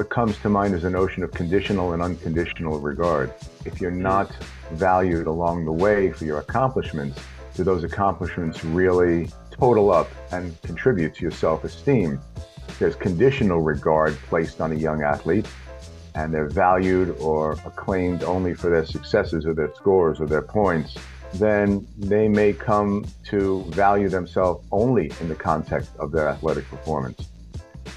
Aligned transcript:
what 0.00 0.08
comes 0.08 0.38
to 0.38 0.48
mind 0.48 0.74
is 0.74 0.84
a 0.84 0.88
notion 0.88 1.22
of 1.22 1.30
conditional 1.32 1.92
and 1.92 2.00
unconditional 2.00 2.80
regard. 2.80 3.34
If 3.66 3.82
you're 3.82 3.92
mm. 3.92 3.98
not 3.98 4.34
valued 4.72 5.26
along 5.26 5.66
the 5.66 5.72
way 5.72 6.10
for 6.10 6.24
your 6.24 6.38
accomplishments, 6.38 7.20
do 7.54 7.64
those 7.64 7.84
accomplishments 7.84 8.64
really 8.64 9.28
total 9.50 9.92
up 9.92 10.08
and 10.32 10.58
contribute 10.62 11.16
to 11.16 11.20
your 11.20 11.30
self 11.30 11.64
esteem? 11.64 12.18
If 12.66 12.78
there's 12.78 12.96
conditional 12.96 13.60
regard 13.60 14.14
placed 14.30 14.62
on 14.62 14.72
a 14.72 14.74
young 14.74 15.02
athlete, 15.02 15.46
and 16.14 16.32
they're 16.32 16.48
valued 16.48 17.10
or 17.20 17.52
acclaimed 17.66 18.24
only 18.24 18.54
for 18.54 18.70
their 18.70 18.86
successes 18.86 19.44
or 19.44 19.52
their 19.52 19.70
scores 19.74 20.18
or 20.18 20.24
their 20.24 20.40
points. 20.40 20.96
Then 21.34 21.86
they 21.98 22.26
may 22.26 22.54
come 22.54 23.04
to 23.26 23.64
value 23.68 24.08
themselves 24.08 24.66
only 24.72 25.12
in 25.20 25.28
the 25.28 25.34
context 25.34 25.90
of 25.98 26.10
their 26.10 26.26
athletic 26.26 26.66
performance. 26.70 27.29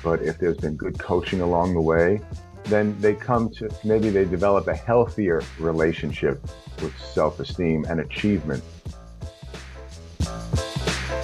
But 0.01 0.21
if 0.21 0.37
there's 0.37 0.57
been 0.57 0.75
good 0.75 0.97
coaching 0.97 1.41
along 1.41 1.73
the 1.73 1.81
way, 1.81 2.21
then 2.65 2.99
they 2.99 3.13
come 3.13 3.49
to 3.51 3.69
maybe 3.83 4.09
they 4.09 4.25
develop 4.25 4.67
a 4.67 4.75
healthier 4.75 5.41
relationship 5.59 6.41
with 6.81 6.97
self 6.97 7.39
esteem 7.39 7.85
and 7.89 7.99
achievement. 7.99 8.63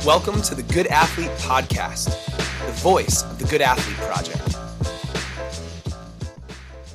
Welcome 0.05 0.41
to 0.43 0.55
the 0.55 0.63
Good 0.73 0.88
Athlete 0.88 1.31
Podcast, 1.40 2.07
the 2.66 2.71
voice 2.73 3.23
of 3.23 3.40
the 3.40 3.45
Good 3.45 3.62
Athlete 3.62 3.98
Project. 3.98 4.55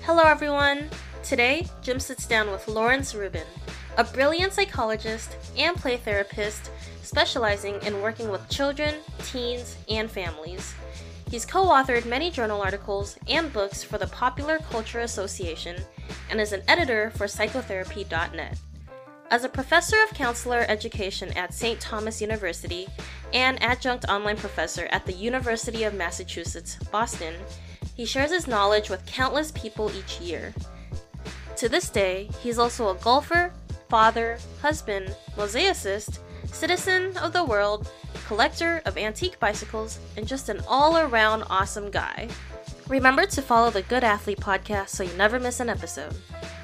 Hello, 0.03 0.23
everyone. 0.25 0.89
Today, 1.23 1.67
Jim 1.83 1.99
sits 1.99 2.27
down 2.27 2.51
with 2.51 2.69
Lawrence 2.69 3.15
Rubin, 3.15 3.47
a 3.97 4.05
brilliant 4.05 4.53
psychologist 4.53 5.37
and 5.57 5.77
play 5.77 5.97
therapist 5.97 6.71
specializing 7.03 7.81
in 7.83 8.03
working 8.03 8.31
with 8.31 8.49
children, 8.49 8.95
teens, 9.23 9.77
and 9.89 10.11
families. 10.11 10.75
He's 11.35 11.45
co 11.45 11.65
authored 11.65 12.07
many 12.07 12.31
journal 12.31 12.63
articles 12.63 13.19
and 13.27 13.53
books 13.53 13.83
for 13.83 13.99
the 13.99 14.07
Popular 14.07 14.59
Culture 14.71 15.01
Association 15.01 15.75
and 16.31 16.41
is 16.41 16.53
an 16.53 16.63
editor 16.69 17.11
for 17.11 17.27
psychotherapy.net. 17.27 18.57
As 19.33 19.43
a 19.43 19.49
professor 19.49 19.97
of 20.05 20.15
counselor 20.15 20.65
education 20.69 21.37
at 21.37 21.53
St. 21.53 21.81
Thomas 21.81 22.21
University 22.21 22.87
and 23.33 23.61
adjunct 23.61 24.05
online 24.05 24.37
professor 24.37 24.87
at 24.93 25.07
the 25.07 25.13
University 25.13 25.83
of 25.83 25.95
Massachusetts, 25.95 26.77
Boston, 26.93 27.35
he 27.97 28.05
shares 28.05 28.31
his 28.31 28.47
knowledge 28.47 28.89
with 28.89 29.05
countless 29.05 29.51
people 29.51 29.91
each 29.91 30.21
year. 30.21 30.55
To 31.57 31.69
this 31.69 31.91
day, 31.91 32.31
he's 32.45 32.61
also 32.61 32.91
a 32.91 33.01
golfer, 33.01 33.53
father, 33.89 34.39
husband, 34.63 35.17
mosaicist, 35.37 36.21
citizen 36.55 37.17
of 37.19 37.33
the 37.33 37.45
world, 37.45 37.91
collector 38.27 38.81
of 38.87 38.97
antique 38.97 39.39
bicycles, 39.41 39.99
and 40.17 40.27
just 40.27 40.49
an 40.49 40.61
all 40.69 40.97
around 40.97 41.43
awesome 41.51 41.91
guy. 41.91 42.29
Remember 42.89 43.27
to 43.27 43.43
follow 43.43 43.71
the 43.71 43.83
Good 43.83 44.05
Athlete 44.05 44.41
podcast 44.41 44.91
so 44.91 45.03
you 45.03 45.13
never 45.17 45.41
miss 45.41 45.61
an 45.61 45.69
episode. 45.69 46.15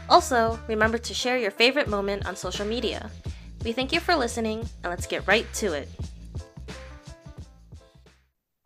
Also, 0.09 0.59
remember 0.69 0.99
to 0.99 1.15
share 1.15 1.37
your 1.37 1.51
favorite 1.51 1.89
moment 1.89 2.27
on 2.27 2.37
social 2.37 2.67
media. 2.67 3.11
We 3.65 3.73
thank 3.73 3.93
you 3.93 4.01
for 4.01 4.17
listening, 4.17 4.61
and 4.61 4.91
let's 4.91 5.07
get 5.07 5.27
right 5.27 5.47
to 5.55 5.73
it. 5.75 5.89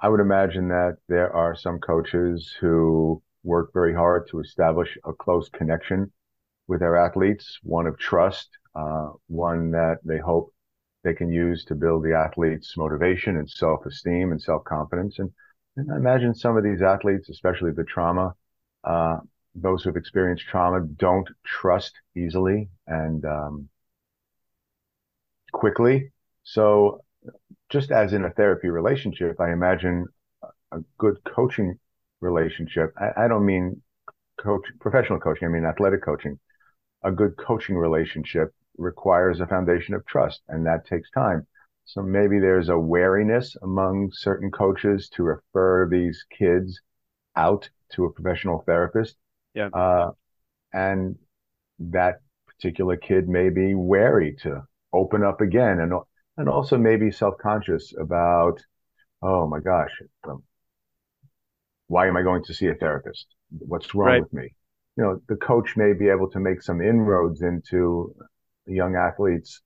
I 0.01 0.09
would 0.09 0.21
imagine 0.21 0.69
that 0.69 0.99
there 1.09 1.35
are 1.35 1.57
some 1.57 1.79
coaches 1.81 2.55
who 2.61 3.23
work 3.43 3.73
very 3.73 3.95
hard 3.95 4.29
to 4.31 4.41
establish 4.41 4.97
a 5.05 5.13
close 5.13 5.49
connection 5.49 6.13
with 6.69 6.81
their 6.81 6.97
athletes, 6.97 7.59
one 7.63 7.87
of 7.87 7.99
trust, 7.99 8.49
uh, 8.75 9.09
one 9.27 9.71
that 9.73 9.99
they 10.05 10.19
hope 10.19 10.54
they 11.05 11.15
can 11.15 11.31
use 11.31 11.65
to 11.67 11.75
build 11.75 12.03
the 12.03 12.15
athlete's 12.15 12.77
motivation 12.77 13.37
and 13.37 13.49
self-esteem 13.49 14.33
and 14.33 14.41
self-confidence. 14.41 15.19
And, 15.19 15.31
and 15.77 15.93
I 15.93 15.97
imagine 15.97 16.35
some 16.35 16.57
of 16.57 16.65
these 16.65 16.83
athletes, 16.83 17.29
especially 17.29 17.73
the 17.73 17.85
trauma, 17.85 18.35
uh, 18.83 19.19
those 19.55 19.85
who've 19.85 19.97
experienced 19.97 20.47
trauma 20.47 20.81
don't 20.81 21.29
trust 21.45 21.93
easily 22.17 22.71
and 22.87 23.25
um, 23.25 23.69
quickly. 25.53 26.11
So 26.43 27.03
just 27.69 27.91
as 27.91 28.13
in 28.13 28.25
a 28.25 28.31
therapy 28.31 28.69
relationship, 28.69 29.41
I 29.41 29.53
imagine 29.53 30.07
a 30.73 30.79
good 30.99 31.19
coaching 31.25 31.79
relationship. 32.21 32.95
I, 32.99 33.25
I 33.25 33.29
don't 33.29 33.47
mean 33.47 33.83
coach, 34.39 34.65
professional 34.81 35.21
coaching. 35.21 35.47
I 35.47 35.51
mean 35.51 35.65
athletic 35.65 36.03
coaching. 36.03 36.39
A 37.03 37.13
good 37.13 37.37
coaching 37.37 37.77
relationship 37.77 38.55
requires 38.77 39.41
a 39.41 39.47
foundation 39.47 39.95
of 39.95 40.05
trust, 40.07 40.43
and 40.49 40.67
that 40.67 40.87
takes 40.87 41.11
time. 41.11 41.47
So 41.87 42.03
maybe 42.03 42.39
there's 42.41 42.69
a 42.71 42.79
wariness 42.79 43.57
among 43.63 44.11
certain 44.13 44.51
coaches 44.51 45.09
to 45.11 45.23
refer 45.23 45.89
these 45.89 46.25
kids 46.37 46.81
out 47.37 47.69
to 47.93 48.05
a 48.07 48.13
professional 48.13 48.63
therapist. 48.67 49.17
Yeah. 49.55 49.69
Uh, 49.73 50.11
and 50.73 51.17
that 51.79 52.21
particular 52.47 52.97
kid 52.97 53.29
may 53.29 53.51
be 53.51 53.75
wary 53.75 54.37
to 54.43 54.63
open 54.93 55.23
up 55.25 55.41
again 55.41 55.81
and 55.81 55.93
and 56.37 56.49
also 56.49 56.79
maybe 56.79 57.11
self-conscious 57.11 57.95
about 58.01 58.63
oh 59.23 59.47
my 59.49 59.61
gosh 59.61 59.91
um, 60.29 60.43
why 61.89 62.07
am 62.07 62.17
i 62.17 62.23
going 62.23 62.43
to 62.45 62.55
see 62.55 62.69
a 62.69 62.75
therapist 62.75 63.27
what's 63.59 63.95
wrong 63.95 64.09
Right. 64.09 64.23
with 64.23 64.33
me 64.33 64.55
you 64.97 65.03
know 65.05 65.21
the 65.29 65.37
coach 65.37 65.77
may 65.77 65.93
be 65.93 66.09
able 66.09 66.31
to 66.31 66.41
make 66.41 66.63
some 66.63 66.81
inroads 66.81 67.43
into 67.43 68.15
young 68.67 68.97
athletes 68.97 69.63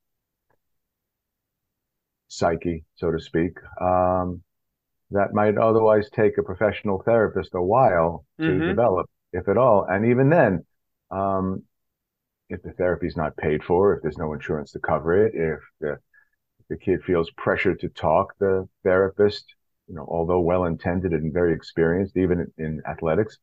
psyche 2.29 2.85
so 2.97 3.11
to 3.11 3.19
speak 3.21 3.57
um, 3.81 4.43
that 5.11 5.35
might 5.35 5.59
otherwise 5.59 6.11
take 6.11 6.39
a 6.39 6.43
professional 6.45 7.03
therapist 7.05 7.51
a 7.55 7.63
while 7.63 8.25
to 8.45 8.61
Mhm. 8.61 8.63
develop 8.63 9.09
if 9.33 9.49
at 9.49 9.59
all 9.59 9.87
and 9.91 10.07
even 10.07 10.31
then 10.31 10.65
um, 11.11 11.63
if 12.51 12.63
the 12.63 12.73
therapy 12.73 13.07
is 13.07 13.17
not 13.17 13.37
paid 13.37 13.65
for 13.65 13.95
if 13.95 14.03
there's 14.03 14.19
no 14.19 14.33
insurance 14.35 14.73
to 14.73 14.81
cover 14.81 15.27
it 15.27 15.35
if 15.35 15.61
the, 15.81 15.93
if 16.61 16.69
the 16.71 16.79
kid 16.79 17.03
feels 17.05 17.31
pressure 17.33 17.75
to 17.75 17.89
talk 17.91 18.35
the 18.41 18.69
therapist 18.85 19.45
you 19.89 19.95
know 19.95 20.07
although 20.11 20.41
well 20.41 20.65
intended 20.67 21.13
and 21.13 21.33
very 21.33 21.55
experienced 21.55 22.17
even 22.17 22.53
in, 22.59 22.65
in 22.67 22.83
athletics 22.89 23.39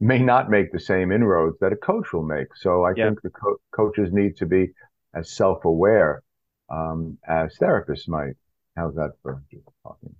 may 0.00 0.20
not 0.20 0.50
make 0.50 0.72
the 0.72 0.80
same 0.80 1.12
inroads 1.12 1.58
that 1.60 1.72
a 1.72 1.76
coach 1.76 2.12
will 2.12 2.24
make 2.24 2.48
so 2.56 2.84
i 2.84 2.94
Yeah. 2.94 3.10
think 3.10 3.22
the 3.22 3.30
co- 3.30 3.58
coaches 3.72 4.12
need 4.12 4.36
to 4.36 4.46
be 4.46 4.68
as 5.14 5.30
self-aware 5.32 6.22
um, 6.70 7.18
as 7.26 7.56
therapists 7.58 8.08
might 8.08 8.34
how's 8.76 8.94
that 8.94 9.12
for 9.22 9.42
talking 9.82 10.14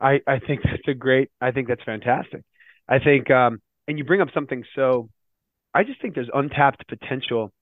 I, 0.00 0.20
I 0.26 0.38
think 0.38 0.62
that's 0.64 0.88
a 0.88 0.94
great 0.94 1.30
I 1.40 1.50
think 1.50 1.68
that's 1.68 1.82
fantastic. 1.84 2.42
I 2.88 2.98
think 2.98 3.30
um 3.30 3.60
and 3.86 3.98
you 3.98 4.04
bring 4.04 4.20
up 4.20 4.28
something 4.32 4.64
so 4.74 5.10
I 5.74 5.84
just 5.84 6.00
think 6.00 6.14
there's 6.14 6.30
untapped 6.32 6.88
potential 6.88 7.52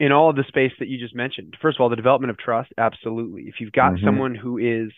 in 0.00 0.12
all 0.12 0.30
of 0.30 0.36
the 0.36 0.44
space 0.48 0.72
that 0.78 0.88
you 0.88 0.98
just 0.98 1.14
mentioned. 1.14 1.56
First 1.60 1.78
of 1.78 1.80
all, 1.80 1.88
the 1.88 1.96
development 1.96 2.30
of 2.30 2.38
trust, 2.38 2.70
absolutely. 2.78 3.42
If 3.44 3.56
you've 3.60 3.72
got 3.72 3.94
Mhm. 3.94 4.04
someone 4.04 4.34
who 4.34 4.58
is 4.58 4.92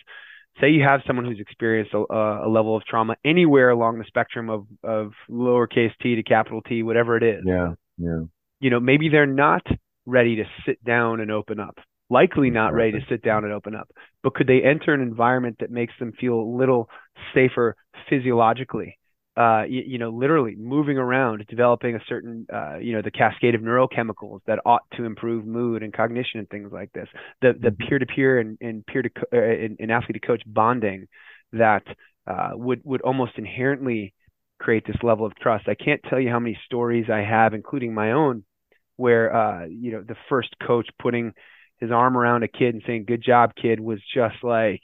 say 0.61 0.71
you 0.71 0.83
have 0.83 1.03
someone 1.07 1.25
who's 1.25 1.41
experienced 1.41 1.95
a, 1.95 1.99
a 1.99 2.49
level 2.49 2.77
of 2.77 2.85
trauma 2.85 3.17
anywhere 3.25 3.71
along 3.71 3.99
the 3.99 4.05
spectrum 4.05 4.51
of 4.51 4.67
of 4.83 5.13
lowercase 5.31 5.93
t 6.03 6.17
to 6.17 6.23
capital 6.23 6.61
T, 6.63 6.83
whatever 6.83 7.17
it 7.17 7.23
is. 7.23 7.45
yeah 7.47 7.75
yeah 7.99 8.21
you 8.61 8.69
know, 8.69 8.81
maybe 8.81 9.09
they're 9.09 9.27
not 9.27 9.67
ready 10.07 10.37
to 10.37 10.45
sit 10.67 10.83
down 10.85 11.21
and 11.21 11.31
open 11.31 11.61
up. 11.61 11.79
Likely 12.09 12.51
not 12.51 12.75
ready 12.75 12.93
to 12.93 13.07
sit 13.09 13.23
down 13.23 13.45
and 13.45 13.53
open 13.53 13.77
up. 13.77 13.89
But 14.23 14.35
could 14.35 14.49
they 14.49 14.63
enter 14.63 14.93
an 14.93 15.01
environment 15.01 15.57
that 15.61 15.71
makes 15.71 15.95
them 16.01 16.13
feel 16.21 16.35
a 16.35 16.57
little 16.57 16.89
safer 17.35 17.77
physiologically? 18.09 18.99
Uh, 19.37 19.63
you, 19.69 19.83
you 19.87 19.99
know, 19.99 20.11
literally 20.11 20.57
moving 20.57 20.99
around, 20.99 21.45
developing 21.49 21.95
a 21.95 22.01
certain, 22.09 22.47
uh, 22.53 22.79
you 22.79 22.93
know, 22.93 23.01
the 23.01 23.13
cascade 23.13 23.55
of 23.55 23.61
neurochemicals 23.61 24.41
that 24.47 24.59
ought 24.67 24.83
to 24.97 25.05
improve 25.05 25.47
mood 25.47 25.85
and 25.85 25.93
cognition 25.93 26.41
and 26.41 26.49
things 26.49 26.73
like 26.73 26.91
this. 26.93 27.07
The 27.41 27.53
the 27.53 27.71
peer 27.71 28.01
to 28.01 28.07
peer 28.07 28.41
and 28.41 28.59
and 28.61 28.85
peer 28.85 29.03
to 29.03 29.09
co- 29.09 29.31
uh, 29.33 29.41
and, 29.41 29.77
and 29.79 29.93
athlete 29.93 30.21
to 30.21 30.27
coach 30.27 30.43
bonding 30.47 31.07
that 31.53 31.85
uh, 32.27 32.51
would 32.55 32.81
would 32.85 33.03
almost 33.03 33.33
inherently 33.39 34.13
create 34.59 34.85
this 34.85 35.03
level 35.03 35.25
of 35.25 35.35
trust. 35.37 35.69
I 35.69 35.75
can't 35.75 36.03
tell 36.11 36.21
you 36.21 36.29
how 36.29 36.41
many 36.41 36.59
stories 36.67 37.07
I 37.09 37.21
have, 37.21 37.55
including 37.55 37.95
my 37.95 38.13
own, 38.13 38.45
where 39.01 39.35
uh, 39.35 39.67
you 39.67 39.93
know 39.93 40.03
the 40.07 40.17
first 40.29 40.55
coach 40.65 40.89
putting 41.01 41.33
his 41.79 41.91
arm 41.91 42.17
around 42.17 42.43
a 42.43 42.49
kid 42.49 42.75
and 42.75 42.83
saying 42.87 43.07
"Good 43.07 43.23
job, 43.25 43.53
kid" 43.61 43.81
was 43.81 43.99
just 44.15 44.37
like 44.43 44.83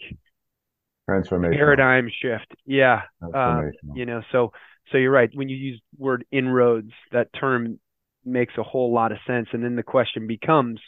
transformation 1.05 1.59
paradigm 1.59 2.09
shift. 2.23 2.47
Yeah, 2.65 3.03
uh, 3.35 3.61
you 3.95 4.07
know. 4.07 4.23
So 4.33 4.53
so 4.91 4.99
you're 4.99 5.13
right. 5.13 5.31
When 5.35 5.51
you 5.51 5.57
use 5.57 5.81
word 5.99 6.25
inroads, 6.33 6.93
that 7.13 7.29
term 7.39 7.79
makes 8.25 8.55
a 8.59 8.63
whole 8.63 8.93
lot 8.93 9.13
of 9.13 9.19
sense. 9.27 9.49
And 9.53 9.63
then 9.63 9.77
the 9.77 9.83
question 9.83 10.27
becomes, 10.27 10.81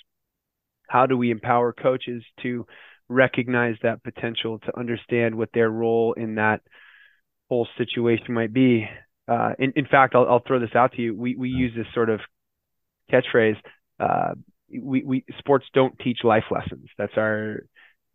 how 0.89 1.07
do 1.07 1.17
we 1.17 1.31
empower 1.31 1.73
coaches 1.73 2.25
to 2.43 2.67
recognize 3.09 3.77
that 3.83 4.03
potential, 4.03 4.59
to 4.61 4.79
understand 4.79 5.37
what 5.37 5.51
their 5.53 5.71
role 5.71 6.15
in 6.15 6.37
that 6.37 6.63
whole 7.51 7.69
situation 7.77 8.33
might 8.33 8.53
be? 8.53 8.89
Uh, 9.29 9.53
in, 9.59 9.75
in 9.77 9.87
fact, 9.87 10.15
I'll, 10.15 10.27
I'll 10.27 10.43
throw 10.47 10.59
this 10.59 10.75
out 10.75 10.93
to 10.93 11.03
you. 11.03 11.15
We 11.15 11.37
we 11.37 11.51
use 11.51 11.73
this 11.77 11.87
sort 11.95 12.09
of 12.09 12.21
catchphrase. 13.13 13.57
Uh, 14.01 14.35
we 14.71 15.03
we 15.03 15.25
sports 15.39 15.67
don't 15.75 15.99
teach 15.99 16.19
life 16.25 16.45
lessons. 16.51 16.87
That's 16.99 17.17
our 17.17 17.65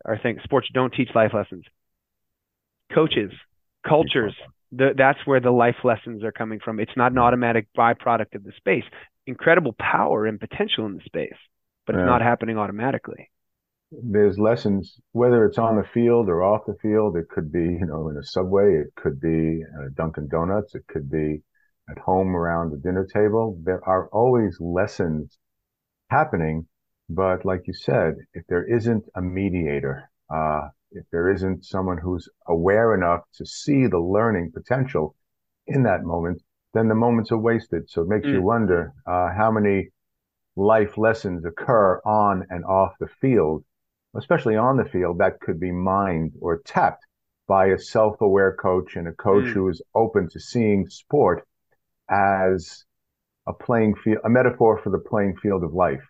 our 0.04 0.18
thing. 0.18 0.38
Sports 0.44 0.68
don't 0.72 0.92
teach 0.92 1.10
life 1.14 1.32
lessons. 1.34 1.64
Coaches, 2.92 3.32
cultures, 3.86 4.34
The, 4.72 4.94
that's 4.96 5.18
where 5.26 5.40
the 5.40 5.50
life 5.50 5.76
lessons 5.84 6.22
are 6.24 6.32
coming 6.32 6.60
from. 6.60 6.80
It's 6.80 6.96
not 6.96 7.12
an 7.12 7.18
automatic 7.18 7.66
byproduct 7.76 8.34
of 8.34 8.44
the 8.44 8.52
space. 8.56 8.84
Incredible 9.26 9.74
power 9.78 10.26
and 10.26 10.38
potential 10.40 10.86
in 10.86 10.94
the 10.96 11.02
space, 11.04 11.36
but 11.86 11.94
it's 11.94 12.04
Yeah. 12.04 12.04
not 12.04 12.22
happening 12.22 12.58
automatically. 12.58 13.30
there's 13.90 14.38
lessons 14.38 15.00
whether 15.12 15.44
it's 15.44 15.58
on 15.58 15.76
the 15.76 15.84
field 15.84 16.28
or 16.28 16.42
off 16.42 16.66
the 16.66 16.74
field 16.82 17.16
it 17.16 17.28
could 17.28 17.52
be 17.52 17.60
you 17.80 17.86
know 17.86 18.08
in 18.08 18.16
a 18.16 18.22
subway 18.24 18.74
it 18.74 18.92
could 18.96 19.20
be 19.20 19.62
a 19.62 19.90
dunkin 19.90 20.26
donuts 20.28 20.74
it 20.74 20.84
could 20.88 21.08
be 21.10 21.42
at 21.90 21.98
home 21.98 22.34
around 22.36 22.70
the 22.70 22.76
dinner 22.78 23.06
table 23.06 23.58
there 23.64 23.82
are 23.88 24.08
always 24.08 24.58
lessons 24.60 25.38
happening 26.10 26.66
but 27.08 27.44
like 27.44 27.62
you 27.66 27.74
said 27.74 28.14
if 28.34 28.44
there 28.48 28.64
isn't 28.64 29.04
a 29.16 29.20
mediator 29.22 30.10
uh, 30.34 30.68
if 30.92 31.04
there 31.12 31.30
isn't 31.30 31.64
someone 31.64 31.98
who's 31.98 32.28
aware 32.48 32.94
enough 32.94 33.20
to 33.34 33.44
see 33.44 33.86
the 33.86 33.98
learning 33.98 34.50
potential 34.52 35.14
in 35.66 35.82
that 35.82 36.02
moment 36.04 36.40
then 36.72 36.88
the 36.88 36.94
moments 36.94 37.30
are 37.32 37.38
wasted 37.38 37.88
so 37.88 38.02
it 38.02 38.08
makes 38.08 38.26
you 38.26 38.40
Mm. 38.40 38.42
wonder 38.42 38.92
uh, 39.06 39.28
how 39.36 39.50
many 39.50 39.88
life 40.56 40.96
lessons 40.98 41.44
occur 41.44 42.00
on 42.04 42.44
and 42.50 42.64
off 42.64 42.92
the 43.00 43.08
field 43.20 43.64
especially 44.16 44.56
on 44.56 44.76
the 44.76 44.84
field, 44.84 45.18
that 45.18 45.40
could 45.40 45.58
be 45.58 45.72
mined 45.72 46.32
or 46.40 46.62
tapped 46.64 47.04
by 47.48 47.66
a 47.66 47.78
self-aware 47.78 48.54
coach 48.54 48.94
and 48.96 49.08
a 49.08 49.12
coach 49.12 49.44
Mm. 49.46 49.54
who 49.54 49.68
is 49.68 49.82
open 49.94 50.28
to 50.30 50.38
seeing 50.40 50.86
sport 50.88 51.46
as 52.10 52.84
a 53.46 53.52
playing 53.52 53.94
field, 53.96 54.18
a 54.24 54.30
metaphor 54.30 54.78
for 54.78 54.90
the 54.90 54.98
playing 54.98 55.36
field 55.36 55.64
of 55.64 55.74
life. 55.74 56.04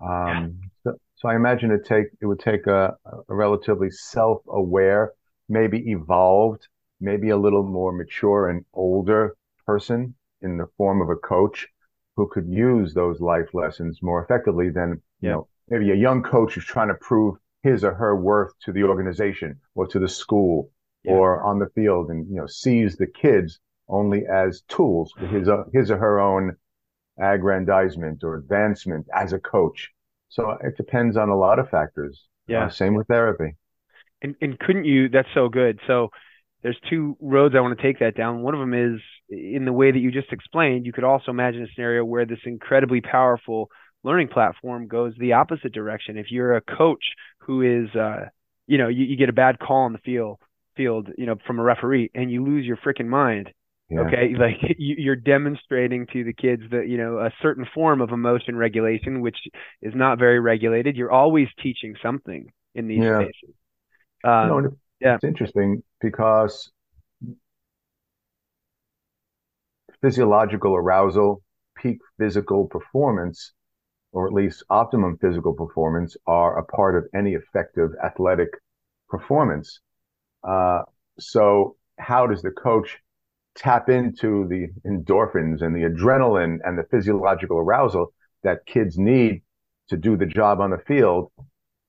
Um, 0.00 0.60
so, 0.82 0.94
so 1.16 1.28
I 1.28 1.36
imagine 1.36 1.70
it 1.70 1.84
take 1.86 2.06
it 2.20 2.26
would 2.26 2.40
take 2.40 2.66
a, 2.66 2.96
a 3.28 3.34
relatively 3.34 3.90
self-aware, 3.90 5.12
maybe 5.48 5.90
evolved, 5.90 6.68
maybe 7.00 7.30
a 7.30 7.36
little 7.36 7.62
more 7.64 7.92
mature 7.92 8.48
and 8.48 8.64
older 8.74 9.36
person 9.66 10.14
in 10.42 10.58
the 10.58 10.66
form 10.76 11.00
of 11.00 11.08
a 11.10 11.16
coach 11.16 11.68
who 12.16 12.28
could 12.28 12.48
use 12.48 12.94
those 12.94 13.20
life 13.20 13.54
lessons 13.54 14.00
more 14.02 14.22
effectively 14.22 14.70
than 14.70 15.00
you 15.20 15.30
know 15.30 15.48
maybe 15.68 15.90
a 15.90 15.94
young 15.94 16.22
coach 16.22 16.54
who's 16.54 16.64
trying 16.64 16.88
to 16.88 16.94
prove 16.94 17.36
his 17.62 17.82
or 17.82 17.94
her 17.94 18.14
worth 18.14 18.52
to 18.60 18.72
the 18.72 18.82
organization 18.84 19.58
or 19.74 19.86
to 19.86 19.98
the 19.98 20.08
school 20.08 20.70
Yeah. 21.02 21.12
or 21.14 21.42
on 21.42 21.58
the 21.58 21.68
field 21.74 22.10
and 22.10 22.28
you 22.28 22.36
know 22.36 22.46
sees 22.46 22.96
the 22.96 23.06
kids 23.06 23.58
only 23.88 24.22
as 24.26 24.62
tools 24.68 25.12
for 25.18 25.26
his 25.26 25.48
uh, 25.48 25.64
his 25.72 25.90
or 25.90 25.98
her 25.98 26.20
own 26.20 26.56
aggrandizement 27.20 28.24
or 28.24 28.36
advancement 28.36 29.06
as 29.14 29.32
a 29.32 29.38
coach 29.38 29.90
so 30.28 30.50
it 30.62 30.76
depends 30.76 31.16
on 31.16 31.28
a 31.28 31.36
lot 31.36 31.58
of 31.58 31.68
factors 31.70 32.24
Yeah. 32.48 32.66
Uh, 32.66 32.68
same 32.70 32.94
with 32.94 33.06
therapy 33.08 33.56
And 34.22 34.34
and 34.40 34.58
couldn't 34.58 34.84
you? 34.84 35.08
That's 35.08 35.28
so 35.34 35.48
good. 35.48 35.80
So 35.86 36.08
there's 36.62 36.78
two 36.88 37.16
roads 37.20 37.54
I 37.54 37.60
want 37.60 37.76
to 37.78 37.82
take 37.82 37.98
that 38.00 38.16
down. 38.16 38.42
One 38.42 38.54
of 38.54 38.60
them 38.60 38.74
is 38.74 39.00
in 39.28 39.64
the 39.64 39.72
way 39.72 39.90
that 39.92 39.98
you 39.98 40.10
just 40.10 40.32
explained. 40.32 40.86
You 40.86 40.92
could 40.92 41.04
also 41.04 41.30
imagine 41.30 41.62
a 41.62 41.66
scenario 41.74 42.04
where 42.04 42.24
this 42.26 42.38
incredibly 42.46 43.00
powerful 43.00 43.68
learning 44.02 44.28
platform 44.28 44.86
goes 44.88 45.14
the 45.18 45.34
opposite 45.34 45.72
direction. 45.72 46.16
If 46.18 46.30
you're 46.30 46.56
a 46.56 46.60
coach 46.62 47.04
who 47.40 47.62
is, 47.62 47.94
uh, 47.94 48.26
you 48.66 48.78
know, 48.78 48.88
you, 48.88 49.04
you 49.04 49.16
get 49.16 49.28
a 49.28 49.32
bad 49.34 49.58
call 49.58 49.82
on 49.84 49.92
the 49.92 49.98
field, 49.98 50.38
field, 50.76 51.08
you 51.18 51.26
know, 51.26 51.36
from 51.46 51.58
a 51.58 51.62
referee, 51.62 52.10
and 52.14 52.30
you 52.30 52.44
lose 52.44 52.64
your 52.66 52.78
freaking 52.78 53.06
mind. 53.08 53.52
Yeah. 53.90 54.00
Okay, 54.08 54.34
like 54.38 54.56
you, 54.78 54.96
you're 54.98 55.16
demonstrating 55.16 56.06
to 56.12 56.24
the 56.24 56.32
kids 56.32 56.62
that 56.70 56.88
you 56.88 56.96
know 56.98 57.18
a 57.18 57.30
certain 57.42 57.66
form 57.74 58.00
of 58.00 58.10
emotion 58.10 58.56
regulation, 58.56 59.20
which 59.20 59.38
is 59.82 59.94
not 59.94 60.18
very 60.18 60.40
regulated. 60.40 60.96
You're 60.96 61.12
always 61.12 61.48
teaching 61.62 61.94
something 62.02 62.50
in 62.74 62.88
these 62.88 63.02
Yeah. 63.02 63.20
spaces. 63.20 63.54
Um, 64.24 64.48
No, 64.48 64.58
and 64.58 64.66
it- 64.68 64.78
yeah. 65.00 65.16
it's 65.16 65.24
interesting 65.24 65.82
because 66.00 66.72
physiological 70.00 70.74
arousal, 70.76 71.42
peak 71.76 71.98
physical 72.18 72.66
performance, 72.66 73.52
or 74.12 74.26
at 74.26 74.32
least 74.34 74.64
optimum 74.70 75.18
physical 75.18 75.54
performance, 75.54 76.16
are 76.26 76.58
a 76.58 76.64
part 76.64 76.96
of 76.96 77.06
any 77.14 77.34
effective 77.34 77.90
athletic 78.04 78.50
performance. 79.08 79.80
Uh, 80.44 80.82
so, 81.18 81.76
how 81.98 82.26
does 82.26 82.42
the 82.42 82.52
coach 82.52 82.98
tap 83.54 83.88
into 83.88 84.46
the 84.48 84.68
endorphins 84.88 85.62
and 85.62 85.74
the 85.74 85.82
adrenaline 85.88 86.58
and 86.64 86.78
the 86.78 86.84
physiological 86.90 87.58
arousal 87.58 88.12
that 88.42 88.66
kids 88.66 88.98
need 88.98 89.42
to 89.88 89.96
do 89.96 90.16
the 90.16 90.26
job 90.26 90.60
on 90.60 90.70
the 90.70 90.78
field, 90.78 91.30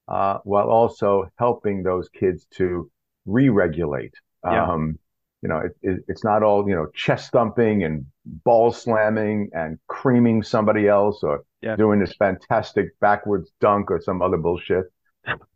uh, 0.08 0.38
while 0.44 0.70
also 0.70 1.30
helping 1.38 1.84
those 1.84 2.10
kids 2.10 2.46
to 2.52 2.90
re-regulate? 3.26 4.14
Yeah. 4.44 4.72
Um, 4.72 5.00
you 5.42 5.50
know, 5.50 5.60
it, 5.60 5.72
it, 5.82 6.04
it's 6.08 6.24
not 6.24 6.44
all 6.44 6.68
you 6.68 6.76
know 6.76 6.88
chest 6.96 7.32
thumping 7.32 7.84
and 7.84 8.06
ball 8.26 8.72
slamming 8.72 9.50
and 9.54 9.78
creaming 9.88 10.44
somebody 10.44 10.88
else 10.88 11.24
or 11.24 11.44
Yeah. 11.62 11.76
doing 11.76 12.00
this 12.00 12.16
fantastic 12.16 12.88
backwards 13.00 13.52
dunk 13.60 13.92
or 13.92 14.00
some 14.02 14.22
other 14.22 14.38
bullshit. 14.38 14.86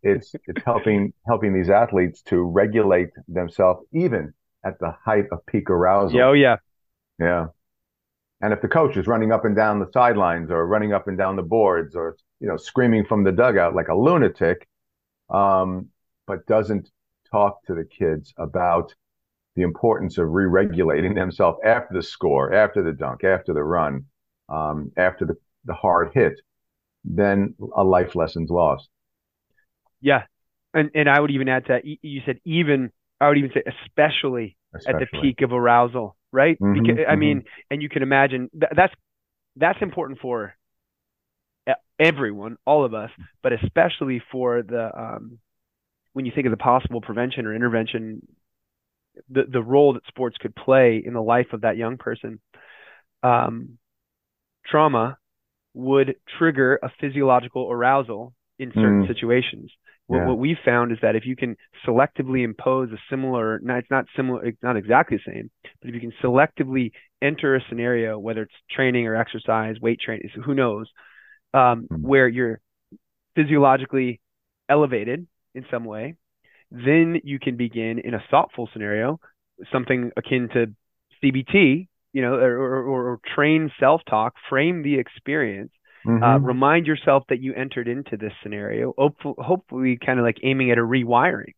It's 0.02 0.34
it's 0.48 0.62
helping 0.64 1.12
helping 1.26 1.52
these 1.54 1.70
athletes 1.70 2.22
to 2.22 2.42
regulate 2.42 3.10
themselves 3.28 3.86
even 3.92 4.34
at 4.64 4.78
the 4.78 4.94
height 5.04 5.26
of 5.32 5.44
peak 5.46 5.70
arousal. 5.70 6.18
yeah, 6.18 6.26
oh 6.26 6.32
yeah, 6.32 6.56
Yeah. 7.18 7.46
And 8.42 8.52
if 8.54 8.62
the 8.62 8.68
coach 8.68 8.96
is 8.96 9.06
running 9.06 9.32
up 9.32 9.44
and 9.44 9.54
down 9.54 9.80
the 9.80 9.90
sidelines 9.92 10.50
or 10.50 10.66
running 10.66 10.92
up 10.94 11.08
and 11.08 11.18
down 11.18 11.36
the 11.36 11.42
boards 11.42 11.94
or, 11.94 12.16
you 12.40 12.48
know, 12.48 12.56
screaming 12.56 13.04
from 13.04 13.22
the 13.22 13.32
dugout 13.32 13.74
like 13.74 13.88
a 13.88 13.94
lunatic, 13.94 14.66
um, 15.28 15.88
but 16.26 16.46
doesn't 16.46 16.90
talk 17.30 17.62
to 17.66 17.74
the 17.74 17.84
kids 17.84 18.32
about 18.38 18.94
the 19.56 19.62
importance 19.62 20.16
of 20.16 20.30
re-regulating 20.30 21.14
themselves 21.14 21.58
after 21.64 21.92
the 21.92 22.02
score, 22.02 22.54
after 22.54 22.82
the 22.82 22.92
dunk, 22.92 23.24
after 23.24 23.52
the 23.52 23.62
run, 23.62 24.06
um, 24.48 24.90
after 24.96 25.26
the, 25.26 25.36
the 25.66 25.74
hard 25.74 26.12
hit, 26.14 26.40
then 27.04 27.54
a 27.76 27.84
life 27.84 28.14
lesson's 28.14 28.50
lost. 28.50 28.88
yeah, 30.00 30.22
and 30.72 30.90
and 30.94 31.08
I 31.08 31.20
would 31.20 31.30
even 31.30 31.48
add 31.48 31.66
to 31.66 31.72
that. 31.74 31.84
You 31.84 32.22
said 32.24 32.40
even 32.44 32.90
I 33.20 33.28
would 33.28 33.38
even 33.38 33.50
say 33.52 33.62
especially 33.86 34.56
at 34.86 34.98
the 34.98 35.06
peak 35.06 35.42
of 35.42 35.52
arousal, 35.52 36.16
right? 36.32 36.58
Mhm, 36.60 36.70
because 36.72 36.98
I 37.08 37.16
mhm. 37.16 37.16
mean, 37.16 37.44
and 37.70 37.82
you 37.82 37.88
can 37.88 38.02
imagine 38.02 38.50
th- 38.52 38.72
that's 38.76 38.94
that's 39.56 39.82
important 39.82 40.20
for 40.20 40.54
everyone, 41.98 42.56
all 42.66 42.84
of 42.84 42.94
us, 42.94 43.10
but 43.42 43.52
especially 43.52 44.22
for 44.32 44.62
the 44.62 44.90
um, 44.98 45.38
when 46.14 46.26
you 46.26 46.32
think 46.34 46.46
of 46.46 46.50
the 46.50 46.56
possible 46.56 47.00
prevention 47.00 47.46
or 47.46 47.54
intervention, 47.54 48.22
the 49.28 49.44
the 49.50 49.62
role 49.62 49.94
that 49.94 50.06
sports 50.06 50.36
could 50.38 50.54
play 50.54 51.02
in 51.04 51.14
the 51.14 51.22
life 51.22 51.48
of 51.52 51.62
that 51.62 51.76
young 51.76 51.96
person. 51.98 52.40
Um, 53.22 53.78
trauma 54.66 55.18
would 55.74 56.16
trigger 56.38 56.78
a 56.82 56.90
physiological 57.00 57.70
arousal 57.70 58.34
in 58.58 58.72
certain 58.80 59.02
Mm. 59.02 59.06
situations. 59.06 59.70
What, 60.10 60.18
Yeah. 60.18 60.26
what 60.26 60.38
we 60.38 60.56
found 60.64 60.90
is 60.90 60.98
that 61.02 61.14
if 61.14 61.24
you 61.24 61.36
can 61.36 61.56
selectively 61.86 62.42
impose 62.42 62.90
a 62.90 62.98
similar, 63.08 63.60
it's 63.64 63.90
not 63.90 64.06
similar, 64.16 64.44
it's 64.44 64.60
not 64.60 64.76
exactly 64.76 65.18
the 65.18 65.32
same, 65.32 65.50
but 65.80 65.88
if 65.88 65.94
you 65.94 66.00
can 66.00 66.12
selectively 66.20 66.90
enter 67.22 67.54
a 67.54 67.60
scenario, 67.68 68.18
whether 68.18 68.42
it's 68.42 68.54
training 68.68 69.06
or 69.06 69.14
exercise, 69.14 69.76
weight 69.80 70.00
training, 70.00 70.28
who 70.44 70.54
knows, 70.54 70.90
um, 71.54 71.86
Mm. 71.88 72.02
where 72.02 72.26
you're 72.26 72.60
physiologically 73.36 74.20
elevated 74.68 75.28
in 75.54 75.64
some 75.70 75.84
way, 75.84 76.16
then 76.72 77.20
you 77.22 77.38
can 77.38 77.56
begin 77.56 78.00
in 78.00 78.14
a 78.14 78.24
thoughtful 78.32 78.68
scenario, 78.72 79.20
something 79.70 80.10
akin 80.16 80.48
to 80.48 80.74
CBT, 81.22 81.86
you 82.12 82.22
know, 82.22 82.34
or, 82.34 82.58
or, 82.58 82.82
or 83.12 83.20
train 83.36 83.70
self-talk, 83.78 84.34
frame 84.48 84.82
the 84.82 84.98
experience, 84.98 85.70
uh, 86.06 86.38
Mhm. 86.38 86.46
remind 86.46 86.86
yourself 86.86 87.24
that 87.28 87.40
you 87.40 87.54
entered 87.54 87.88
into 87.88 88.16
this 88.16 88.32
scenario, 88.42 88.94
hopefully, 88.96 89.34
hopefully 89.38 89.98
kind 90.04 90.18
of 90.18 90.24
like 90.24 90.38
aiming 90.42 90.70
at 90.70 90.78
a 90.78 90.82
rewiring. 90.82 91.54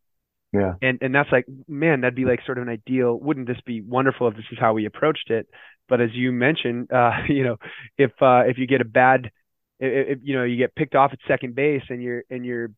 yeah. 0.52 0.75
And 0.82 0.99
and 1.02 1.14
that's 1.14 1.30
like, 1.32 1.46
man, 1.68 2.00
that'd 2.02 2.14
be 2.14 2.25
like 2.25 2.40
sort 2.44 2.58
of 2.58 2.62
an 2.62 2.68
ideal. 2.68 3.18
Wouldn't 3.18 3.46
this 3.46 3.61
be 3.64 3.80
wonderful 3.80 4.28
if 4.28 4.37
this 4.37 4.44
is 4.52 4.58
how 4.58 4.75
we 4.75 4.87
approached 4.87 5.30
it? 5.30 5.49
But 5.88 6.00
as 6.00 6.11
you 6.14 6.32
mentioned, 6.32 6.92
uh, 6.92 7.12
you 7.28 7.44
know, 7.44 7.56
if 7.99 8.11
uh, 8.20 8.44
if 8.46 8.58
you 8.58 8.66
get 8.66 8.80
a 8.80 8.84
bad, 8.84 9.30
if, 9.80 10.18
if 10.18 10.18
you 10.22 10.37
know 10.37 10.44
you 10.44 10.56
get 10.56 10.75
picked 10.75 10.94
off 10.94 11.12
at 11.12 11.18
second 11.26 11.54
base 11.54 11.82
and 11.88 12.02
your 12.02 12.22
and 12.30 12.44
your 12.44 12.70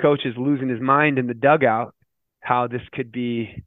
coach 0.00 0.20
is 0.24 0.34
losing 0.36 0.68
his 0.68 0.80
mind 0.80 1.18
in 1.18 1.26
the 1.26 1.34
dugout, 1.34 1.94
how 2.40 2.66
this 2.68 2.82
could 2.92 3.10
be. 3.12 3.64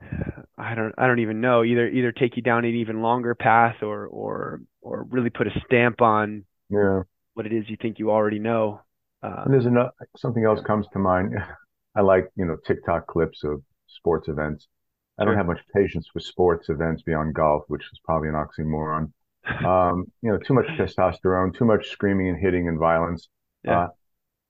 I 0.58 0.74
don't 0.74 0.94
I 0.96 1.06
don't 1.06 1.18
even 1.20 1.40
know 1.40 1.64
either 1.64 1.88
either 1.88 2.12
take 2.12 2.36
you 2.36 2.42
down 2.42 2.64
an 2.64 2.74
even 2.74 3.02
longer 3.02 3.34
path 3.34 3.82
or 3.82 4.06
or 4.06 4.60
or 4.84 5.04
really 5.10 5.30
put 5.30 5.46
a 5.48 5.60
stamp 5.66 6.00
on 6.02 6.44
Yeah. 6.68 7.02
what 7.34 7.46
it 7.46 7.52
is 7.52 7.68
you 7.68 7.76
think 7.80 7.98
you 7.98 8.10
already 8.10 8.38
know. 8.38 8.80
Uh, 9.22 9.42
And 9.46 9.54
there's 9.54 9.66
another, 9.66 9.90
something 10.16 10.44
else 10.44 10.60
comes 10.62 10.86
to 10.92 10.98
mind. 10.98 11.34
I 11.96 12.00
like, 12.02 12.28
you 12.36 12.44
know, 12.44 12.56
TikTok 12.66 13.06
clips 13.06 13.44
of 13.44 13.62
sports 13.86 14.28
events. 14.28 14.68
I 15.18 15.24
don't 15.24 15.36
have 15.36 15.46
much 15.46 15.60
patience 15.74 16.08
for 16.12 16.20
sports 16.20 16.68
events 16.68 17.02
beyond 17.02 17.34
golf, 17.34 17.64
which 17.68 17.82
is 17.92 18.00
probably 18.04 18.28
an 18.28 18.34
oxymoron. 18.36 19.12
Um, 19.64 20.06
you 20.22 20.30
know, 20.32 20.38
too 20.38 20.54
much 20.54 20.66
testosterone, 20.68 21.54
too 21.54 21.66
much 21.66 21.90
screaming 21.90 22.28
and 22.30 22.38
hitting 22.40 22.66
and 22.66 22.78
violence. 22.78 23.28
Yeah. 23.62 23.78
Uh, 23.78 23.88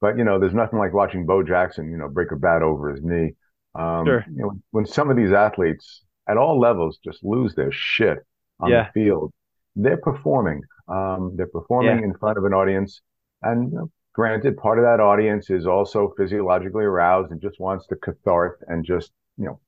but 0.01 0.17
you 0.19 0.25
know, 0.25 0.39
there's 0.39 0.55
nothing 0.55 0.79
like 0.79 0.93
watching 0.95 1.27
Bo 1.27 1.43
Jackson, 1.43 1.91
you 1.91 1.97
know, 1.97 2.09
break 2.09 2.31
a 2.31 2.37
bat 2.37 2.63
over 2.63 2.91
his 2.91 3.03
knee. 3.03 3.33
Um, 3.75 4.05
Sure. 4.07 4.25
you 4.33 4.43
know, 4.43 4.53
when 4.71 4.87
some 4.87 5.11
of 5.11 5.17
these 5.17 5.33
athletes 5.33 6.05
at 6.29 6.37
all 6.37 6.61
levels 6.61 6.99
just 7.05 7.25
lose 7.25 7.57
their 7.57 7.73
shit 7.73 8.19
on 8.61 8.71
Yeah. 8.71 8.85
the 8.85 8.93
field, 8.93 9.33
they're 9.77 9.97
performing. 9.97 10.63
Um, 10.89 11.33
they're 11.37 11.47
performing 11.47 11.99
Yeah. 11.99 12.05
in 12.05 12.15
front 12.15 12.39
of 12.39 12.45
an 12.45 12.53
audience, 12.55 13.01
and 13.43 13.73
you 13.73 13.79
know, 13.79 13.91
granted, 14.13 14.57
part 14.57 14.79
of 14.79 14.85
that 14.85 15.01
audience 15.01 15.51
is 15.51 15.67
also 15.67 16.13
physiologically 16.17 16.85
aroused 16.85 17.33
and 17.33 17.41
just 17.41 17.59
wants 17.61 17.87
to 17.89 17.97
cathart 17.97 18.61
and 18.69 18.85
just 18.85 19.13
you 19.37 19.47
know 19.47 19.61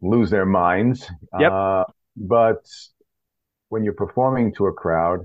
lose 0.00 0.30
their 0.30 0.46
minds. 0.46 1.10
Yep. 1.38 1.52
Uh, 1.52 1.84
but 2.16 2.64
when 3.68 3.84
you're 3.84 3.92
performing 3.94 4.54
to 4.54 4.66
a 4.66 4.72
crowd, 4.72 5.20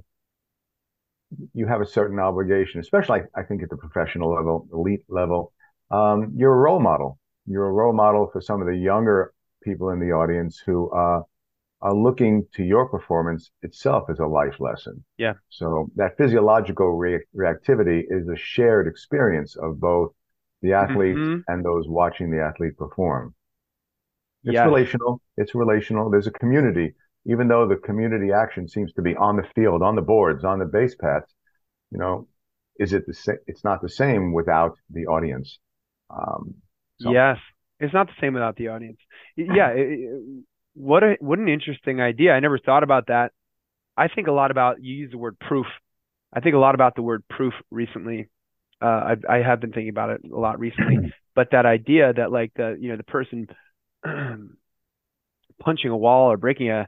you 1.53 1.65
have 1.67 1.81
a 1.81 1.85
certain 1.85 2.19
obligation, 2.19 2.79
especially 2.79 3.21
I 3.35 3.43
think 3.43 3.63
at 3.63 3.69
the 3.69 3.77
professional 3.77 4.31
level, 4.31 4.67
elite 4.71 5.03
level. 5.09 5.51
Um, 5.91 6.33
you're 6.35 6.53
a 6.53 6.57
role 6.57 6.79
model. 6.79 7.17
You're 7.45 7.67
a 7.67 7.71
role 7.71 7.93
model 7.93 8.29
for 8.31 8.41
some 8.41 8.61
of 8.61 8.67
the 8.67 8.75
younger 8.75 9.33
people 9.63 9.89
in 9.89 9.99
the 9.99 10.11
audience 10.11 10.61
who 10.65 10.91
uh, 10.91 11.21
are 11.83 11.93
looking 11.93 12.47
to 12.55 12.63
your 12.63 12.87
performance 12.87 13.51
itself 13.61 14.09
as 14.09 14.19
a 14.19 14.25
life 14.25 14.57
lesson. 14.59 15.03
Yeah. 15.17 15.33
So 15.49 15.91
that 15.97 16.15
physiological 16.17 16.89
re- 16.97 17.25
reactivity 17.35 17.99
is 18.07 18.27
a 18.29 18.37
shared 18.37 18.87
experience 18.87 19.57
of 19.57 19.81
both 19.81 20.11
the 20.61 20.71
athlete 20.73 21.17
Mhm. 21.17 21.43
and 21.49 21.63
those 21.63 21.85
watching 21.89 22.31
the 22.31 22.41
athlete 22.41 22.77
perform. 22.77 23.35
It's 24.45 24.53
Yes. 24.53 24.65
relational. 24.65 25.21
It's 25.35 25.53
relational. 25.53 26.09
There's 26.09 26.27
a 26.27 26.31
community, 26.31 26.95
even 27.25 27.49
though 27.49 27.67
the 27.67 27.75
community 27.75 28.31
action 28.31 28.67
seems 28.69 28.93
to 28.93 29.01
be 29.01 29.13
on 29.17 29.35
the 29.35 29.47
field, 29.55 29.83
on 29.83 29.95
the 29.95 30.01
boards, 30.13 30.45
on 30.45 30.59
the 30.59 30.65
base 30.65 30.95
paths. 30.95 31.33
You 31.91 31.97
know, 31.97 32.27
is 32.79 32.93
it 32.93 33.05
the 33.05 33.13
same? 33.13 33.39
It's 33.45 33.65
not 33.65 33.81
the 33.81 33.89
same 33.89 34.31
without 34.31 34.77
the 34.89 35.05
audience. 35.07 35.59
Um, 36.09 36.55
so- 37.01 37.11
Yes, 37.11 37.39
it's 37.79 37.93
not 37.93 38.07
the 38.07 38.17
same 38.21 38.33
without 38.33 38.55
the 38.55 38.69
audience. 38.69 38.99
Yeah, 39.35 39.69
it- 39.71 40.45
what 40.73 41.03
a 41.03 41.15
what 41.19 41.39
an 41.39 41.49
interesting 41.49 42.01
idea. 42.01 42.31
I 42.31 42.39
never 42.39 42.57
thought 42.57 42.83
about 42.83 43.07
that. 43.07 43.31
I 43.95 44.07
think 44.07 44.27
a 44.27 44.31
lot 44.31 44.51
about 44.51 44.83
you 44.83 44.95
use 44.95 45.11
the 45.11 45.17
word 45.17 45.37
proof. 45.39 45.67
I 46.33 46.39
think 46.39 46.55
a 46.55 46.59
lot 46.59 46.75
about 46.75 46.95
the 46.95 47.01
word 47.01 47.23
proof 47.29 47.53
recently. 47.69 48.29
Uh, 48.81 49.15
I 49.29 49.35
I 49.35 49.37
have 49.37 49.61
been 49.61 49.71
thinking 49.71 49.89
about 49.89 50.09
it 50.09 50.21
a 50.31 50.37
lot 50.37 50.59
recently. 50.59 51.13
but 51.35 51.49
that 51.51 51.65
idea 51.65 52.13
that 52.13 52.31
like 52.31 52.51
the 52.55 52.75
you 52.79 52.89
know 52.89 52.97
the 52.97 53.03
person 53.03 53.47
punching 55.59 55.91
a 55.91 55.97
wall 55.97 56.31
or 56.31 56.37
breaking 56.37 56.69
a 56.69 56.87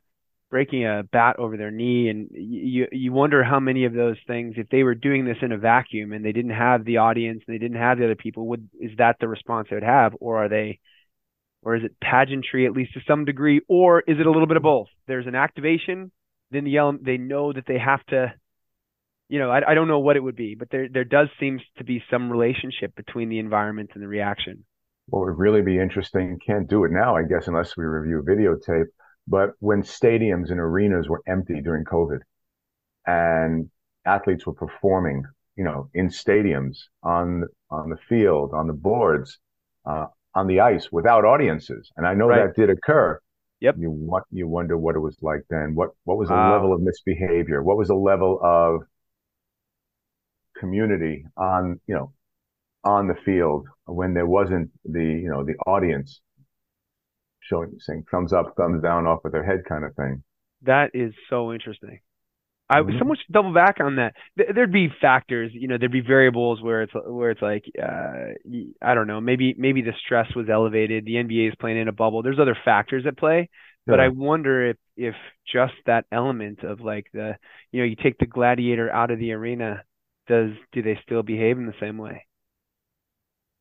breaking 0.50 0.86
a 0.86 1.04
bat 1.12 1.38
over 1.38 1.58
their 1.58 1.72
knee 1.72 2.10
and 2.10 2.30
you 2.32 2.88
you 2.92 3.12
wonder 3.12 3.44
how 3.44 3.60
many 3.60 3.86
of 3.86 3.94
those 3.94 4.18
things 4.28 4.56
if 4.58 4.70
they 4.70 4.84
were 4.84 4.96
doing 4.96 5.26
this 5.26 5.38
in 5.42 5.52
a 5.52 5.58
vacuum 5.58 6.14
and 6.14 6.24
they 6.24 6.32
didn't 6.32 6.52
have 6.52 6.86
the 6.86 6.98
audience 6.98 7.42
and 7.48 7.54
they 7.54 7.60
didn't 7.60 7.78
have 7.78 7.98
the 7.98 8.06
other 8.06 8.16
people 8.16 8.48
would 8.48 8.70
is 8.80 8.92
that 8.98 9.18
the 9.20 9.28
response 9.28 9.68
they 9.70 9.76
would 9.76 9.84
have 9.84 10.14
or 10.20 10.46
are 10.46 10.50
they 10.50 10.80
or 11.66 11.76
is 11.76 11.84
it 11.84 12.00
pageantry 12.00 12.66
at 12.66 12.72
least 12.72 12.94
to 12.94 13.02
some 13.06 13.26
degree 13.26 13.60
or 13.68 14.00
is 14.02 14.20
it 14.20 14.26
a 14.26 14.32
little 14.32 14.48
bit 14.48 14.56
of 14.56 14.64
both? 14.64 14.88
There's 15.08 15.28
an 15.28 15.36
activation 15.36 16.12
then 16.52 16.64
the 16.64 17.00
they 17.02 17.18
know 17.18 17.52
that 17.54 17.66
they 17.68 17.78
have 17.78 18.04
to 18.08 18.34
you 19.30 19.40
know 19.40 19.50
I, 19.50 19.72
I 19.72 19.74
don't 19.74 19.88
know 19.88 20.00
what 20.00 20.16
it 20.16 20.24
would 20.24 20.36
be 20.36 20.56
but 20.56 20.70
there 20.72 20.88
there 20.92 21.04
does 21.04 21.28
seems 21.40 21.62
to 21.78 21.84
be 21.84 22.04
some 22.10 22.32
relationship 22.32 22.96
between 22.96 23.30
the 23.30 23.40
environment 23.40 23.92
and 23.94 24.04
the 24.04 24.08
reaction. 24.08 24.66
What 25.08 25.26
would 25.26 25.38
really 25.38 25.62
be 25.62 25.78
interesting, 25.78 26.40
can't 26.46 26.68
do 26.68 26.84
it 26.84 26.92
now, 26.92 27.16
I 27.16 27.24
guess, 27.24 27.48
unless 27.48 27.78
we 27.78 27.84
review 27.84 28.24
videotape, 28.28 28.88
but 29.28 29.52
when 29.60 29.84
stadiums 29.84 30.50
and 30.50 30.60
arenas 30.60 31.08
were 31.08 31.22
empty 31.28 31.62
during 31.62 31.84
COVID 31.84 32.20
and 33.06 33.70
athletes 34.04 34.48
were 34.48 34.54
performing, 34.54 35.24
you 35.56 35.64
know, 35.64 35.90
in 35.94 36.10
stadiums, 36.10 36.78
on 37.04 37.44
on 37.70 37.90
the 37.90 37.98
field, 38.10 38.52
on 38.54 38.68
the 38.68 38.74
boards, 38.74 39.38
uh, 39.86 40.08
on 40.36 40.48
the 40.48 40.60
ice 40.62 40.92
without 40.92 41.26
audiences. 41.26 41.92
And 41.98 42.06
I 42.08 42.14
know 42.14 42.32
Right. 42.32 42.34
that 42.34 42.56
did 42.56 42.70
occur. 42.70 43.20
Yep. 43.60 43.78
You 43.78 43.92
what 43.92 44.24
you 44.32 44.48
wonder 44.48 44.78
what 44.78 44.96
it 44.96 45.00
was 45.00 45.18
like 45.22 45.44
then. 45.50 45.76
What 45.76 45.92
what 46.06 46.18
was 46.18 46.30
the 46.30 46.36
Wow. 46.36 46.38
level 46.38 46.74
of 46.74 46.82
misbehavior? 46.82 47.64
What 47.64 47.78
was 47.78 47.90
the 47.90 47.96
level 47.96 48.40
of 48.44 48.84
community 50.58 51.26
on, 51.38 51.80
you 51.88 51.96
know, 51.96 52.14
on 52.86 53.08
the 53.08 53.16
field 53.26 53.68
when 53.86 54.14
there 54.14 54.28
wasn't 54.28 54.72
the 54.86 55.04
you 55.04 55.30
know 55.30 55.44
the 55.46 55.56
audience 55.68 56.22
showing 57.40 57.80
saying 57.80 58.04
thumbs 58.12 58.34
up 58.34 58.54
thumbs 58.58 58.82
down 58.82 59.08
off 59.08 59.24
with 59.24 59.32
their 59.32 59.44
head 59.46 59.64
kind 59.64 59.86
of 59.86 59.96
thing 59.96 60.22
That 60.64 60.92
is 60.94 61.14
so 61.30 61.54
interesting. 61.54 62.00
I 62.70 62.82
Mhm. 62.82 62.98
someone 62.98 63.18
should 63.18 63.32
double 63.32 63.54
back 63.54 63.80
on 63.80 63.98
that. 63.98 64.16
Th- 64.38 64.50
There'd 64.54 64.72
be 64.72 64.90
factors, 65.02 65.52
you 65.54 65.68
know, 65.68 65.78
there'd 65.78 65.92
be 65.92 66.02
variables 66.02 66.62
where 66.62 66.82
it's 66.84 66.94
where 66.94 67.30
it's 67.32 67.42
like, 67.42 67.66
uh, 67.82 68.34
I 68.82 68.94
don't 68.96 69.08
know, 69.08 69.22
maybe 69.22 69.54
maybe 69.58 69.82
the 69.82 69.94
stress 70.06 70.34
was 70.36 70.50
elevated. 70.50 71.06
The 71.06 71.18
NBA 71.18 71.50
is 71.50 71.56
playing 71.60 71.78
in 71.78 71.88
a 71.88 71.92
bubble. 71.92 72.24
There's 72.24 72.40
other 72.40 72.58
factors 72.66 73.06
at 73.06 73.18
play, 73.18 73.50
but 73.88 74.00
I 74.00 74.08
wonder 74.10 74.70
if 74.72 74.78
if 74.98 75.16
just 75.52 75.74
that 75.86 76.06
element 76.12 76.64
of 76.64 76.82
like 76.82 77.08
the, 77.14 77.38
you 77.72 77.82
know, 77.82 77.86
you 77.86 77.96
take 77.96 78.18
the 78.18 78.26
gladiator 78.26 78.90
out 78.92 79.12
of 79.12 79.20
the 79.20 79.34
arena, 79.34 79.84
does 80.28 80.52
do 80.72 80.82
they 80.82 80.98
still 81.04 81.22
behave 81.24 81.58
in 81.60 81.68
the 81.68 81.76
same 81.80 81.98
way? 81.98 82.26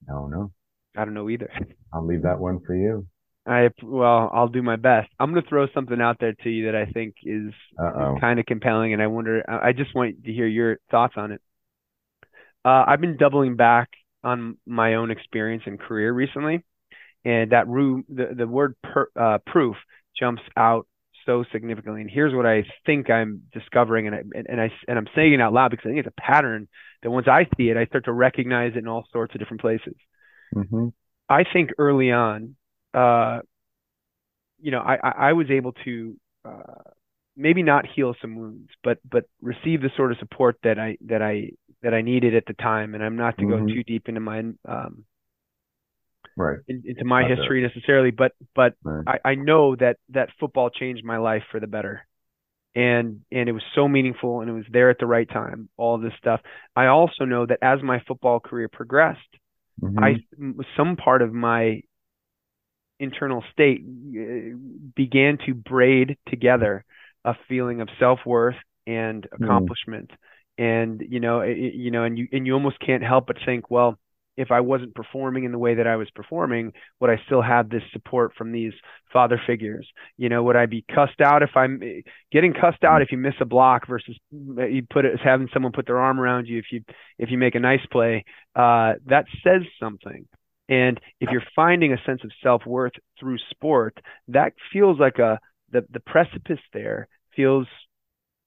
I 0.08 0.12
don't 0.12 0.30
know. 0.30 0.52
I 0.96 1.04
don't 1.04 1.14
know 1.14 1.28
either. 1.28 1.50
i'll 1.92 2.04
leave 2.06 2.22
that 2.22 2.38
one 2.38 2.60
for 2.60 2.74
you 2.74 3.06
I 3.46 3.68
well, 3.82 4.30
I'll 4.32 4.48
do 4.48 4.62
my 4.62 4.76
best. 4.76 5.10
I'm 5.20 5.32
going 5.32 5.42
to 5.42 5.48
throw 5.48 5.66
something 5.74 6.00
out 6.00 6.16
there 6.18 6.32
to 6.32 6.50
you 6.50 6.66
that 6.66 6.74
I 6.74 6.86
think 6.86 7.16
is 7.24 7.52
kind 8.20 8.40
of 8.40 8.46
compelling, 8.46 8.92
and 8.92 9.02
I 9.02 9.06
wonder. 9.06 9.44
I 9.48 9.72
just 9.72 9.94
want 9.94 10.24
to 10.24 10.32
hear 10.32 10.46
your 10.46 10.78
thoughts 10.90 11.14
on 11.16 11.32
it. 11.32 11.42
Uh, 12.64 12.84
I've 12.86 13.00
been 13.00 13.16
doubling 13.16 13.56
back 13.56 13.90
on 14.22 14.56
my 14.66 14.94
own 14.94 15.10
experience 15.10 15.64
and 15.66 15.78
career 15.78 16.12
recently, 16.12 16.64
and 17.24 17.52
that 17.52 17.68
ru- 17.68 18.04
the 18.08 18.34
the 18.36 18.46
word 18.46 18.76
per, 18.82 19.08
uh, 19.16 19.38
proof 19.46 19.76
jumps 20.18 20.42
out 20.56 20.86
so 21.26 21.44
significantly. 21.52 22.02
And 22.02 22.10
here's 22.10 22.34
what 22.34 22.46
I 22.46 22.64
think 22.86 23.10
I'm 23.10 23.42
discovering, 23.52 24.06
and 24.06 24.16
I 24.16 24.22
and, 24.48 24.60
I 24.60 24.70
and 24.88 24.98
I'm 24.98 25.08
saying 25.14 25.34
it 25.34 25.40
out 25.40 25.52
loud 25.52 25.70
because 25.70 25.86
I 25.86 25.90
think 25.90 26.06
it's 26.06 26.14
a 26.16 26.20
pattern 26.20 26.68
that 27.02 27.10
once 27.10 27.28
I 27.28 27.46
see 27.56 27.70
it, 27.70 27.76
I 27.76 27.86
start 27.86 28.06
to 28.06 28.12
recognize 28.12 28.72
it 28.74 28.78
in 28.78 28.88
all 28.88 29.06
sorts 29.12 29.34
of 29.34 29.40
different 29.40 29.60
places. 29.60 29.94
hmm 30.54 30.88
I 31.28 31.44
think 31.50 31.70
early 31.78 32.12
on, 32.12 32.56
uh, 32.94 33.40
you 34.60 34.70
know, 34.70 34.80
I, 34.80 35.28
I, 35.28 35.32
was 35.32 35.50
able 35.50 35.72
to 35.84 36.16
uh, 36.44 36.82
maybe 37.36 37.62
not 37.62 37.84
heal 37.86 38.14
some 38.20 38.36
wounds, 38.36 38.70
but 38.82 38.98
but 39.08 39.24
receive 39.42 39.82
the 39.82 39.90
sort 39.96 40.12
of 40.12 40.18
support 40.18 40.56
that 40.62 40.78
I 40.78 40.96
that 41.06 41.22
I 41.22 41.50
that 41.82 41.92
I 41.92 42.02
needed 42.02 42.34
at 42.34 42.46
the 42.46 42.54
time. 42.54 42.94
And 42.94 43.04
I'm 43.04 43.16
not 43.16 43.36
to 43.38 43.44
Mhm. 43.44 43.48
go 43.66 43.74
too 43.74 43.82
deep 43.84 44.08
into 44.08 44.20
my 44.20 44.38
um, 44.66 45.04
right 46.36 46.58
in, 46.68 46.82
into 46.86 47.04
my 47.04 47.22
Not 47.22 47.30
history 47.30 47.62
necessarily, 47.62 48.10
but 48.10 48.32
but 48.54 48.74
right 48.84 49.04
I, 49.06 49.30
I 49.30 49.34
know 49.34 49.76
that 49.76 49.98
that 50.10 50.30
football 50.40 50.70
changed 50.70 51.04
my 51.04 51.18
life 51.18 51.42
for 51.50 51.60
the 51.60 51.66
better. 51.66 52.06
And 52.76 53.20
and 53.30 53.48
it 53.48 53.52
was 53.52 53.62
so 53.74 53.86
meaningful 53.86 54.40
and 54.40 54.50
it 54.50 54.52
was 54.52 54.64
there 54.70 54.90
at 54.90 54.98
the 54.98 55.06
right 55.06 55.28
time, 55.28 55.68
all 55.76 55.98
this 55.98 56.12
stuff. 56.18 56.40
I 56.74 56.86
also 56.86 57.24
know 57.24 57.46
that 57.46 57.58
as 57.62 57.82
my 57.82 58.00
football 58.06 58.40
career 58.40 58.68
progressed, 58.68 59.20
Mhm. 59.80 60.02
I 60.02 60.64
some 60.76 60.96
part 60.96 61.22
of 61.22 61.32
my 61.32 61.82
internal 62.98 63.42
state 63.52 63.82
uh, 63.84 64.56
began 64.94 65.38
to 65.46 65.54
braid 65.54 66.16
together 66.28 66.84
a 67.24 67.34
feeling 67.48 67.80
of 67.80 67.88
self-worth 67.98 68.56
and 68.86 69.26
accomplishment. 69.32 70.10
And 70.56 71.02
you 71.08 71.18
know 71.18 71.40
it, 71.40 71.56
you 71.56 71.90
know 71.90 72.04
and 72.04 72.16
you 72.16 72.28
and 72.32 72.46
you 72.46 72.54
almost 72.54 72.78
can't 72.78 73.02
help 73.02 73.26
but 73.26 73.36
think 73.44 73.70
well 73.70 73.98
if 74.36 74.50
I 74.50 74.60
wasn't 74.60 74.94
performing 74.94 75.44
in 75.44 75.52
the 75.52 75.58
way 75.58 75.74
that 75.76 75.86
I 75.86 75.96
was 75.96 76.10
performing 76.14 76.72
would 77.00 77.10
I 77.10 77.20
still 77.26 77.42
have 77.42 77.68
this 77.68 77.82
support 77.92 78.34
from 78.36 78.52
these 78.52 78.72
father 79.12 79.40
figures? 79.46 79.88
You 80.16 80.28
know 80.28 80.44
would 80.44 80.54
I 80.54 80.66
be 80.66 80.84
cussed 80.94 81.20
out 81.20 81.42
if 81.42 81.50
I'm 81.56 81.80
getting 82.30 82.52
cussed 82.52 82.84
out 82.84 83.02
if 83.02 83.10
you 83.10 83.18
miss 83.18 83.34
a 83.40 83.44
block 83.44 83.88
versus 83.88 84.16
you 84.30 84.86
put 84.88 85.04
it 85.04 85.14
as 85.14 85.20
having 85.24 85.48
someone 85.52 85.72
put 85.72 85.86
their 85.86 85.98
arm 85.98 86.20
around 86.20 86.46
you 86.46 86.58
if 86.58 86.66
you 86.70 86.84
if 87.18 87.32
you 87.32 87.38
make 87.38 87.56
a 87.56 87.60
nice 87.60 87.84
play 87.90 88.24
uh, 88.54 88.94
that 89.06 89.24
says 89.42 89.62
something. 89.80 90.26
And 90.68 91.00
if 91.20 91.30
you're 91.30 91.42
finding 91.54 91.92
a 91.92 92.02
sense 92.06 92.22
of 92.24 92.30
self 92.42 92.64
worth 92.66 92.94
through 93.20 93.38
sport, 93.50 93.98
that 94.28 94.54
feels 94.72 94.98
like 94.98 95.18
a 95.18 95.38
the 95.70 95.84
the 95.90 96.00
precipice 96.00 96.60
there 96.72 97.08
feels 97.36 97.66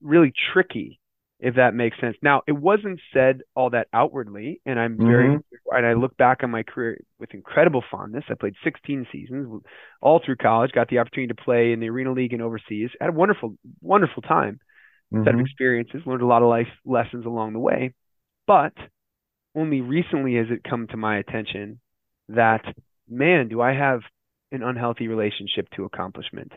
really 0.01 0.33
tricky, 0.53 0.99
if 1.39 1.55
that 1.55 1.73
makes 1.73 1.99
sense. 1.99 2.15
Now, 2.21 2.41
it 2.47 2.53
wasn't 2.53 2.99
said 3.13 3.41
all 3.55 3.69
that 3.71 3.87
outwardly, 3.93 4.61
and 4.65 4.79
I'm 4.79 5.01
very 5.05 5.29
Mhm. 5.29 5.43
and 5.71 5.85
I 5.85 5.93
look 5.93 6.15
back 6.17 6.43
on 6.43 6.51
my 6.51 6.63
career 6.63 6.99
with 7.19 7.33
incredible 7.33 7.83
fondness. 7.91 8.23
I 8.29 8.35
played 8.35 8.55
16 8.63 9.05
seasons 9.11 9.61
all 10.01 10.21
through 10.23 10.37
college, 10.37 10.71
got 10.71 10.89
the 10.89 10.99
opportunity 10.99 11.33
to 11.33 11.43
play 11.43 11.73
in 11.73 11.79
the 11.79 11.89
Arena 11.89 12.13
League 12.13 12.33
and 12.33 12.41
overseas. 12.41 12.89
Had 13.01 13.09
a 13.09 13.13
wonderful, 13.13 13.55
wonderful 13.81 14.21
time 14.23 14.59
set 15.23 15.33
of 15.33 15.39
Mhm. 15.39 15.41
experiences, 15.41 16.01
learned 16.05 16.21
a 16.21 16.27
lot 16.27 16.43
of 16.43 16.49
life 16.49 16.67
lessons 16.85 17.25
along 17.25 17.53
the 17.53 17.59
way. 17.59 17.93
But 18.47 18.73
only 19.55 19.81
recently 19.81 20.35
has 20.35 20.47
it 20.49 20.63
come 20.63 20.87
to 20.87 20.97
my 20.97 21.17
attention 21.17 21.79
that, 22.29 22.63
man, 23.09 23.47
do 23.49 23.61
I 23.61 23.73
have 23.73 24.01
an 24.51 24.63
unhealthy 24.63 25.07
relationship 25.07 25.67
to 25.75 25.85
accomplishment. 25.85 26.51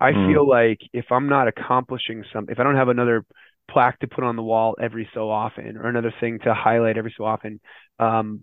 I 0.00 0.12
Mm. 0.12 0.18
feel 0.26 0.48
like 0.48 0.78
if 0.92 1.06
I'm 1.12 1.28
not 1.28 1.48
accomplishing 1.48 2.24
something, 2.32 2.52
if 2.52 2.60
I 2.60 2.64
don't 2.64 2.76
have 2.76 2.88
another 2.88 3.24
plaque 3.70 4.00
to 4.00 4.08
put 4.08 4.24
on 4.24 4.36
the 4.36 4.42
wall 4.42 4.76
every 4.80 5.08
so 5.14 5.30
often 5.30 5.76
or 5.78 5.86
another 5.88 6.14
thing 6.20 6.38
to 6.44 6.54
highlight 6.54 6.98
every 6.98 7.14
so 7.16 7.24
often, 7.24 7.60
um, 7.98 8.42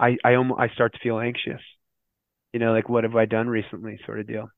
I 0.00 0.18
I 0.24 0.34
almost 0.34 0.60
I 0.60 0.68
start 0.74 0.94
to 0.94 1.00
feel 1.00 1.20
anxious. 1.20 1.62
you 2.52 2.60
know, 2.60 2.72
like 2.72 2.88
what 2.88 3.04
have 3.04 3.16
I 3.16 3.26
done 3.26 3.48
recently, 3.48 3.98
sort 4.06 4.20
of 4.20 4.26
deal. 4.26 4.48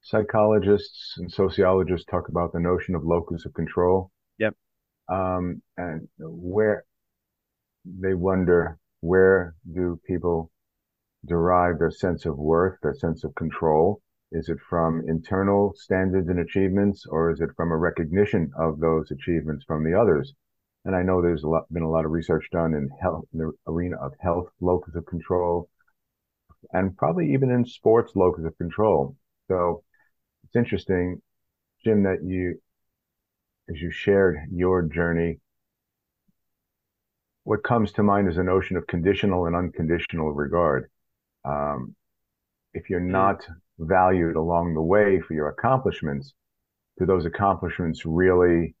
Psychologists 0.00 1.14
and 1.18 1.30
sociologists 1.30 2.04
talk 2.10 2.28
about 2.28 2.52
the 2.52 2.58
notion 2.58 2.96
of 2.96 3.04
locus 3.04 3.46
of 3.46 3.54
control. 3.54 4.10
Yep. 4.38 4.54
Um, 5.08 5.62
and 5.76 6.08
where 6.18 6.84
they 7.84 8.14
wonder 8.14 8.78
where 9.00 9.54
do 9.72 10.00
people 10.06 10.50
derive 11.28 11.78
their 11.78 11.90
sense 11.90 12.26
of 12.26 12.38
worth, 12.38 12.78
their 12.82 12.94
sense 12.94 13.24
of 13.24 13.34
control? 13.34 14.00
Is 14.32 14.48
it 14.48 14.58
from 14.68 15.02
internal 15.08 15.72
standards 15.76 16.28
and 16.28 16.40
achievements, 16.40 17.06
or 17.06 17.30
is 17.30 17.40
it 17.40 17.50
from 17.56 17.70
a 17.70 17.76
recognition 17.76 18.50
of 18.58 18.80
those 18.80 19.10
achievements 19.10 19.64
from 19.66 19.84
the 19.84 19.98
others? 19.98 20.34
And 20.84 20.94
I 20.96 21.02
know 21.02 21.20
there's 21.20 21.44
a 21.44 21.48
lot, 21.48 21.72
been 21.72 21.82
a 21.82 21.90
lot 21.90 22.04
of 22.04 22.10
research 22.10 22.48
done 22.50 22.74
in 22.74 22.88
health, 23.00 23.24
in 23.32 23.40
the 23.40 23.52
arena 23.66 23.96
of 23.96 24.12
health 24.20 24.48
locus 24.60 24.94
of 24.96 25.06
control, 25.06 25.68
and 26.72 26.96
probably 26.96 27.32
even 27.32 27.50
in 27.50 27.64
sports 27.64 28.12
locus 28.14 28.44
of 28.44 28.56
control. 28.58 29.16
So 29.48 29.82
it's 30.44 30.56
interesting, 30.56 31.22
Jim, 31.84 32.02
that 32.04 32.22
you, 32.24 32.60
as 33.68 33.80
you 33.80 33.90
shared 33.90 34.38
your 34.52 34.82
journey, 34.82 35.40
what 37.44 37.64
comes 37.64 37.92
to 37.92 38.02
mind 38.02 38.28
is 38.28 38.36
a 38.36 38.42
notion 38.42 38.76
of 38.76 38.86
conditional 38.86 39.46
and 39.46 39.56
unconditional 39.56 40.32
regard. 40.32 40.90
Um, 41.48 41.94
if 42.74 42.90
you're 42.90 43.00
hmm. 43.00 43.12
not 43.12 43.46
valued 43.78 44.36
along 44.36 44.74
the 44.74 44.82
way 44.82 45.20
for 45.20 45.34
your 45.34 45.48
accomplishments, 45.48 46.34
do 46.98 47.06
those 47.06 47.26
accomplishments 47.26 48.04
really 48.04 48.74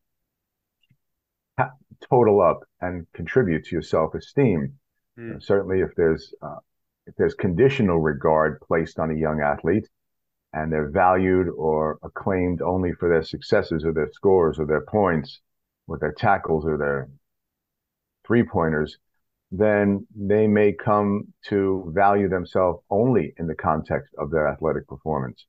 ha- 1.56 1.70
total 2.10 2.40
up 2.40 2.60
and 2.80 3.06
contribute 3.14 3.64
to 3.66 3.76
your 3.76 3.82
self-esteem? 3.82 4.74
Mm. 5.18 5.42
certainly, 5.42 5.80
if 5.80 5.90
there's 5.96 6.32
uh, 6.42 6.60
if 7.06 7.14
there's 7.16 7.34
conditional 7.34 7.98
regard 7.98 8.60
placed 8.60 9.00
on 9.00 9.10
a 9.10 9.14
young 9.14 9.40
athlete, 9.40 9.88
and 10.52 10.72
they're 10.72 10.90
valued 10.90 11.48
or 11.48 11.98
acclaimed 12.02 12.62
only 12.62 12.92
for 12.92 13.08
their 13.08 13.22
successes 13.22 13.84
or 13.84 13.92
their 13.92 14.10
scores 14.12 14.58
or 14.58 14.66
their 14.66 14.82
points, 14.82 15.40
or 15.88 15.98
their 15.98 16.12
tackles 16.12 16.64
or 16.64 16.76
their 16.76 17.08
three 18.26 18.44
pointers, 18.44 18.98
then 19.50 20.06
they 20.14 20.46
may 20.46 20.72
come 20.72 21.32
to 21.46 21.90
value 21.94 22.28
themselves 22.28 22.80
only 22.90 23.32
in 23.38 23.46
the 23.46 23.54
context 23.54 24.14
of 24.18 24.30
their 24.30 24.48
athletic 24.48 24.86
performance. 24.86 25.46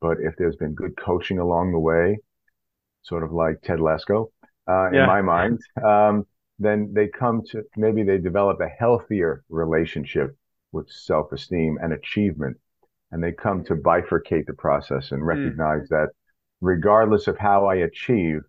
But 0.00 0.18
if 0.20 0.34
there's 0.36 0.56
been 0.56 0.74
good 0.74 0.96
coaching 0.96 1.38
along 1.38 1.72
the 1.72 1.78
way, 1.78 2.18
sort 3.02 3.22
of 3.22 3.32
like 3.32 3.60
Ted 3.62 3.80
Lasso, 3.80 4.32
uh, 4.68 4.90
yeah. 4.90 5.02
in 5.02 5.06
my 5.06 5.22
mind, 5.22 5.60
um, 5.84 6.26
then 6.58 6.92
they 6.92 7.08
come 7.08 7.42
to 7.50 7.62
maybe 7.76 8.02
they 8.02 8.18
develop 8.18 8.60
a 8.60 8.68
healthier 8.68 9.44
relationship 9.48 10.36
with 10.72 10.90
self 10.90 11.32
esteem 11.32 11.78
and 11.82 11.92
achievement. 11.92 12.56
And 13.12 13.22
they 13.22 13.32
come 13.32 13.64
to 13.64 13.74
bifurcate 13.74 14.46
the 14.46 14.54
process 14.54 15.10
and 15.10 15.20
hmm. 15.20 15.26
recognize 15.26 15.82
mm. 15.82 15.88
that 15.88 16.10
regardless 16.60 17.26
of 17.26 17.36
how 17.38 17.66
I 17.66 17.76
achieve, 17.76 18.42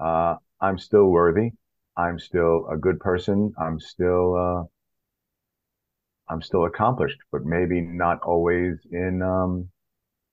uh, 0.00 0.36
I'm 0.60 0.78
still 0.78 1.06
worthy. 1.06 1.50
I'm 1.96 2.18
still 2.18 2.66
a 2.70 2.76
good 2.76 2.98
person. 3.00 3.52
I'm 3.58 3.78
still 3.78 4.34
uh, 4.36 4.64
I'm 6.32 6.42
still 6.42 6.64
accomplished, 6.64 7.18
but 7.30 7.44
maybe 7.44 7.80
not 7.80 8.20
always 8.22 8.78
in 8.90 9.22
um, 9.22 9.68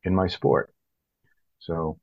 in 0.03 0.15
my 0.15 0.27
sport. 0.27 0.73
So 1.59 1.99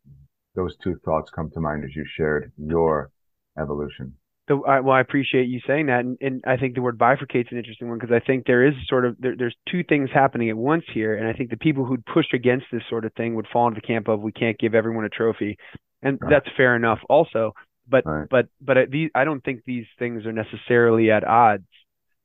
those 0.54 0.76
two 0.76 1.00
thoughts 1.04 1.30
come 1.30 1.50
to 1.50 1.60
mind 1.60 1.84
as 1.84 1.94
you 1.94 2.04
shared 2.06 2.52
your 2.56 3.10
evolution. 3.58 4.14
So, 4.48 4.64
I, 4.64 4.80
well, 4.80 4.96
I 4.96 5.00
appreciate 5.00 5.44
you 5.48 5.60
saying 5.66 5.86
that, 5.86 6.00
and, 6.00 6.16
and 6.22 6.42
I 6.46 6.56
think 6.56 6.74
the 6.74 6.80
word 6.80 6.96
bifurcate's 6.96 7.52
an 7.52 7.58
interesting 7.58 7.88
one 7.88 7.98
because 7.98 8.14
I 8.14 8.24
think 8.24 8.46
there 8.46 8.66
is 8.66 8.72
sort 8.88 9.04
of 9.04 9.14
there, 9.18 9.34
there's 9.36 9.54
two 9.70 9.84
things 9.84 10.08
happening 10.12 10.48
at 10.48 10.56
once 10.56 10.84
here, 10.94 11.16
and 11.16 11.28
I 11.28 11.34
think 11.34 11.50
the 11.50 11.58
people 11.58 11.84
who'd 11.84 12.04
push 12.06 12.26
against 12.32 12.64
this 12.72 12.82
sort 12.88 13.04
of 13.04 13.12
thing 13.12 13.34
would 13.34 13.46
fall 13.52 13.68
into 13.68 13.80
the 13.80 13.86
camp 13.86 14.08
of 14.08 14.20
we 14.20 14.32
can't 14.32 14.58
give 14.58 14.74
everyone 14.74 15.04
a 15.04 15.10
trophy, 15.10 15.58
and 16.02 16.18
right. 16.22 16.30
that's 16.30 16.56
fair 16.56 16.76
enough 16.76 16.98
also 17.10 17.52
but 17.88 18.04
right. 18.06 18.28
but 18.28 18.46
but 18.60 18.90
these 18.90 19.10
I 19.14 19.24
don't 19.24 19.42
think 19.42 19.62
these 19.64 19.86
things 19.98 20.26
are 20.26 20.32
necessarily 20.32 21.10
at 21.10 21.24
odds, 21.24 21.66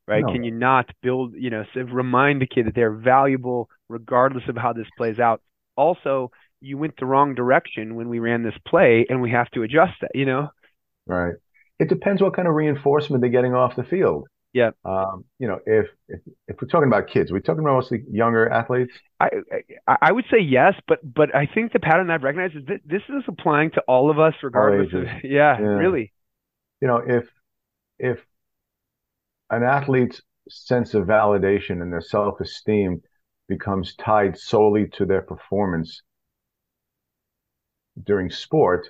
right? 0.08 0.24
No. 0.26 0.32
Can 0.32 0.44
you 0.44 0.52
not 0.52 0.90
build, 1.02 1.34
you 1.36 1.50
know, 1.50 1.64
remind 1.76 2.42
the 2.42 2.48
kid 2.48 2.68
that 2.68 2.76
they're 2.76 2.92
valuable 2.92 3.70
regardless 3.90 4.44
of 4.48 4.58
how 4.58 4.74
this 4.74 4.88
plays 4.98 5.20
out. 5.20 5.42
Also, 5.76 6.32
you 6.62 6.78
went 6.78 6.96
the 7.00 7.06
wrong 7.06 7.36
direction 7.36 7.96
when 7.96 8.10
we 8.10 8.20
ran 8.20 8.44
this 8.44 8.58
play, 8.66 9.06
and 9.10 9.22
we 9.22 9.32
have 9.32 9.50
to 9.52 9.64
adjust 9.64 9.94
that, 10.02 10.12
you 10.14 10.26
know. 10.26 10.50
Right. 11.06 11.36
It 11.80 11.90
depends 11.90 12.22
what 12.22 12.36
kind 12.36 12.48
of 12.48 12.54
reinforcement 12.54 13.22
they're 13.22 13.30
getting 13.30 13.54
off 13.54 13.76
the 13.76 13.84
field. 13.84 14.28
Yeah. 14.54 14.70
Um, 14.86 15.26
you 15.40 15.48
know, 15.48 15.60
if, 15.66 15.88
if 16.08 16.20
if 16.48 16.62
we're 16.62 16.68
talking 16.68 16.88
about 16.88 17.08
kids, 17.08 17.32
we're 17.32 17.40
talking 17.40 17.64
about 17.64 17.74
mostly 17.74 18.04
younger 18.10 18.48
athletes. 18.48 18.94
I 19.20 19.30
I 19.88 20.12
would 20.12 20.26
say 20.32 20.40
yes, 20.40 20.76
but 20.88 21.00
but 21.04 21.36
I 21.36 21.48
think 21.48 21.74
the 21.74 21.80
pattern 21.80 22.12
I've 22.12 22.22
recognized 22.22 22.56
is 22.56 22.66
that 22.68 22.82
this 22.86 23.02
is 23.10 23.24
applying 23.28 23.72
to 23.72 23.82
all 23.88 24.12
of 24.12 24.20
us, 24.20 24.36
regardless. 24.44 24.94
Of, 24.94 25.04
yeah, 25.24 25.60
yeah, 25.60 25.66
really. 25.66 26.14
You 26.82 26.88
know, 26.88 26.98
if 26.98 27.28
if 27.98 28.20
an 29.50 29.64
athlete's 29.64 30.22
sense 30.50 30.94
of 30.94 31.08
validation 31.08 31.82
and 31.82 31.92
their 31.92 32.02
self 32.02 32.40
esteem 32.40 33.02
becomes 33.48 33.96
tied 33.96 34.38
solely 34.38 34.88
to 34.88 35.06
their 35.06 35.22
performance 35.24 36.04
during 38.04 38.30
sport, 38.30 38.88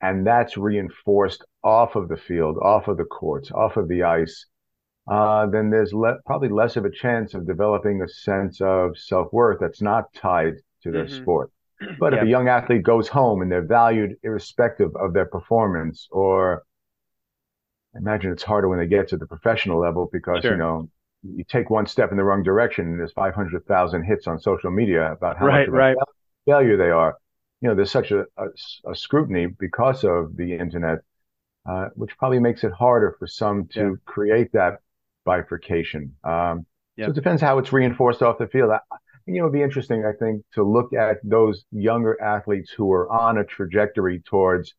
and 0.00 0.26
that's 0.26 0.56
reinforced 0.56 1.44
off 1.62 1.96
of 1.96 2.08
the 2.08 2.16
field, 2.16 2.56
off 2.62 2.88
of 2.88 2.96
the 2.96 3.04
courts, 3.04 3.50
off 3.50 3.76
of 3.76 3.88
the 3.88 4.02
ice 4.02 4.46
uh, 5.08 5.46
then 5.46 5.70
there's 5.70 5.92
le- 5.92 6.18
probably 6.26 6.48
less 6.48 6.76
of 6.76 6.84
a 6.84 6.90
chance 6.90 7.34
of 7.34 7.46
developing 7.46 8.02
a 8.02 8.08
sense 8.08 8.60
of 8.60 8.98
self 8.98 9.32
worth 9.32 9.58
that's 9.60 9.80
not 9.80 10.12
tied 10.14 10.54
to 10.82 10.90
their 10.90 11.04
mm-hmm. 11.04 11.22
sport. 11.22 11.50
But 12.00 12.14
if 12.14 12.22
a 12.22 12.26
young 12.26 12.48
athlete 12.48 12.82
goes 12.82 13.06
home 13.06 13.42
and 13.42 13.52
they're 13.52 13.66
valued 13.66 14.16
irrespective 14.22 14.96
of 14.96 15.12
their 15.12 15.26
performance, 15.26 16.08
or 16.10 16.64
I 17.94 17.98
imagine 17.98 18.32
it's 18.32 18.42
harder 18.42 18.68
when 18.68 18.78
they 18.78 18.86
get 18.86 19.08
to 19.08 19.18
the 19.18 19.26
professional 19.26 19.78
level 19.78 20.08
because, 20.10 20.40
sure. 20.40 20.52
you 20.52 20.56
know, 20.56 20.88
you 21.22 21.44
take 21.44 21.68
one 21.68 21.86
step 21.86 22.10
in 22.12 22.16
the 22.16 22.24
wrong 22.24 22.42
direction 22.42 22.86
and 22.86 22.98
there's 22.98 23.12
500,000 23.12 24.02
hits 24.04 24.26
on 24.26 24.38
social 24.38 24.70
media 24.70 25.12
about 25.12 25.36
how 25.36 25.46
right, 25.46 25.68
much 25.68 25.76
right. 25.76 25.96
failure 26.46 26.78
they 26.78 26.90
are. 26.90 27.16
You 27.60 27.68
know, 27.68 27.74
there's 27.74 27.90
such 27.90 28.10
a, 28.10 28.24
a, 28.38 28.46
a 28.90 28.94
scrutiny 28.94 29.46
because 29.46 30.02
of 30.02 30.36
the 30.36 30.54
internet, 30.54 31.00
uh, 31.68 31.88
which 31.94 32.16
probably 32.18 32.38
makes 32.38 32.64
it 32.64 32.72
harder 32.72 33.16
for 33.18 33.26
some 33.26 33.66
to 33.74 33.80
yeah. 33.80 33.94
create 34.06 34.52
that 34.52 34.80
bifurcation. 35.26 36.14
Um, 36.24 36.64
yep. 36.96 37.08
So 37.08 37.10
it 37.10 37.14
depends 37.14 37.42
how 37.42 37.58
it's 37.58 37.72
reinforced 37.72 38.22
off 38.22 38.38
the 38.38 38.46
field. 38.46 38.70
I, 38.70 38.78
you 39.26 39.34
know, 39.34 39.46
it'd 39.46 39.52
be 39.52 39.62
interesting, 39.62 40.06
I 40.06 40.12
think, 40.18 40.42
to 40.54 40.62
look 40.62 40.94
at 40.94 41.18
those 41.22 41.64
younger 41.72 42.20
athletes 42.22 42.70
who 42.70 42.90
are 42.92 43.10
on 43.12 43.38
a 43.38 43.44
trajectory 43.44 44.20
towards 44.20 44.74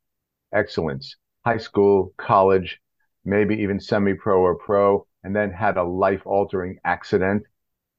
excellence, 0.53 1.17
high 1.45 1.57
school, 1.57 2.13
college, 2.17 2.79
maybe 3.25 3.55
even 3.55 3.79
semi 3.79 4.13
pro 4.13 4.39
or 4.39 4.55
pro, 4.55 5.05
and 5.23 5.35
then 5.35 5.51
had 5.51 5.77
a 5.77 5.83
life 5.83 6.21
altering 6.25 6.77
accident 6.85 7.43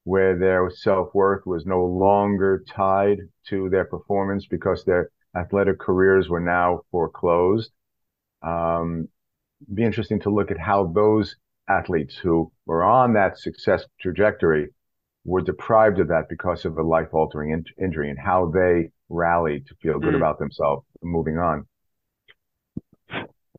where 0.05 0.37
their 0.37 0.71
self 0.71 1.13
worth 1.13 1.45
was 1.45 1.67
no 1.67 1.85
longer 1.85 2.63
tied 2.67 3.19
to 3.47 3.69
their 3.69 3.85
performance 3.85 4.47
because 4.47 4.83
their 4.83 5.11
athletic 5.35 5.77
careers 5.77 6.29
were 6.29 6.39
now 6.39 6.81
foreclosed. 6.89 7.71
Um, 8.41 9.07
be 9.73 9.83
interesting 9.83 10.19
to 10.21 10.29
look 10.29 10.49
at 10.49 10.57
how 10.57 10.87
those 10.87 11.35
athletes 11.69 12.15
who 12.15 12.51
were 12.65 12.83
on 12.83 13.13
that 13.13 13.37
success 13.37 13.85
trajectory 14.01 14.69
were 15.25 15.41
deprived 15.41 15.99
of 15.99 16.07
that 16.07 16.25
because 16.29 16.65
of 16.65 16.77
a 16.77 16.83
life 16.83 17.13
altering 17.13 17.51
in- 17.51 17.83
injury 17.83 18.09
and 18.09 18.17
how 18.19 18.51
they 18.51 18.89
rallied 19.09 19.65
to 19.67 19.75
feel 19.81 19.99
good 19.99 20.13
mm. 20.13 20.17
about 20.17 20.39
themselves 20.39 20.85
moving 21.01 21.37
on. 21.37 21.65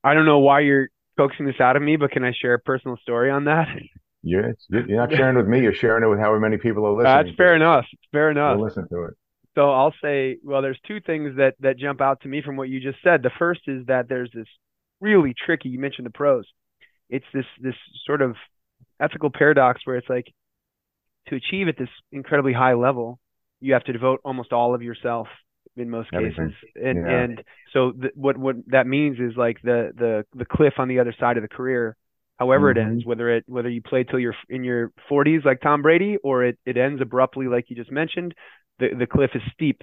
I 0.03 0.15
don't 0.15 0.27
know 0.27 0.39
why 0.39 0.61
you're 0.61 0.89
coaxing 1.19 1.47
this 1.47 1.61
out 1.61 1.77
of 1.77 1.83
me, 1.83 1.97
but 1.97 2.11
can 2.11 2.25
I 2.25 2.33
share 2.33 2.55
a 2.55 2.59
personal 2.59 2.97
story 2.99 3.31
on 3.31 3.45
that? 3.45 3.69
You're, 4.23 4.55
you're 4.69 4.97
not 4.97 5.13
sharing 5.13 5.37
with 5.37 5.47
me. 5.47 5.61
You're 5.61 5.75
sharing 5.75 6.05
it 6.05 6.09
with 6.09 6.19
however 6.19 6.41
many 6.41 6.59
people 6.59 6.87
are 6.87 6.93
listening. 6.93 7.27
That's 7.27 7.37
fair 7.37 7.55
enough. 7.55 7.87
Fair 8.13 8.31
enough. 8.31 8.57
We'll 8.57 8.67
listen 8.67 8.89
to 8.89 9.05
it. 9.05 9.15
So 9.55 9.71
I'll 9.71 9.95
say, 10.03 10.37
well, 10.45 10.63
there's 10.63 10.79
two 10.87 11.01
things 11.01 11.37
that 11.37 11.55
that 11.61 11.77
jump 11.79 12.01
out 12.01 12.21
to 12.23 12.29
me 12.29 12.41
from 12.43 12.57
what 12.57 12.69
you 12.69 12.81
just 12.81 12.99
said. 13.03 13.23
The 13.23 13.31
first 13.39 13.63
is 13.67 13.87
that 13.87 14.09
there's 14.09 14.31
this 14.33 14.47
really 15.01 15.35
tricky. 15.35 15.71
You 15.71 15.79
mentioned 15.79 16.07
the 16.07 16.11
pros 16.11 16.47
it's 17.11 17.27
this 17.35 17.45
this 17.61 17.75
sort 18.07 18.23
of 18.23 18.37
ethical 19.01 19.31
paradox 19.31 19.83
where 19.85 19.97
it's 19.97 20.09
like 20.09 20.33
to 21.29 21.37
achieve 21.37 21.69
at 21.69 21.77
this 21.79 21.89
incredibly 22.13 22.53
high 22.53 22.75
level, 22.75 23.19
you 23.61 23.75
have 23.75 23.85
to 23.85 23.93
devote 23.93 24.21
almost 24.25 24.53
all 24.53 24.75
of 24.75 24.83
yourself 24.83 25.29
in 25.77 25.91
most 25.91 26.09
Everything. 26.13 26.49
cases. 26.49 26.71
And 26.75 27.07
yeah. 27.07 27.21
and 27.23 27.45
so 27.73 27.93
the, 27.93 28.11
what 28.15 28.37
what 28.37 28.57
that 28.69 28.87
means 28.87 29.19
is 29.19 29.37
like 29.37 29.59
the 29.63 29.91
the 29.97 30.25
the 30.35 30.45
cliff 30.45 30.75
on 30.79 30.89
the 30.89 31.01
other 31.01 31.15
side 31.19 31.37
of 31.37 31.43
the 31.43 31.49
career, 31.49 31.97
however 32.39 32.73
mm-hmm. 32.73 32.81
it 32.81 32.91
ends, 32.91 33.07
whether 33.07 33.29
it 33.37 33.45
whether 33.47 33.69
you 33.69 33.83
play 33.83 34.05
till 34.05 34.19
you're 34.19 34.35
in 34.49 34.65
your 34.65 34.93
40s 35.11 35.45
like 35.45 35.61
Tom 35.61 35.83
Brady 35.83 36.17
or 36.23 36.45
it 36.45 36.59
it 36.65 36.77
ends 36.77 37.01
abruptly 37.01 37.47
like 37.47 37.67
you 37.69 37.77
just 37.77 37.93
mentioned, 37.93 38.35
the 38.79 38.89
the 38.99 39.07
cliff 39.07 39.31
is 39.35 39.43
steep. 39.53 39.83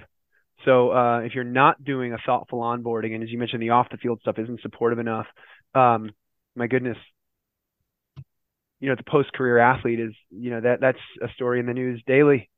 So 0.64 0.90
uh, 0.90 1.20
if 1.20 1.34
you're 1.34 1.44
not 1.44 1.82
doing 1.84 2.12
a 2.12 2.18
thoughtful 2.26 2.60
onboarding, 2.60 3.14
and 3.14 3.22
as 3.22 3.30
you 3.30 3.38
mentioned, 3.38 3.62
the 3.62 3.70
off 3.70 3.86
the 3.90 3.96
field 3.96 4.18
stuff 4.20 4.40
isn't 4.40 4.60
supportive 4.60 4.98
enough, 4.98 5.26
um, 5.72 6.10
my 6.56 6.66
goodness, 6.66 6.96
you 8.80 8.88
know 8.88 8.94
the 8.96 9.10
post 9.10 9.32
career 9.32 9.58
athlete 9.58 10.00
is 10.00 10.14
you 10.30 10.50
know 10.50 10.60
that 10.60 10.80
that's 10.80 10.98
a 11.22 11.28
story 11.34 11.60
in 11.60 11.66
the 11.66 11.74
news 11.74 12.02
daily 12.06 12.48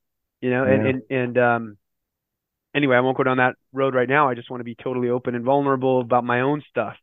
You 0.41 0.51
know, 0.51 0.65
and, 0.65 0.87
and, 0.87 1.03
and, 1.11 1.39
um, 1.39 1.79
anyway, 2.75 2.97
I 2.97 3.01
won't 3.01 3.17
go 3.17 3.25
down 3.25 3.39
that 3.39 3.57
road 3.73 3.95
right 3.95 4.09
now. 4.09 4.29
I 4.29 4.35
just 4.35 4.51
want 4.51 4.61
to 4.61 4.65
be 4.65 4.75
totally 4.75 5.11
open 5.11 5.35
and 5.35 5.45
vulnerable 5.45 6.01
about 6.01 6.25
my 6.25 6.41
own 6.41 6.63
stuff. 6.71 6.95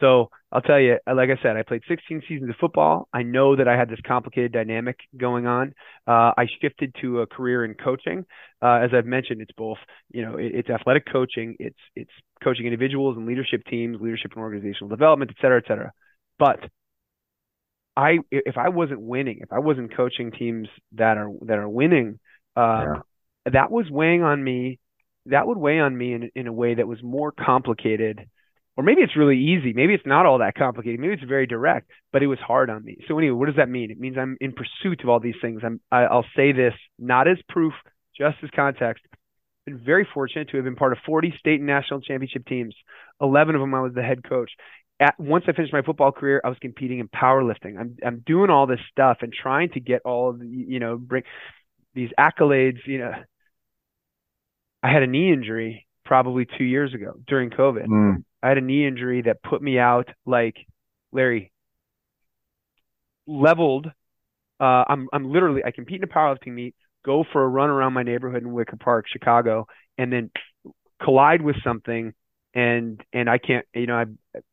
So 0.00 0.28
I'll 0.50 0.60
tell 0.60 0.80
you, 0.80 0.98
like 1.06 1.30
I 1.30 1.40
said, 1.40 1.56
I 1.56 1.62
played 1.62 1.82
16 1.88 2.22
seasons 2.28 2.50
of 2.50 2.56
football. 2.60 3.08
I 3.12 3.22
know 3.22 3.54
that 3.56 3.68
I 3.68 3.76
had 3.76 3.88
this 3.88 4.00
complicated 4.04 4.52
dynamic 4.52 4.98
going 5.16 5.46
on. 5.46 5.72
Uh, 6.06 6.32
I 6.36 6.46
shifted 6.60 6.94
to 7.00 7.20
a 7.20 7.26
career 7.26 7.64
in 7.64 7.74
coaching. 7.74 8.26
Uh, 8.60 8.80
as 8.84 8.90
I've 8.92 9.06
mentioned, 9.06 9.40
it's 9.40 9.52
both, 9.56 9.78
you 10.10 10.22
know, 10.22 10.36
it, 10.36 10.52
it's 10.54 10.70
athletic 10.70 11.04
coaching, 11.10 11.56
it's 11.60 11.78
it's 11.94 12.10
coaching 12.42 12.66
individuals 12.66 13.16
and 13.16 13.26
leadership 13.26 13.62
teams, 13.70 14.00
leadership 14.00 14.32
and 14.34 14.40
organizational 14.42 14.88
development, 14.88 15.30
et 15.30 15.40
cetera, 15.40 15.58
et 15.58 15.68
cetera. 15.68 15.92
But 16.38 16.58
I, 17.96 18.18
if 18.30 18.56
I 18.56 18.70
wasn't 18.70 19.00
winning, 19.00 19.38
if 19.40 19.52
I 19.52 19.60
wasn't 19.60 19.96
coaching 19.96 20.32
teams 20.32 20.68
that 20.92 21.16
are 21.16 21.30
that 21.42 21.58
are 21.58 21.68
winning, 21.68 22.18
uh, 22.56 22.84
yeah. 23.46 23.52
that 23.52 23.70
was 23.70 23.86
weighing 23.90 24.22
on 24.22 24.42
me. 24.42 24.78
That 25.26 25.46
would 25.46 25.56
weigh 25.56 25.80
on 25.80 25.96
me 25.96 26.12
in 26.12 26.30
in 26.34 26.46
a 26.46 26.52
way 26.52 26.74
that 26.74 26.88
was 26.88 27.02
more 27.02 27.32
complicated 27.32 28.28
or 28.76 28.82
maybe 28.82 29.02
it's 29.02 29.16
really 29.16 29.38
easy. 29.38 29.72
Maybe 29.72 29.94
it's 29.94 30.06
not 30.06 30.26
all 30.26 30.38
that 30.38 30.56
complicated. 30.56 30.98
Maybe 30.98 31.14
it's 31.14 31.22
very 31.22 31.46
direct, 31.46 31.90
but 32.12 32.22
it 32.22 32.26
was 32.26 32.38
hard 32.40 32.70
on 32.70 32.84
me. 32.84 32.98
So 33.06 33.16
anyway, 33.18 33.36
what 33.38 33.46
does 33.46 33.56
that 33.56 33.68
mean? 33.68 33.90
It 33.90 34.00
means 34.00 34.16
I'm 34.18 34.36
in 34.40 34.52
pursuit 34.52 35.02
of 35.02 35.08
all 35.08 35.20
these 35.20 35.36
things. 35.40 35.62
I'm, 35.64 35.80
I, 35.92 36.02
I'll 36.02 36.26
say 36.36 36.52
this 36.52 36.74
not 36.98 37.28
as 37.28 37.38
proof, 37.48 37.72
just 38.18 38.36
as 38.42 38.50
context. 38.54 39.04
Been 39.64 39.78
very 39.78 40.06
fortunate 40.12 40.48
to 40.50 40.56
have 40.56 40.64
been 40.64 40.76
part 40.76 40.92
of 40.92 40.98
40 41.06 41.34
state 41.38 41.60
and 41.60 41.66
national 41.66 42.00
championship 42.00 42.46
teams. 42.46 42.74
11 43.20 43.54
of 43.54 43.60
them 43.60 43.74
I 43.74 43.80
was 43.80 43.94
the 43.94 44.02
head 44.02 44.28
coach. 44.28 44.50
At, 45.00 45.18
once 45.18 45.44
I 45.48 45.52
finished 45.52 45.72
my 45.72 45.82
football 45.82 46.12
career, 46.12 46.40
I 46.44 46.48
was 46.48 46.58
competing 46.60 47.00
in 47.00 47.08
powerlifting. 47.08 47.78
I'm 47.78 47.96
I'm 48.04 48.22
doing 48.24 48.50
all 48.50 48.66
this 48.66 48.80
stuff 48.90 49.18
and 49.22 49.32
trying 49.32 49.70
to 49.70 49.80
get 49.80 50.02
all 50.04 50.30
of 50.30 50.38
the, 50.38 50.46
you 50.46 50.78
know 50.78 50.96
bring 50.96 51.24
these 51.94 52.10
accolades. 52.18 52.78
You 52.86 52.98
know, 52.98 53.12
I 54.82 54.92
had 54.92 55.02
a 55.02 55.06
knee 55.06 55.32
injury 55.32 55.86
probably 56.04 56.46
two 56.58 56.64
years 56.64 56.94
ago 56.94 57.14
during 57.26 57.50
COVID. 57.50 57.86
Mm 57.86 58.24
I 58.44 58.48
had 58.48 58.58
a 58.58 58.60
knee 58.60 58.86
injury 58.86 59.22
that 59.22 59.42
put 59.42 59.62
me 59.62 59.78
out 59.78 60.10
like 60.26 60.56
Larry 61.12 61.50
leveled. 63.26 63.86
Uh, 64.60 64.84
I'm 64.86 65.08
I'm 65.14 65.32
literally 65.32 65.64
I 65.64 65.70
compete 65.70 66.02
in 66.02 66.04
a 66.04 66.06
powerlifting 66.06 66.52
meet, 66.52 66.74
go 67.06 67.24
for 67.32 67.42
a 67.42 67.48
run 67.48 67.70
around 67.70 67.94
my 67.94 68.02
neighborhood 68.02 68.42
in 68.42 68.52
Wicker 68.52 68.76
Park, 68.76 69.06
Chicago, 69.10 69.66
and 69.96 70.12
then 70.12 70.30
collide 71.02 71.40
with 71.40 71.56
something, 71.64 72.12
and 72.54 73.02
and 73.12 73.28
I 73.28 73.38
can't 73.38 73.66
you 73.74 73.86
know 73.86 73.96
I 73.96 74.04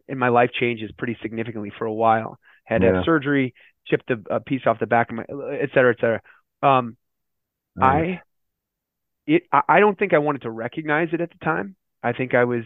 and 0.07 0.19
my 0.19 0.29
life 0.29 0.51
changes 0.59 0.91
pretty 0.97 1.17
significantly 1.21 1.71
for 1.77 1.85
a 1.85 1.93
while. 1.93 2.37
Had 2.63 2.83
yeah. 2.83 2.89
to 2.89 2.95
have 2.97 3.05
surgery, 3.05 3.53
chipped 3.87 4.09
a, 4.11 4.35
a, 4.35 4.39
piece 4.39 4.61
off 4.65 4.79
the 4.79 4.85
back 4.85 5.09
of 5.09 5.17
my, 5.17 5.23
et 5.23 5.69
cetera, 5.73 5.93
et 5.93 5.99
cetera. 5.99 6.21
Um, 6.61 6.97
I 7.79 8.21
it 9.27 9.43
I 9.51 9.79
don't 9.79 9.97
think 9.97 10.13
I 10.13 10.19
wanted 10.19 10.43
to 10.43 10.51
recognize 10.51 11.09
it 11.13 11.21
at 11.21 11.31
the 11.31 11.43
time. 11.43 11.75
I 12.03 12.13
think 12.13 12.33
I 12.33 12.45
was 12.45 12.63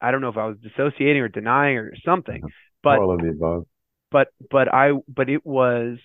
I 0.00 0.10
don't 0.10 0.20
know 0.20 0.28
if 0.28 0.36
I 0.36 0.46
was 0.46 0.56
dissociating 0.62 1.22
or 1.22 1.28
denying 1.28 1.76
or 1.78 1.92
something, 2.04 2.42
but 2.82 2.98
all 2.98 3.12
of 3.12 3.20
the 3.20 3.28
above. 3.28 3.66
But 4.10 4.28
but 4.50 4.72
I 4.72 4.92
but 5.08 5.28
it 5.28 5.44
was 5.44 5.98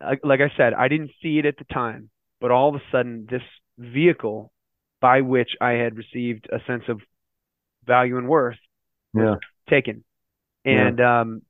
like 0.00 0.40
I 0.40 0.52
said, 0.56 0.74
I 0.74 0.88
didn't 0.88 1.12
see 1.22 1.38
it 1.38 1.46
at 1.46 1.56
the 1.56 1.64
time, 1.64 2.10
but 2.40 2.50
all 2.50 2.68
of 2.68 2.74
a 2.74 2.82
sudden, 2.92 3.26
this 3.30 3.42
vehicle 3.78 4.52
by 5.06 5.20
which 5.20 5.50
I 5.60 5.74
had 5.74 5.96
received 5.96 6.48
a 6.52 6.58
sense 6.66 6.82
of 6.88 7.00
value 7.86 8.18
and 8.18 8.26
worth 8.26 8.56
yeah. 9.14 9.36
taken. 9.70 10.02
And 10.64 10.98
yeah. 10.98 11.20
um, 11.20 11.42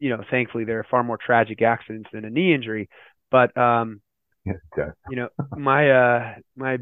you 0.00 0.10
know, 0.10 0.24
thankfully, 0.28 0.64
there 0.64 0.80
are 0.80 0.86
far 0.90 1.04
more 1.04 1.16
tragic 1.16 1.62
accidents 1.62 2.10
than 2.12 2.24
a 2.24 2.30
knee 2.30 2.52
injury. 2.52 2.88
But 3.30 3.56
um, 3.56 4.00
yeah, 4.44 4.54
you 5.08 5.14
know, 5.14 5.28
my 5.56 5.90
uh, 5.90 6.34
my 6.56 6.78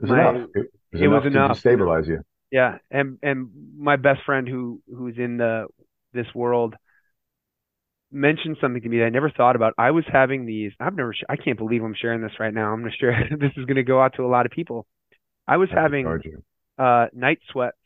my, 0.00 0.44
it, 0.54 0.66
it 0.92 1.08
was 1.08 1.26
enough 1.26 1.54
to 1.54 1.58
stabilize 1.58 2.06
you. 2.06 2.20
Yeah, 2.52 2.78
and 2.88 3.18
and 3.24 3.48
my 3.76 3.96
best 3.96 4.20
friend 4.24 4.46
who 4.46 4.80
who's 4.88 5.18
in 5.18 5.38
the 5.38 5.66
this 6.12 6.32
world 6.32 6.76
mentioned 8.16 8.56
something 8.60 8.82
to 8.82 8.88
me 8.88 8.98
that 8.98 9.06
I 9.06 9.10
never 9.10 9.30
thought 9.30 9.56
about. 9.56 9.74
I 9.78 9.90
was 9.90 10.04
having 10.10 10.46
these. 10.46 10.72
I've 10.80 10.96
never. 10.96 11.14
I 11.28 11.36
can't 11.36 11.58
believe 11.58 11.82
I'm 11.82 11.94
sharing 12.00 12.22
this 12.22 12.32
right 12.40 12.52
now. 12.52 12.72
I'm 12.72 12.80
gonna 12.80 12.92
share. 12.98 13.28
this 13.38 13.52
is 13.56 13.64
gonna 13.66 13.84
go 13.84 14.00
out 14.00 14.14
to 14.16 14.24
a 14.24 14.28
lot 14.28 14.46
of 14.46 14.52
people. 14.52 14.86
I 15.46 15.58
was 15.58 15.68
having 15.72 16.06
uh, 16.78 17.06
night 17.12 17.38
sweats. 17.50 17.76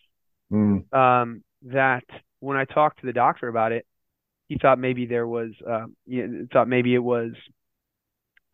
Mm. 0.53 0.93
Um, 0.93 1.43
that 1.62 2.05
when 2.40 2.57
I 2.57 2.64
talked 2.64 3.01
to 3.01 3.07
the 3.07 3.12
doctor 3.12 3.49
about 3.49 3.73
it, 3.73 3.87
he 4.49 4.59
thought 4.61 4.79
maybe 4.79 5.07
there 5.07 5.27
was. 5.27 5.51
You 6.07 6.27
know, 6.27 6.47
thought 6.53 6.69
maybe 6.69 6.95
it 6.95 7.03
was 7.03 7.33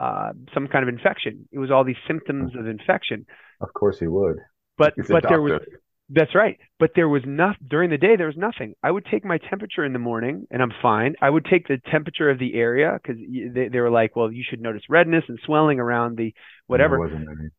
uh, 0.00 0.32
some 0.52 0.68
kind 0.68 0.82
of 0.82 0.88
infection. 0.88 1.48
It 1.52 1.58
was 1.58 1.70
all 1.70 1.84
these 1.84 1.96
symptoms 2.06 2.52
of 2.58 2.66
infection. 2.66 3.26
Of 3.60 3.72
course 3.72 3.98
he 3.98 4.06
would. 4.06 4.36
But 4.76 4.92
He's 4.96 5.08
but 5.08 5.24
there 5.28 5.40
was 5.40 5.60
that's 6.08 6.34
right. 6.34 6.58
But 6.78 6.90
there 6.94 7.08
was 7.08 7.22
nothing 7.26 7.66
during 7.68 7.90
the 7.90 7.98
day. 7.98 8.16
There 8.16 8.26
was 8.26 8.36
nothing. 8.36 8.74
I 8.82 8.90
would 8.90 9.06
take 9.10 9.24
my 9.24 9.38
temperature 9.38 9.84
in 9.84 9.92
the 9.92 9.98
morning, 9.98 10.46
and 10.50 10.62
I'm 10.62 10.72
fine. 10.80 11.14
I 11.20 11.30
would 11.30 11.44
take 11.44 11.66
the 11.66 11.80
temperature 11.90 12.30
of 12.30 12.38
the 12.38 12.54
area 12.54 12.98
because 13.02 13.20
they, 13.20 13.68
they 13.68 13.80
were 13.80 13.90
like, 13.90 14.14
"Well, 14.14 14.30
you 14.30 14.44
should 14.48 14.60
notice 14.60 14.82
redness 14.88 15.24
and 15.28 15.38
swelling 15.44 15.80
around 15.80 16.16
the 16.16 16.32
whatever." 16.66 16.98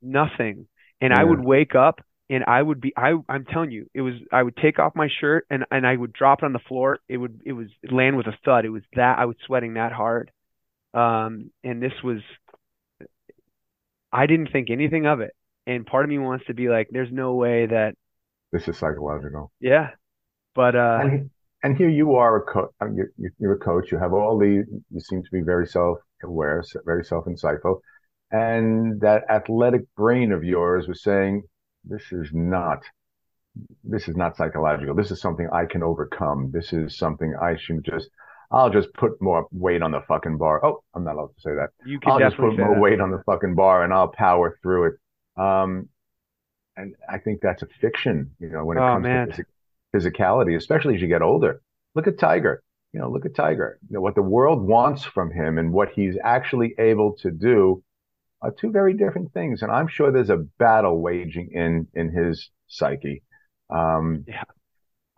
Nothing. 0.02 0.68
And 1.02 1.12
yeah. 1.12 1.22
I 1.22 1.24
would 1.24 1.44
wake 1.44 1.76
up, 1.76 2.00
and 2.30 2.44
I 2.46 2.62
would 2.62 2.80
be. 2.80 2.94
I 2.96 3.14
I'm 3.28 3.46
telling 3.46 3.72
you, 3.72 3.88
it 3.94 4.02
was. 4.02 4.14
I 4.32 4.44
would 4.44 4.56
take 4.56 4.80
off 4.80 4.94
my 4.96 5.10
shirt, 5.20 5.46
and 5.50 5.66
and 5.70 5.86
I 5.86 5.96
would 5.96 6.14
drop 6.14 6.40
it 6.42 6.46
on 6.46 6.54
the 6.54 6.60
floor. 6.60 7.00
It 7.10 7.18
would. 7.18 7.42
It 7.46 7.54
was 7.54 7.68
land 7.92 8.16
with 8.16 8.28
a 8.28 8.38
thud. 8.46 8.66
It 8.66 8.70
was 8.70 8.84
that 8.96 9.20
I 9.20 9.26
was 9.26 9.36
sweating 9.46 9.74
that 9.74 9.92
hard. 9.92 10.32
Um, 10.94 11.52
and 11.64 11.82
this 11.82 11.94
was. 12.04 12.20
I 14.12 14.26
didn't 14.26 14.54
think 14.54 14.70
anything 14.70 15.06
of 15.06 15.20
it 15.20 15.32
and 15.68 15.86
part 15.86 16.06
of 16.06 16.10
me 16.10 16.18
wants 16.18 16.46
to 16.46 16.54
be 16.54 16.70
like, 16.70 16.88
there's 16.90 17.12
no 17.12 17.34
way 17.34 17.66
that 17.66 17.96
this 18.52 18.68
is 18.68 18.78
psychological. 18.78 19.52
Yeah, 19.60 19.92
but 20.56 20.76
uh, 20.76 21.00
and, 21.02 21.30
and 21.64 21.78
here 21.78 21.90
you 21.90 22.16
are 22.16 22.38
a 22.38 22.42
coach. 22.42 22.72
You're, 22.82 23.12
you're 23.40 23.54
a 23.54 23.60
coach. 23.60 23.92
You 23.92 23.98
have 23.98 24.14
all 24.14 24.38
the. 24.38 24.64
You 24.92 25.00
seem 25.00 25.24
to 25.24 25.32
be 25.32 25.42
very 25.42 25.68
self-aware, 25.68 26.64
very 26.86 27.04
self-insightful, 27.04 27.80
and 28.32 29.02
that 29.02 29.24
athletic 29.30 29.84
brain 29.96 30.32
of 30.32 30.44
yours 30.44 30.88
was 30.88 31.04
saying, 31.04 31.44
"This 31.84 32.12
is 32.12 32.30
not." 32.34 32.84
This 33.84 34.08
is 34.08 34.16
not 34.16 34.38
psychological. 34.38 34.94
This 34.94 35.10
is 35.10 35.20
something 35.20 35.50
I 35.52 35.66
can 35.66 35.82
overcome. 35.82 36.52
This 36.54 36.74
is 36.74 36.96
something 36.96 37.34
I 37.42 37.58
should 37.58 37.84
just 37.84 38.08
I'll 38.52 38.70
just 38.70 38.94
put 38.94 39.22
more 39.22 39.48
weight 39.52 39.82
on 39.82 39.92
the 39.92 40.02
fucking 40.08 40.38
bar. 40.38 40.66
Oh, 40.66 40.84
I'm 40.94 41.04
not 41.04 41.16
allowed 41.16 41.36
to 41.36 41.42
say 41.42 41.52
that. 41.52 41.70
You 41.86 42.00
can 42.00 42.14
I'll 42.14 42.20
just 42.20 42.38
put 42.38 42.58
more 42.58 42.76
that. 42.76 42.80
weight 42.82 43.02
on 43.02 43.12
the 43.12 43.22
fucking 43.26 43.56
bar 43.56 43.84
and 43.84 43.94
I'll 43.94 44.08
power 44.08 44.58
through 44.62 44.92
it. 44.92 45.42
Um, 45.42 45.90
and 46.78 46.96
I 47.10 47.18
think 47.18 47.42
that's 47.42 47.64
a 47.64 47.68
fiction, 47.82 48.32
you 48.40 48.50
know, 48.50 48.64
when 48.64 48.78
it 48.78 48.82
oh, 48.82 48.94
comes 48.94 49.04
man. 49.04 49.32
to 49.32 49.44
physicality, 49.94 50.56
especially 50.56 50.96
as 50.96 51.02
you 51.02 51.08
get 51.08 51.22
older. 51.22 51.62
Look 51.96 52.08
at 52.08 52.20
Tiger. 52.20 52.64
You 52.94 53.02
know, 53.02 53.10
look 53.10 53.26
at 53.26 53.36
Tiger. 53.36 53.80
You 53.90 53.96
know, 53.96 54.02
what 54.02 54.16
the 54.16 54.22
world 54.22 54.66
wants 54.66 55.04
from 55.04 55.32
him 55.32 55.58
and 55.58 55.74
what 55.74 55.90
he's 55.90 56.16
actually 56.24 56.76
able 56.78 57.16
to 57.22 57.32
do 57.32 57.84
are 58.42 58.52
two 58.52 58.72
very 58.72 58.94
different 58.94 59.34
things. 59.34 59.64
And 59.64 59.72
I'm 59.72 59.88
sure 59.88 60.12
there's 60.12 60.30
a 60.30 60.46
battle 60.60 61.02
waging 61.02 61.50
in 61.52 61.88
in 61.94 62.12
his 62.12 62.50
psyche. 62.68 63.24
Um, 63.70 64.24
yeah. 64.28 64.44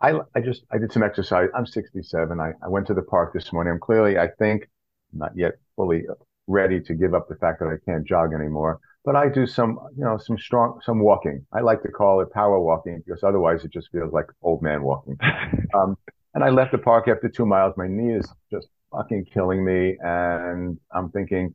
I, 0.00 0.18
I 0.34 0.40
just 0.40 0.64
I 0.72 0.78
did 0.78 0.92
some 0.92 1.02
exercise. 1.02 1.48
I'm 1.54 1.66
67. 1.66 2.40
I, 2.40 2.52
I 2.64 2.68
went 2.68 2.86
to 2.86 2.94
the 2.94 3.02
park 3.02 3.34
this 3.34 3.52
morning. 3.52 3.74
I'm 3.74 3.80
clearly, 3.80 4.18
I 4.18 4.28
think, 4.38 4.68
not 5.12 5.32
yet 5.36 5.52
fully 5.76 6.04
ready 6.46 6.80
to 6.80 6.94
give 6.94 7.12
up 7.12 7.28
the 7.28 7.36
fact 7.36 7.60
that 7.60 7.66
I 7.66 7.76
can't 7.84 8.06
jog 8.06 8.32
anymore 8.32 8.80
but 9.04 9.16
I 9.16 9.28
do 9.28 9.46
some, 9.46 9.78
you 9.96 10.04
know, 10.04 10.18
some 10.18 10.38
strong, 10.38 10.80
some 10.84 11.00
walking. 11.00 11.46
I 11.52 11.60
like 11.60 11.82
to 11.82 11.88
call 11.88 12.20
it 12.20 12.30
power 12.32 12.60
walking 12.60 13.02
because 13.04 13.22
otherwise 13.22 13.64
it 13.64 13.72
just 13.72 13.90
feels 13.90 14.12
like 14.12 14.26
old 14.42 14.62
man 14.62 14.82
walking. 14.82 15.16
um, 15.74 15.96
and 16.34 16.44
I 16.44 16.50
left 16.50 16.72
the 16.72 16.78
park 16.78 17.08
after 17.08 17.28
two 17.28 17.46
miles. 17.46 17.74
My 17.76 17.88
knee 17.88 18.14
is 18.14 18.28
just 18.50 18.68
fucking 18.92 19.26
killing 19.32 19.64
me. 19.64 19.96
And 20.00 20.78
I'm 20.92 21.10
thinking, 21.10 21.54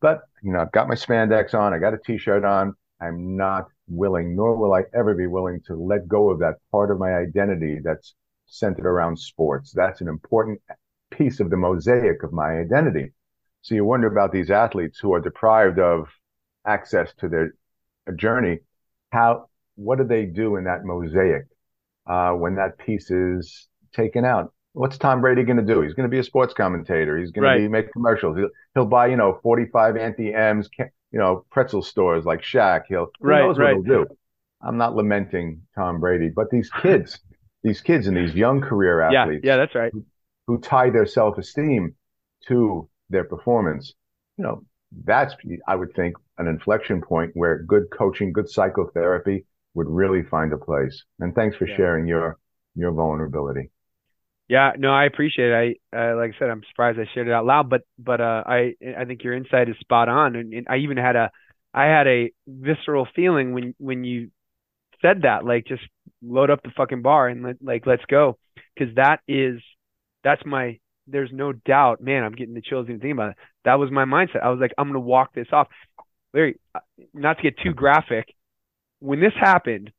but, 0.00 0.22
you 0.42 0.52
know, 0.52 0.60
I've 0.60 0.72
got 0.72 0.88
my 0.88 0.94
spandex 0.94 1.54
on. 1.54 1.74
I 1.74 1.78
got 1.78 1.94
a 1.94 1.98
t-shirt 1.98 2.44
on. 2.44 2.74
I'm 3.00 3.36
not 3.36 3.66
willing, 3.88 4.34
nor 4.34 4.56
will 4.56 4.72
I 4.72 4.82
ever 4.94 5.14
be 5.14 5.26
willing 5.26 5.60
to 5.66 5.74
let 5.74 6.08
go 6.08 6.30
of 6.30 6.38
that 6.40 6.54
part 6.70 6.90
of 6.90 6.98
my 6.98 7.14
identity 7.14 7.78
that's 7.82 8.14
centered 8.46 8.86
around 8.86 9.18
sports. 9.18 9.72
That's 9.72 10.00
an 10.00 10.08
important 10.08 10.60
piece 11.10 11.40
of 11.40 11.50
the 11.50 11.56
mosaic 11.56 12.22
of 12.22 12.32
my 12.32 12.58
identity. 12.58 13.12
So 13.62 13.74
you 13.74 13.84
wonder 13.84 14.06
about 14.06 14.32
these 14.32 14.50
athletes 14.50 14.98
who 14.98 15.12
are 15.12 15.20
deprived 15.20 15.78
of 15.78 16.08
access 16.66 17.12
to 17.18 17.28
their 17.28 17.54
journey, 18.16 18.58
how 19.10 19.46
what 19.76 19.98
do 19.98 20.04
they 20.04 20.26
do 20.26 20.56
in 20.56 20.64
that 20.64 20.84
mosaic 20.84 21.46
uh, 22.06 22.32
when 22.32 22.56
that 22.56 22.78
piece 22.78 23.10
is 23.10 23.68
taken 23.92 24.24
out? 24.24 24.52
What's 24.72 24.98
Tom 24.98 25.20
Brady 25.20 25.42
going 25.42 25.56
to 25.56 25.64
do? 25.64 25.80
He's 25.80 25.94
going 25.94 26.08
to 26.08 26.10
be 26.10 26.20
a 26.20 26.24
sports 26.24 26.54
commentator. 26.54 27.18
He's 27.18 27.32
going 27.32 27.44
right. 27.44 27.54
to 27.54 27.60
be 27.60 27.68
make 27.68 27.92
commercials. 27.92 28.36
He'll, 28.36 28.50
he'll 28.74 28.86
buy 28.86 29.08
you 29.08 29.16
know 29.16 29.40
45 29.42 29.96
Auntie 29.96 30.32
Anne's, 30.32 30.68
you 30.78 31.18
know 31.18 31.44
pretzel 31.50 31.82
stores 31.82 32.24
like 32.24 32.42
Shaq. 32.42 32.82
He'll 32.88 33.08
who 33.20 33.28
right, 33.28 33.40
knows 33.40 33.58
right. 33.58 33.76
what 33.76 33.86
he'll 33.86 34.04
do. 34.04 34.06
I'm 34.62 34.76
not 34.76 34.94
lamenting 34.94 35.62
Tom 35.74 36.00
Brady, 36.00 36.28
but 36.28 36.50
these 36.50 36.70
kids, 36.82 37.18
these 37.62 37.80
kids 37.80 38.06
and 38.06 38.16
these 38.16 38.34
young 38.34 38.60
career 38.60 39.00
athletes, 39.00 39.40
yeah, 39.42 39.52
yeah, 39.52 39.56
that's 39.56 39.74
right, 39.74 39.92
who, 39.92 40.04
who 40.46 40.60
tie 40.60 40.90
their 40.90 41.06
self 41.06 41.38
esteem 41.38 41.94
to 42.46 42.88
their 43.08 43.24
performance 43.24 43.94
you 44.40 44.46
know, 44.46 44.64
that's 45.04 45.34
I 45.66 45.76
would 45.76 45.94
think 45.94 46.16
an 46.38 46.46
inflection 46.46 47.00
point 47.00 47.32
where 47.34 47.62
good 47.62 47.84
coaching, 47.96 48.32
good 48.32 48.48
psychotherapy 48.48 49.46
would 49.74 49.88
really 49.88 50.22
find 50.22 50.52
a 50.52 50.58
place. 50.58 51.04
And 51.18 51.34
thanks 51.34 51.56
for 51.56 51.66
yeah. 51.66 51.76
sharing 51.76 52.06
your 52.06 52.38
your 52.74 52.92
vulnerability. 52.92 53.70
Yeah, 54.48 54.72
no, 54.76 54.90
I 54.90 55.04
appreciate 55.04 55.50
it. 55.50 55.78
I 55.94 55.96
uh, 55.96 56.16
like 56.16 56.32
I 56.34 56.38
said, 56.38 56.50
I'm 56.50 56.62
surprised 56.68 56.98
I 56.98 57.06
shared 57.14 57.28
it 57.28 57.32
out 57.32 57.46
loud, 57.46 57.70
but 57.70 57.82
but 57.98 58.20
uh, 58.20 58.42
I 58.46 58.74
I 58.98 59.04
think 59.04 59.22
your 59.22 59.34
insight 59.34 59.68
is 59.68 59.76
spot 59.78 60.08
on, 60.08 60.34
and, 60.34 60.52
and 60.52 60.66
I 60.68 60.78
even 60.78 60.96
had 60.96 61.14
a 61.14 61.30
I 61.72 61.84
had 61.84 62.08
a 62.08 62.32
visceral 62.48 63.06
feeling 63.14 63.52
when 63.52 63.74
when 63.78 64.02
you 64.02 64.30
said 65.02 65.22
that, 65.22 65.44
like 65.44 65.66
just 65.66 65.82
load 66.22 66.50
up 66.50 66.62
the 66.62 66.72
fucking 66.76 67.02
bar 67.02 67.28
and 67.28 67.44
let, 67.44 67.56
like 67.62 67.86
let's 67.86 68.04
go, 68.10 68.38
because 68.74 68.94
that 68.96 69.20
is 69.28 69.60
that's 70.24 70.44
my 70.44 70.78
there's 71.10 71.30
no 71.32 71.52
doubt, 71.52 72.00
man. 72.00 72.22
I'm 72.24 72.32
getting 72.32 72.54
the 72.54 72.62
chills 72.62 72.86
even 72.86 73.00
thinking 73.00 73.12
about 73.12 73.30
it. 73.30 73.36
That 73.64 73.78
was 73.78 73.90
my 73.90 74.04
mindset. 74.04 74.42
I 74.42 74.50
was 74.50 74.60
like, 74.60 74.72
I'm 74.78 74.88
gonna 74.88 75.00
walk 75.00 75.34
this 75.34 75.48
off. 75.52 75.68
Larry, 76.32 76.58
uh, 76.74 76.80
not 77.12 77.38
to 77.38 77.42
get 77.42 77.58
too 77.62 77.74
graphic, 77.74 78.34
when 79.00 79.20
this 79.20 79.32
happened, 79.38 79.90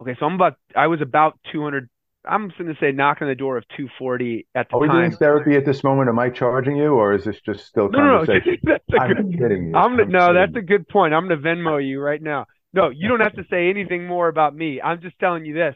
okay, 0.00 0.16
so 0.18 0.26
I'm 0.26 0.34
about 0.34 0.56
I 0.76 0.88
was 0.88 1.00
about 1.00 1.38
200 1.52 1.88
I'm 2.26 2.48
going 2.56 2.72
to 2.72 2.80
say 2.80 2.90
knock 2.92 3.18
on 3.20 3.28
the 3.28 3.34
door 3.34 3.58
of 3.58 3.64
240 3.76 4.46
at 4.54 4.68
the 4.68 4.76
Are 4.76 4.80
we 4.80 4.88
time. 4.88 5.00
doing 5.00 5.12
therapy 5.12 5.56
at 5.56 5.66
this 5.66 5.84
moment? 5.84 6.08
Am 6.08 6.18
I 6.18 6.30
charging 6.30 6.76
you, 6.76 6.94
or 6.94 7.12
is 7.12 7.24
this 7.24 7.40
just 7.44 7.66
still 7.66 7.90
no, 7.90 7.98
conversation? 7.98 8.58
No, 8.62 8.78
no. 8.88 8.98
I'm 8.98 9.14
good, 9.14 9.38
kidding 9.38 9.68
you. 9.68 9.74
I'm, 9.74 10.00
I'm 10.00 10.10
no, 10.10 10.20
kidding. 10.20 10.34
that's 10.34 10.56
a 10.56 10.62
good 10.62 10.88
point. 10.88 11.12
I'm 11.12 11.28
going 11.28 11.40
to 11.40 11.46
Venmo 11.46 11.86
you 11.86 12.00
right 12.00 12.22
now. 12.22 12.46
No, 12.72 12.88
you 12.88 13.08
don't 13.08 13.20
have 13.20 13.34
to 13.34 13.44
say 13.50 13.68
anything 13.68 14.06
more 14.06 14.28
about 14.28 14.54
me. 14.54 14.80
I'm 14.80 15.00
just 15.00 15.18
telling 15.18 15.44
you 15.44 15.54
this, 15.54 15.74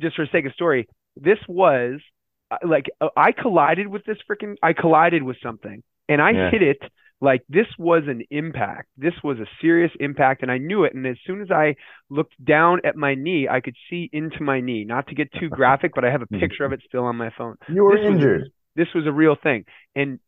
just 0.00 0.16
for 0.16 0.26
sake 0.32 0.46
of 0.46 0.52
story. 0.52 0.88
This 1.16 1.38
was 1.48 2.00
like 2.66 2.86
uh, 3.00 3.08
I 3.16 3.32
collided 3.32 3.88
with 3.88 4.04
this 4.04 4.18
freaking. 4.30 4.56
I 4.62 4.72
collided 4.72 5.22
with 5.22 5.36
something, 5.42 5.82
and 6.08 6.20
I 6.20 6.30
yeah. 6.30 6.50
hit 6.50 6.62
it 6.62 6.82
like 7.20 7.42
this 7.48 7.66
was 7.78 8.04
an 8.06 8.22
impact. 8.30 8.88
This 8.96 9.12
was 9.22 9.38
a 9.38 9.46
serious 9.60 9.90
impact, 10.00 10.42
and 10.42 10.50
I 10.50 10.58
knew 10.58 10.84
it. 10.84 10.94
And 10.94 11.06
as 11.06 11.16
soon 11.26 11.42
as 11.42 11.50
I 11.50 11.76
looked 12.08 12.42
down 12.42 12.80
at 12.84 12.96
my 12.96 13.14
knee, 13.14 13.46
I 13.50 13.60
could 13.60 13.76
see 13.88 14.08
into 14.12 14.42
my 14.42 14.60
knee. 14.60 14.84
Not 14.84 15.08
to 15.08 15.14
get 15.14 15.28
too 15.38 15.48
graphic, 15.50 15.92
but 15.94 16.04
I 16.04 16.10
have 16.10 16.22
a 16.22 16.26
mm-hmm. 16.26 16.40
picture 16.40 16.64
of 16.64 16.72
it 16.72 16.80
still 16.86 17.04
on 17.04 17.16
my 17.16 17.30
phone. 17.36 17.56
You 17.68 17.84
were 17.84 17.96
this 17.96 18.06
injured. 18.06 18.40
Was, 18.40 18.50
this 18.76 18.88
was 18.94 19.06
a 19.06 19.12
real 19.12 19.36
thing, 19.40 19.64
and 19.94 20.18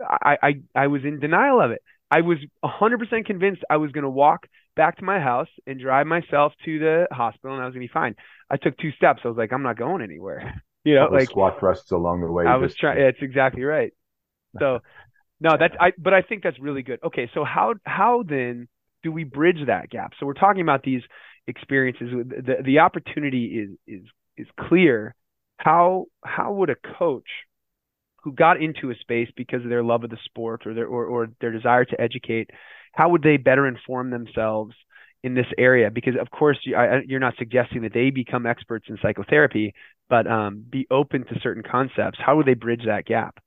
I, 0.00 0.36
I 0.42 0.52
I 0.74 0.86
was 0.86 1.02
in 1.04 1.20
denial 1.20 1.60
of 1.60 1.70
it. 1.72 1.82
I 2.10 2.22
was 2.22 2.38
100% 2.64 3.24
convinced 3.24 3.62
I 3.70 3.76
was 3.76 3.92
going 3.92 4.02
to 4.02 4.10
walk 4.10 4.48
back 4.74 4.96
to 4.98 5.04
my 5.04 5.20
house 5.20 5.46
and 5.66 5.80
drive 5.80 6.06
myself 6.06 6.52
to 6.64 6.78
the 6.78 7.06
hospital, 7.12 7.54
and 7.54 7.62
I 7.62 7.66
was 7.66 7.74
going 7.74 7.86
to 7.86 7.88
be 7.88 7.92
fine. 7.92 8.16
I 8.50 8.56
took 8.56 8.76
two 8.78 8.90
steps. 8.92 9.20
I 9.24 9.28
was 9.28 9.36
like, 9.36 9.52
I'm 9.52 9.62
not 9.62 9.78
going 9.78 10.02
anywhere. 10.02 10.62
You 10.84 10.94
know, 10.94 11.08
like 11.10 11.28
squat 11.28 11.60
thrusts 11.60 11.90
along 11.90 12.20
the 12.22 12.30
way. 12.30 12.46
I 12.46 12.56
was 12.56 12.74
trying. 12.74 13.00
It's 13.00 13.18
exactly 13.20 13.64
right. 13.64 13.92
So 14.58 14.80
no, 15.40 15.56
that's 15.58 15.74
I 15.78 15.92
but 15.98 16.14
I 16.14 16.22
think 16.22 16.42
that's 16.42 16.58
really 16.58 16.82
good. 16.82 17.00
Okay, 17.04 17.30
so 17.34 17.44
how 17.44 17.74
how 17.84 18.24
then 18.26 18.68
do 19.02 19.12
we 19.12 19.24
bridge 19.24 19.66
that 19.66 19.90
gap? 19.90 20.12
So 20.18 20.26
we're 20.26 20.34
talking 20.34 20.62
about 20.62 20.82
these 20.82 21.02
experiences. 21.46 22.08
The 22.10 22.56
the 22.64 22.78
opportunity 22.78 23.46
is 23.46 24.00
is 24.00 24.08
is 24.36 24.46
clear. 24.58 25.14
How 25.58 26.06
how 26.24 26.52
would 26.54 26.70
a 26.70 26.76
coach 26.98 27.28
who 28.22 28.32
got 28.32 28.62
into 28.62 28.90
a 28.90 28.94
space 28.96 29.28
because 29.36 29.62
of 29.62 29.70
their 29.70 29.82
love 29.82 30.04
of 30.04 30.10
the 30.10 30.18
sport 30.24 30.66
or 30.66 30.74
their 30.74 30.86
or, 30.86 31.06
or 31.06 31.28
their 31.40 31.52
desire 31.52 31.84
to 31.84 32.00
educate, 32.00 32.50
how 32.92 33.08
would 33.10 33.22
they 33.22 33.36
better 33.36 33.66
inform 33.66 34.10
themselves 34.10 34.74
in 35.22 35.34
this 35.34 35.46
area? 35.58 35.90
Because 35.90 36.14
of 36.20 36.30
course 36.30 36.58
you, 36.64 36.76
are 36.76 37.02
not 37.06 37.34
suggesting 37.38 37.82
that 37.82 37.94
they 37.94 38.10
become 38.10 38.46
experts 38.46 38.86
in 38.88 38.98
psychotherapy, 39.00 39.74
but 40.10 40.26
um, 40.26 40.64
be 40.68 40.86
open 40.90 41.24
to 41.24 41.40
certain 41.40 41.62
concepts. 41.62 42.18
How 42.18 42.36
would 42.36 42.46
they 42.46 42.54
bridge 42.54 42.82
that 42.86 43.06
gap? 43.06 43.38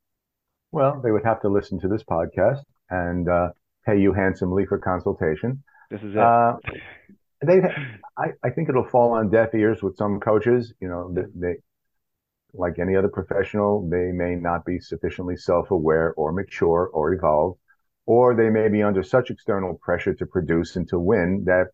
Well, 0.71 1.01
they 1.03 1.11
would 1.11 1.25
have 1.25 1.41
to 1.41 1.49
listen 1.49 1.79
to 1.81 1.87
this 1.87 2.03
podcast 2.03 2.61
and 2.89 3.29
uh, 3.29 3.49
pay 3.85 3.99
you 3.99 4.13
handsomely 4.13 4.65
for 4.65 4.79
consultation. 4.79 5.61
This 5.91 6.01
is 6.01 6.15
it. 6.15 6.17
Uh, 6.17 6.53
they, 7.45 7.59
I, 8.17 8.29
I 8.43 8.49
think 8.49 8.69
it'll 8.69 8.87
fall 8.87 9.11
on 9.11 9.29
deaf 9.29 9.53
ears 9.53 9.83
with 9.83 9.97
some 9.97 10.19
coaches. 10.19 10.73
You 10.79 10.87
know, 10.87 11.13
they, 11.13 11.23
they, 11.35 11.53
like 12.53 12.79
any 12.79 12.95
other 12.95 13.09
professional, 13.09 13.87
they 13.89 14.11
may 14.11 14.35
not 14.35 14.65
be 14.65 14.79
sufficiently 14.79 15.35
self-aware 15.35 16.13
or 16.15 16.31
mature 16.31 16.89
or 16.93 17.13
evolved, 17.13 17.59
or 18.05 18.35
they 18.35 18.49
may 18.49 18.69
be 18.69 18.81
under 18.81 19.03
such 19.03 19.29
external 19.29 19.77
pressure 19.81 20.13
to 20.13 20.25
produce 20.25 20.75
and 20.75 20.87
to 20.89 20.99
win 20.99 21.43
that 21.45 21.67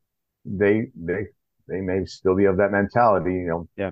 they 0.46 0.88
they 0.96 1.26
they 1.68 1.82
may 1.82 2.06
still 2.06 2.36
be 2.36 2.46
of 2.46 2.58
that 2.58 2.72
mentality. 2.72 3.34
You 3.34 3.48
know, 3.48 3.68
yeah 3.76 3.92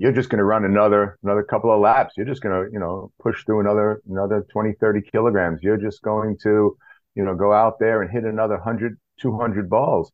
you're 0.00 0.12
just 0.12 0.30
going 0.30 0.38
to 0.38 0.44
run 0.44 0.64
another 0.64 1.18
another 1.22 1.42
couple 1.44 1.72
of 1.72 1.78
laps 1.78 2.14
you're 2.16 2.26
just 2.26 2.40
going 2.40 2.54
to 2.54 2.72
you 2.72 2.80
know 2.80 3.12
push 3.22 3.44
through 3.44 3.60
another 3.60 4.00
another 4.08 4.44
20 4.50 4.72
30 4.80 5.02
kilograms 5.02 5.60
you're 5.62 5.76
just 5.76 6.02
going 6.02 6.36
to 6.42 6.76
you 7.14 7.24
know 7.24 7.36
go 7.36 7.52
out 7.52 7.78
there 7.78 8.02
and 8.02 8.10
hit 8.10 8.24
another 8.24 8.54
100 8.54 8.98
200 9.20 9.70
balls 9.70 10.10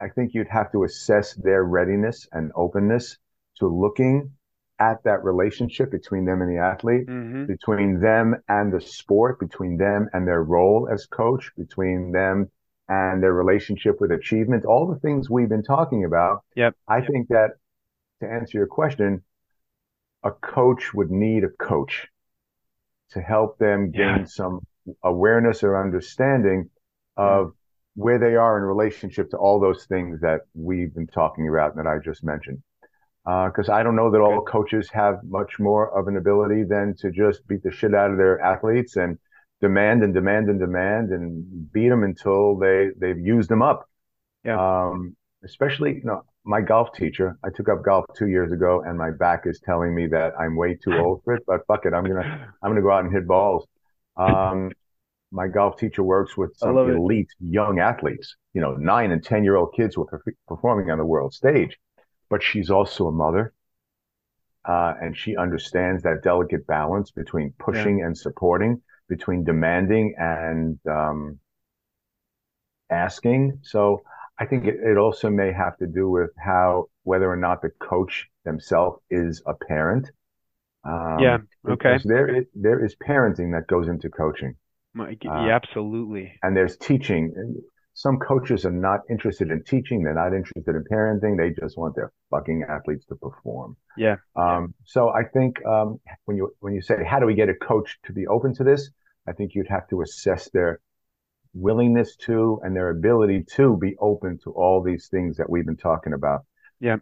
i 0.00 0.08
think 0.08 0.34
you'd 0.34 0.48
have 0.48 0.72
to 0.72 0.82
assess 0.84 1.34
their 1.34 1.62
readiness 1.62 2.26
and 2.32 2.50
openness 2.56 3.18
to 3.58 3.68
looking 3.68 4.30
at 4.80 5.02
that 5.04 5.22
relationship 5.22 5.90
between 5.90 6.24
them 6.24 6.40
and 6.40 6.50
the 6.50 6.60
athlete 6.60 7.06
mm-hmm. 7.06 7.44
between 7.44 8.00
them 8.00 8.34
and 8.48 8.72
the 8.72 8.80
sport 8.80 9.38
between 9.38 9.76
them 9.76 10.08
and 10.12 10.26
their 10.26 10.42
role 10.42 10.88
as 10.90 11.04
coach 11.06 11.50
between 11.58 12.10
them 12.12 12.50
and 12.88 13.22
their 13.22 13.34
relationship 13.34 14.00
with 14.00 14.12
achievement 14.12 14.64
all 14.64 14.86
the 14.86 15.00
things 15.00 15.28
we've 15.28 15.48
been 15.50 15.64
talking 15.64 16.04
about 16.04 16.42
yep 16.54 16.74
i 16.86 16.98
yep. 16.98 17.08
think 17.10 17.28
that 17.28 17.50
to 18.20 18.30
answer 18.30 18.58
your 18.58 18.66
question, 18.66 19.22
a 20.24 20.30
coach 20.30 20.92
would 20.94 21.10
need 21.10 21.44
a 21.44 21.48
coach 21.48 22.08
to 23.10 23.20
help 23.20 23.58
them 23.58 23.90
gain 23.90 24.18
yeah. 24.20 24.24
some 24.24 24.60
awareness 25.02 25.62
or 25.62 25.80
understanding 25.80 26.70
of 27.16 27.52
where 27.94 28.18
they 28.18 28.36
are 28.36 28.58
in 28.58 28.64
relationship 28.64 29.30
to 29.30 29.36
all 29.36 29.58
those 29.58 29.84
things 29.86 30.20
that 30.20 30.42
we've 30.54 30.94
been 30.94 31.06
talking 31.06 31.48
about 31.48 31.74
and 31.74 31.84
that 31.84 31.90
I 31.90 31.98
just 31.98 32.22
mentioned. 32.22 32.62
Because 33.24 33.68
uh, 33.68 33.72
I 33.72 33.82
don't 33.82 33.96
know 33.96 34.10
that 34.10 34.20
all 34.20 34.40
coaches 34.42 34.88
have 34.90 35.18
much 35.24 35.58
more 35.58 35.98
of 35.98 36.08
an 36.08 36.16
ability 36.16 36.62
than 36.62 36.94
to 37.00 37.10
just 37.10 37.46
beat 37.46 37.62
the 37.62 37.70
shit 37.70 37.94
out 37.94 38.10
of 38.10 38.16
their 38.16 38.40
athletes 38.40 38.96
and 38.96 39.18
demand 39.60 40.02
and 40.02 40.14
demand 40.14 40.48
and 40.48 40.58
demand 40.60 41.10
and 41.10 41.72
beat 41.72 41.88
them 41.88 42.04
until 42.04 42.56
they 42.56 42.90
they've 42.96 43.18
used 43.18 43.50
them 43.50 43.62
up. 43.62 43.88
Yeah. 44.44 44.86
Um, 44.86 45.16
especially, 45.44 45.94
you 45.96 46.04
know, 46.04 46.22
my 46.48 46.62
golf 46.62 46.94
teacher, 46.94 47.38
I 47.44 47.50
took 47.54 47.68
up 47.68 47.84
golf 47.84 48.06
two 48.16 48.28
years 48.28 48.52
ago 48.52 48.82
and 48.84 48.96
my 48.96 49.10
back 49.10 49.42
is 49.44 49.60
telling 49.62 49.94
me 49.94 50.06
that 50.06 50.32
I'm 50.40 50.56
way 50.56 50.74
too 50.82 50.94
old 50.98 51.22
for 51.22 51.34
it, 51.34 51.42
but 51.46 51.60
fuck 51.68 51.84
it. 51.84 51.92
I'm 51.92 52.04
to, 52.06 52.48
I'm 52.62 52.74
to 52.74 52.80
go 52.80 52.90
out 52.90 53.04
and 53.04 53.12
hit 53.12 53.28
balls. 53.28 53.66
Um, 54.16 54.72
my 55.30 55.46
golf 55.46 55.76
teacher 55.76 56.02
works 56.02 56.38
with 56.38 56.56
some 56.56 56.78
elite 56.78 57.28
it. 57.38 57.46
young 57.52 57.80
athletes, 57.80 58.34
you 58.54 58.62
know, 58.62 58.72
nine 58.76 59.12
and 59.12 59.22
10 59.22 59.44
year 59.44 59.56
old 59.56 59.74
kids 59.76 59.94
who 59.94 60.08
are 60.10 60.22
performing 60.48 60.90
on 60.90 60.96
the 60.96 61.04
world 61.04 61.34
stage, 61.34 61.76
but 62.30 62.42
she's 62.42 62.70
also 62.70 63.08
a 63.08 63.12
mother. 63.12 63.52
Uh, 64.66 64.94
and 65.02 65.16
she 65.16 65.36
understands 65.36 66.02
that 66.02 66.22
delicate 66.22 66.66
balance 66.66 67.10
between 67.10 67.52
pushing 67.58 67.98
yeah. 67.98 68.06
and 68.06 68.16
supporting, 68.16 68.80
between 69.06 69.44
demanding 69.44 70.14
and 70.18 70.78
um, 70.90 71.38
asking. 72.90 73.60
So 73.62 74.02
I 74.40 74.46
think 74.46 74.64
it, 74.66 74.76
it 74.82 74.96
also 74.96 75.30
may 75.30 75.52
have 75.52 75.76
to 75.78 75.86
do 75.86 76.08
with 76.08 76.30
how 76.38 76.86
whether 77.02 77.30
or 77.30 77.36
not 77.36 77.62
the 77.62 77.70
coach 77.80 78.28
themselves 78.44 79.00
is 79.10 79.42
a 79.46 79.54
parent. 79.54 80.10
Um, 80.84 81.18
yeah. 81.18 81.38
Okay. 81.68 81.98
There 82.04 82.36
is, 82.38 82.44
there 82.54 82.84
is 82.84 82.94
parenting 82.96 83.52
that 83.52 83.66
goes 83.66 83.88
into 83.88 84.08
coaching. 84.08 84.54
Uh, 85.28 85.44
yeah, 85.46 85.56
absolutely. 85.56 86.32
And 86.42 86.56
there's 86.56 86.76
teaching. 86.76 87.32
Some 87.94 88.18
coaches 88.18 88.64
are 88.64 88.70
not 88.70 89.00
interested 89.10 89.50
in 89.50 89.64
teaching. 89.64 90.04
They're 90.04 90.14
not 90.14 90.32
interested 90.32 90.74
in 90.76 90.84
parenting. 90.90 91.36
They 91.36 91.50
just 91.60 91.76
want 91.76 91.96
their 91.96 92.12
fucking 92.30 92.64
athletes 92.68 93.04
to 93.06 93.16
perform. 93.16 93.76
Yeah. 93.96 94.16
Um. 94.36 94.74
So 94.84 95.10
I 95.10 95.24
think 95.24 95.64
um, 95.66 96.00
when 96.26 96.36
you 96.36 96.54
when 96.60 96.74
you 96.74 96.80
say 96.80 97.02
how 97.04 97.18
do 97.18 97.26
we 97.26 97.34
get 97.34 97.48
a 97.48 97.54
coach 97.54 97.98
to 98.06 98.12
be 98.12 98.26
open 98.28 98.54
to 98.54 98.64
this, 98.64 98.90
I 99.26 99.32
think 99.32 99.54
you'd 99.54 99.68
have 99.68 99.88
to 99.88 100.02
assess 100.02 100.48
their 100.50 100.80
willingness 101.54 102.16
to 102.16 102.60
and 102.62 102.74
their 102.74 102.90
ability 102.90 103.44
to 103.56 103.76
be 103.76 103.96
open 103.98 104.38
to 104.44 104.50
all 104.50 104.82
these 104.82 105.08
things 105.08 105.36
that 105.36 105.48
we've 105.48 105.66
been 105.66 105.76
talking 105.76 106.12
about. 106.12 106.44
Yeah. 106.80 106.96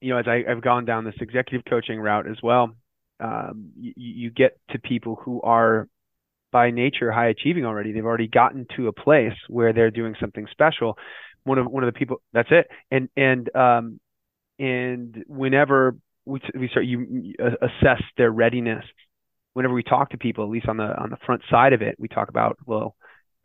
You 0.00 0.14
know, 0.14 0.18
as 0.18 0.26
I, 0.28 0.44
have 0.46 0.62
gone 0.62 0.84
down 0.84 1.04
this 1.04 1.16
executive 1.20 1.64
coaching 1.68 2.00
route 2.00 2.28
as 2.28 2.36
well, 2.42 2.70
um, 3.20 3.70
you, 3.76 3.92
you 3.96 4.30
get 4.30 4.58
to 4.70 4.78
people 4.78 5.16
who 5.16 5.40
are 5.42 5.88
by 6.50 6.70
nature 6.70 7.10
high 7.12 7.28
achieving 7.28 7.64
already. 7.64 7.92
They've 7.92 8.04
already 8.04 8.28
gotten 8.28 8.66
to 8.76 8.88
a 8.88 8.92
place 8.92 9.34
where 9.48 9.72
they're 9.72 9.90
doing 9.90 10.14
something 10.20 10.46
special. 10.50 10.96
One 11.44 11.58
of 11.58 11.66
one 11.66 11.82
of 11.84 11.92
the 11.92 11.98
people 11.98 12.20
that's 12.32 12.48
it. 12.50 12.68
And 12.90 13.08
and 13.16 13.54
um 13.54 14.00
and 14.58 15.24
whenever 15.26 15.96
we 16.24 16.40
we 16.54 16.68
start 16.68 16.86
you 16.86 17.34
assess 17.40 18.02
their 18.16 18.30
readiness. 18.30 18.84
Whenever 19.54 19.74
we 19.74 19.82
talk 19.82 20.10
to 20.10 20.18
people, 20.18 20.44
at 20.44 20.50
least 20.50 20.68
on 20.68 20.76
the 20.76 20.96
on 20.96 21.10
the 21.10 21.16
front 21.26 21.42
side 21.50 21.72
of 21.72 21.82
it, 21.82 21.96
we 21.98 22.08
talk 22.08 22.28
about 22.28 22.58
well, 22.64 22.94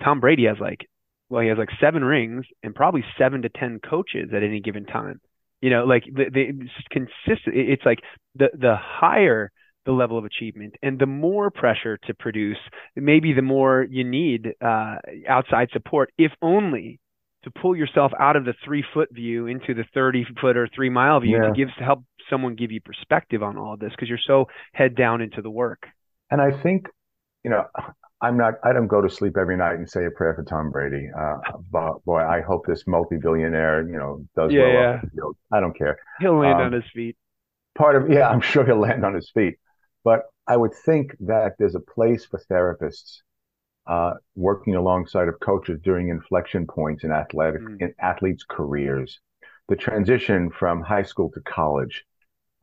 Tom 0.03 0.19
Brady 0.19 0.45
has 0.45 0.57
like, 0.59 0.87
well, 1.29 1.41
he 1.41 1.49
has 1.49 1.57
like 1.57 1.69
seven 1.81 2.03
rings 2.03 2.45
and 2.61 2.75
probably 2.75 3.03
seven 3.17 3.41
to 3.43 3.49
10 3.49 3.79
coaches 3.87 4.29
at 4.35 4.43
any 4.43 4.59
given 4.59 4.85
time. 4.85 5.19
You 5.61 5.69
know, 5.69 5.85
like 5.85 6.03
they, 6.11 6.25
they 6.29 6.51
consistent. 6.91 7.55
It's 7.55 7.85
like 7.85 7.99
the, 8.35 8.49
the 8.53 8.75
higher 8.77 9.51
the 9.85 9.91
level 9.91 10.17
of 10.17 10.25
achievement. 10.25 10.75
And 10.81 10.99
the 10.99 11.05
more 11.05 11.51
pressure 11.51 11.97
to 12.07 12.13
produce, 12.13 12.57
maybe 12.95 13.33
the 13.33 13.41
more 13.41 13.85
you 13.89 14.03
need 14.03 14.53
uh, 14.63 14.95
outside 15.27 15.69
support, 15.73 16.11
if 16.17 16.31
only 16.41 16.99
to 17.43 17.51
pull 17.51 17.75
yourself 17.75 18.11
out 18.19 18.35
of 18.35 18.45
the 18.45 18.53
three 18.63 18.83
foot 18.93 19.09
view 19.11 19.47
into 19.47 19.73
the 19.73 19.83
30 19.93 20.25
foot 20.39 20.55
or 20.55 20.69
three 20.73 20.89
mile 20.89 21.19
view 21.19 21.37
yeah. 21.37 21.49
to 21.49 21.53
give 21.53 21.67
to 21.77 21.83
help 21.83 22.03
someone 22.29 22.55
give 22.55 22.71
you 22.71 22.79
perspective 22.79 23.43
on 23.43 23.57
all 23.57 23.73
of 23.73 23.79
this 23.79 23.91
because 23.91 24.07
you're 24.07 24.17
so 24.25 24.45
head 24.73 24.95
down 24.95 25.21
into 25.21 25.41
the 25.41 25.49
work. 25.49 25.83
And 26.31 26.41
I 26.41 26.51
think, 26.61 26.87
you 27.43 27.51
know, 27.51 27.65
I'm 28.23 28.37
not, 28.37 28.53
I 28.63 28.71
don't 28.71 28.87
go 28.87 29.01
to 29.01 29.09
sleep 29.09 29.35
every 29.37 29.57
night 29.57 29.75
and 29.75 29.89
say 29.89 30.05
a 30.05 30.09
prayer 30.09 30.33
for 30.33 30.43
Tom 30.43 30.71
Brady. 30.71 31.09
Uh, 31.15 31.39
but 31.69 32.03
boy, 32.05 32.21
I 32.21 32.39
hope 32.39 32.65
this 32.65 32.87
multi 32.87 33.17
billionaire, 33.17 33.81
you 33.85 33.97
know, 33.97 34.25
does 34.33 34.53
yeah, 34.53 34.61
well 34.61 34.73
yeah. 34.73 35.01
field. 35.13 35.35
I 35.51 35.59
don't 35.59 35.77
care. 35.77 35.99
He'll 36.21 36.39
land 36.39 36.61
um, 36.61 36.67
on 36.67 36.71
his 36.71 36.89
feet. 36.93 37.17
Part 37.77 37.97
of, 37.97 38.09
yeah, 38.09 38.29
I'm 38.31 38.39
sure 38.39 38.65
he'll 38.65 38.79
land 38.79 39.03
on 39.03 39.13
his 39.13 39.29
feet. 39.29 39.55
But 40.05 40.21
I 40.47 40.55
would 40.55 40.73
think 40.73 41.15
that 41.19 41.55
there's 41.59 41.75
a 41.75 41.81
place 41.81 42.25
for 42.25 42.41
therapists 42.49 43.17
uh, 43.87 44.13
working 44.35 44.75
alongside 44.75 45.27
of 45.27 45.39
coaches 45.41 45.79
during 45.83 46.07
inflection 46.07 46.65
points 46.65 47.03
in 47.03 47.11
athletic 47.11 47.61
mm. 47.61 47.81
in 47.81 47.93
athletes' 47.99 48.45
careers. 48.49 49.19
The 49.67 49.75
transition 49.75 50.49
from 50.49 50.81
high 50.81 51.03
school 51.03 51.29
to 51.33 51.41
college, 51.41 52.05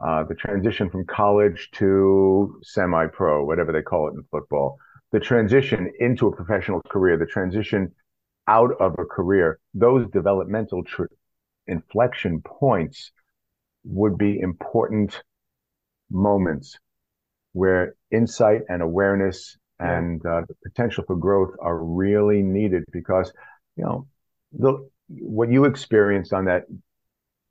uh, 0.01 0.25
the 0.25 0.35
transition 0.35 0.89
from 0.89 1.05
college 1.05 1.69
to 1.73 2.59
semi-pro, 2.63 3.45
whatever 3.45 3.73
they 3.73 3.83
call 3.83 4.09
it 4.09 4.15
in 4.15 4.25
football, 4.31 4.79
the 5.13 5.21
transition 5.21 5.91
into 5.99 6.27
a 6.29 6.35
professional 6.35 6.81
career, 6.89 7.17
the 7.17 7.27
transition 7.27 7.93
out 8.47 8.71
of 8.81 8.95
a 8.99 9.05
career, 9.05 9.59
those 9.75 10.09
developmental 10.11 10.85
tr- 10.85 11.05
inflection 11.67 12.43
points 12.43 13.13
would 13.85 14.19
be 14.19 14.39
important 14.41 15.23
moments 16.11 16.79
where 17.53 17.95
insight 18.11 18.63
and 18.69 18.83
awareness 18.83 19.57
and 19.79 20.25
uh, 20.27 20.43
the 20.47 20.55
potential 20.63 21.03
for 21.07 21.17
growth 21.17 21.55
are 21.61 21.83
really 21.83 22.43
needed 22.43 22.85
because 22.93 23.33
you 23.77 23.85
know 23.85 24.07
the 24.53 24.87
what 25.09 25.51
you 25.51 25.65
experienced 25.65 26.33
on 26.33 26.45
that 26.45 26.65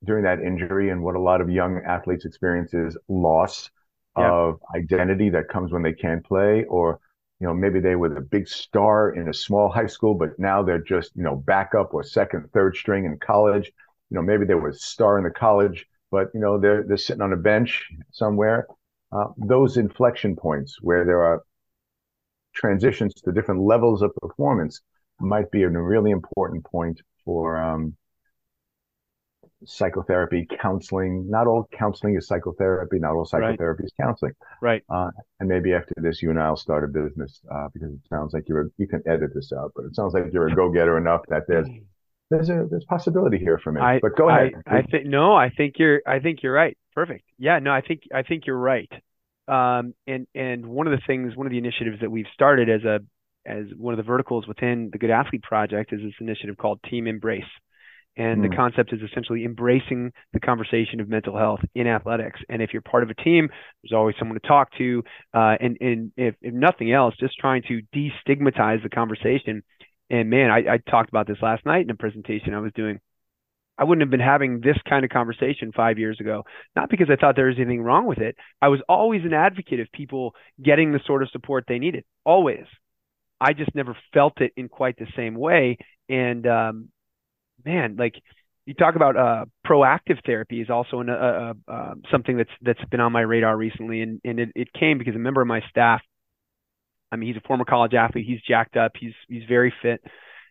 during 0.04 0.24
that 0.24 0.40
injury 0.40 0.92
and 0.92 1.02
what 1.02 1.16
a 1.16 1.20
lot 1.20 1.42
of 1.42 1.50
young 1.50 1.82
athletes 1.86 2.26
experience 2.26 2.74
is 2.74 2.96
loss 3.08 3.70
yeah. 4.18 4.32
of 4.32 4.60
identity 4.76 5.30
that 5.30 5.50
comes 5.50 5.72
when 5.72 5.82
they 5.82 5.92
can't 5.92 6.24
play 6.24 6.66
or 6.66 7.00
you 7.40 7.48
know 7.48 7.54
maybe 7.54 7.80
they 7.80 7.96
were 7.96 8.10
the 8.10 8.22
big 8.22 8.48
star 8.48 9.12
in 9.12 9.30
a 9.30 9.34
small 9.34 9.70
high 9.70 9.88
school 9.88 10.14
but 10.14 10.38
now 10.38 10.62
they're 10.64 10.82
just 10.82 11.16
you 11.16 11.24
know 11.24 11.36
backup 11.36 11.94
or 11.94 12.04
second 12.04 12.50
third 12.54 12.76
string 12.76 13.06
in 13.06 13.18
college. 13.18 13.72
You 14.10 14.16
know 14.16 14.22
maybe 14.22 14.46
they 14.46 14.56
were 14.56 14.70
a 14.70 14.74
star 14.74 15.18
in 15.18 15.24
the 15.24 15.30
college 15.32 15.86
but 16.12 16.30
you 16.34 16.40
know 16.40 16.60
they're 16.60 16.84
they're 16.84 16.98
sitting 16.98 17.22
on 17.22 17.34
a 17.34 17.38
bench 17.38 17.90
somewhere. 18.12 18.68
Uh, 19.12 19.26
those 19.38 19.78
inflection 19.78 20.36
points 20.36 20.78
where 20.82 21.04
there 21.06 21.24
are 21.24 21.44
transitions 22.54 23.14
to 23.14 23.32
different 23.32 23.62
levels 23.62 24.02
of 24.02 24.14
performance 24.16 24.82
might 25.20 25.50
be 25.52 25.64
a 25.64 25.70
really 25.70 26.12
important 26.12 26.64
point 26.64 27.02
for 27.26 27.58
um, 27.58 27.96
psychotherapy, 29.66 30.48
counseling. 30.62 31.30
Not 31.30 31.48
all 31.48 31.68
counseling 31.72 32.16
is 32.16 32.28
psychotherapy. 32.28 33.00
Not 33.00 33.14
all 33.14 33.26
psychotherapy 33.26 33.84
right. 33.84 33.86
is 33.86 33.94
counseling. 34.00 34.34
Right. 34.62 34.84
Uh, 34.90 35.12
and 35.40 35.50
maybe 35.50 35.74
after 35.74 35.94
this, 35.98 36.22
you 36.22 36.30
and 36.30 36.40
I'll 36.40 36.56
start 36.56 36.84
a 36.84 36.88
business 36.88 37.42
uh, 37.52 37.68
because 37.74 37.94
it 37.94 38.00
sounds 38.10 38.34
like 38.34 38.48
you're. 38.48 38.62
A, 38.62 38.66
you 38.78 38.88
can 38.88 39.02
edit 39.08 39.32
this 39.34 39.52
out, 39.52 39.72
but 39.76 39.86
it 39.86 39.96
sounds 39.96 40.14
like 40.14 40.26
you're 40.32 40.48
a 40.48 40.56
go-getter 40.56 40.98
enough 40.98 41.22
that 41.30 41.44
there's 41.48 41.68
there's 42.30 42.50
a 42.50 42.68
there's 42.70 42.86
possibility 42.86 43.38
here 43.38 43.58
for 43.58 43.72
me. 43.72 43.82
I, 43.82 44.00
but 44.00 44.16
go 44.16 44.30
ahead. 44.30 44.54
I, 44.66 44.78
I 44.78 44.82
think 44.84 45.06
no. 45.06 45.36
I 45.36 45.50
think 45.50 45.76
you're. 45.78 46.02
I 46.06 46.20
think 46.20 46.44
you're 46.44 46.54
right. 46.54 46.78
Perfect. 46.94 47.26
Yeah. 47.38 47.60
No. 47.60 47.72
I 47.72 47.82
think 47.82 48.04
I 48.14 48.24
think 48.24 48.46
you're 48.46 48.58
right. 48.58 48.92
Um, 49.48 49.94
and 50.06 50.28
and 50.36 50.66
one 50.66 50.88
of 50.88 50.92
the 50.92 51.02
things, 51.06 51.36
one 51.36 51.48
of 51.48 51.52
the 51.52 51.58
initiatives 51.58 52.02
that 52.02 52.12
we've 52.12 52.28
started 52.34 52.70
as 52.70 52.84
a 52.84 53.00
as 53.46 53.66
one 53.76 53.94
of 53.94 53.98
the 53.98 54.04
verticals 54.04 54.48
within 54.48 54.90
the 54.92 55.00
Good 55.00 55.10
Athlete 55.10 55.42
Project 55.42 55.92
is 55.92 56.02
this 56.02 56.14
initiative 56.20 56.58
called 56.58 56.80
Team 56.90 57.08
Embrace. 57.08 57.44
And 58.20 58.40
mm. 58.40 58.44
the 58.44 58.48
hmm. 58.50 58.56
concept 58.56 58.94
is 58.94 59.00
essentially 59.02 59.46
embracing 59.46 60.12
the 60.34 60.42
conversation 60.42 61.00
of 61.00 61.08
mental 61.08 61.38
health 61.38 61.62
in 61.74 61.88
athletics. 61.88 62.42
And 62.50 62.62
if 62.62 62.72
you're 62.74 62.82
part 62.82 63.02
of 63.02 63.10
a 63.10 63.16
team, 63.16 63.50
there's 63.82 63.98
always 63.98 64.16
someone 64.20 64.38
to 64.40 64.48
talk 64.48 64.70
to. 64.78 65.04
Uh, 65.34 65.56
and 65.60 65.78
and 65.80 66.12
if, 66.18 66.36
if 66.42 66.54
nothing 66.54 66.92
else, 66.92 67.16
just 67.20 67.40
trying 67.40 67.64
to 67.70 67.82
destigmatize 67.96 68.84
the 68.84 68.90
conversation. 68.90 69.64
And 70.10 70.30
man, 70.30 70.52
I, 70.52 70.74
I 70.74 70.78
talked 70.90 71.10
about 71.10 71.28
this 71.28 71.38
last 71.42 71.66
night 71.66 71.84
in 71.84 71.90
a 71.90 71.96
presentation 71.96 72.54
I 72.54 72.60
was 72.60 72.74
doing 72.76 73.00
I 73.80 73.86
wouldn't 73.86 74.02
have 74.02 74.12
been 74.12 74.20
having 74.20 74.60
this 74.60 74.78
kind 74.88 75.06
of 75.06 75.10
conversation 75.10 75.72
five 75.74 75.98
years 75.98 76.18
ago. 76.20 76.44
Not 76.76 76.90
because 76.90 77.08
I 77.10 77.16
thought 77.16 77.38
there 77.38 77.48
was 77.48 77.56
anything 77.58 77.82
wrong 77.82 78.06
with 78.06 78.18
it. 78.18 78.36
I 78.62 78.68
was 78.68 78.82
always 78.90 79.22
an 79.24 79.34
advocate 79.34 79.80
of 79.80 79.88
people 79.94 80.36
getting 80.62 80.92
the 80.92 81.00
sort 81.08 81.24
of 81.24 81.30
support 81.30 81.64
they 81.68 81.80
needed. 81.80 82.04
Always. 82.26 82.66
I 83.40 83.54
just 83.54 83.74
never 83.74 83.96
felt 84.14 84.42
it 84.42 84.52
in 84.58 84.68
quite 84.68 84.98
the 84.98 85.08
same 85.16 85.34
way. 85.34 85.78
And 86.10 86.46
um, 86.46 86.90
man, 87.66 87.96
like 87.98 88.16
you 88.66 88.74
talk 88.74 88.96
about 88.96 89.18
uh, 89.18 89.46
proactive 89.66 90.24
therapy 90.26 90.62
is 90.62 90.70
also 90.70 91.00
an, 91.00 91.10
uh, 91.10 91.54
uh, 91.70 91.72
uh, 91.72 91.94
something 92.12 92.38
that's 92.38 92.50
that's 92.62 92.84
been 92.92 93.00
on 93.00 93.12
my 93.12 93.22
radar 93.22 93.56
recently, 93.56 94.02
and 94.02 94.22
and 94.24 94.40
it, 94.40 94.50
it 94.56 94.74
came 94.74 94.98
because 94.98 95.16
a 95.16 95.20
member 95.20 95.42
of 95.42 95.48
my 95.48 95.62
staff. 95.70 96.02
I 97.12 97.16
mean, 97.16 97.34
he's 97.34 97.42
a 97.44 97.48
former 97.48 97.66
college 97.66 97.94
athlete. 97.94 98.26
He's 98.28 98.42
jacked 98.48 98.78
up. 98.78 98.92
He's 99.00 99.14
he's 99.28 99.44
very 99.48 99.74
fit. 99.82 100.02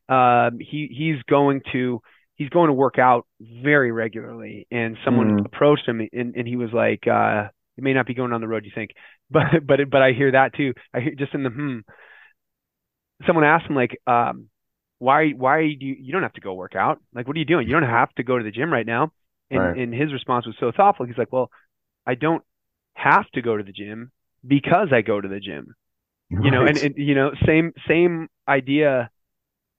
Um, 0.08 0.58
he 0.58 0.88
he's 0.90 1.22
going 1.28 1.60
to 1.72 2.00
he's 2.38 2.48
going 2.48 2.68
to 2.68 2.72
work 2.72 2.98
out 2.98 3.26
very 3.40 3.92
regularly. 3.92 4.66
And 4.70 4.96
someone 5.04 5.38
mm. 5.38 5.46
approached 5.46 5.86
him 5.86 6.00
and, 6.12 6.34
and 6.36 6.46
he 6.46 6.56
was 6.56 6.70
like, 6.72 7.06
uh, 7.06 7.48
it 7.76 7.84
may 7.84 7.92
not 7.92 8.06
be 8.06 8.14
going 8.14 8.32
on 8.32 8.40
the 8.40 8.48
road 8.48 8.64
you 8.64 8.70
think, 8.74 8.92
but, 9.30 9.66
but, 9.66 9.80
but 9.90 10.00
I 10.00 10.12
hear 10.12 10.32
that 10.32 10.54
too. 10.54 10.72
I 10.94 11.00
hear 11.00 11.14
just 11.18 11.34
in 11.34 11.42
the, 11.42 11.50
hmm, 11.50 11.78
someone 13.26 13.44
asked 13.44 13.68
him 13.68 13.76
like, 13.76 14.00
um, 14.06 14.48
why, 14.98 15.30
why 15.30 15.74
do 15.78 15.86
you, 15.86 15.96
you 15.98 16.12
don't 16.12 16.22
have 16.22 16.32
to 16.34 16.40
go 16.40 16.54
work 16.54 16.74
out? 16.74 17.00
Like, 17.14 17.26
what 17.26 17.36
are 17.36 17.40
you 17.40 17.44
doing? 17.44 17.66
You 17.66 17.74
don't 17.74 17.82
have 17.82 18.12
to 18.14 18.22
go 18.22 18.38
to 18.38 18.44
the 18.44 18.50
gym 18.50 18.72
right 18.72 18.86
now. 18.86 19.12
And, 19.50 19.60
right. 19.60 19.78
and 19.78 19.94
his 19.94 20.12
response 20.12 20.46
was 20.46 20.56
so 20.60 20.72
thoughtful. 20.76 21.06
He's 21.06 21.16
like, 21.16 21.32
well, 21.32 21.50
I 22.06 22.14
don't 22.14 22.42
have 22.94 23.28
to 23.30 23.42
go 23.42 23.56
to 23.56 23.62
the 23.62 23.72
gym 23.72 24.10
because 24.46 24.88
I 24.92 25.00
go 25.00 25.20
to 25.20 25.28
the 25.28 25.40
gym. 25.40 25.74
Right. 26.30 26.44
You 26.44 26.50
know, 26.50 26.66
and, 26.66 26.76
and 26.76 26.94
you 26.98 27.14
know, 27.14 27.30
same 27.46 27.72
same 27.88 28.28
idea 28.46 29.10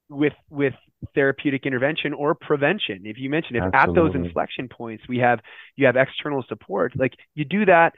with 0.10 0.34
with 0.50 0.74
therapeutic 1.14 1.66
intervention 1.66 2.14
or 2.14 2.34
prevention. 2.34 3.02
If 3.06 3.18
you 3.20 3.30
mentioned 3.30 3.58
if 3.58 3.64
Absolutely. 3.64 4.10
at 4.10 4.14
those 4.14 4.16
inflection 4.26 4.68
points 4.68 5.04
we 5.08 5.20
have 5.20 5.40
you 5.76 5.86
have 5.86 5.96
external 5.96 6.44
support, 6.48 6.94
like 6.96 7.14
you 7.36 7.46
do 7.46 7.66
that 7.66 7.94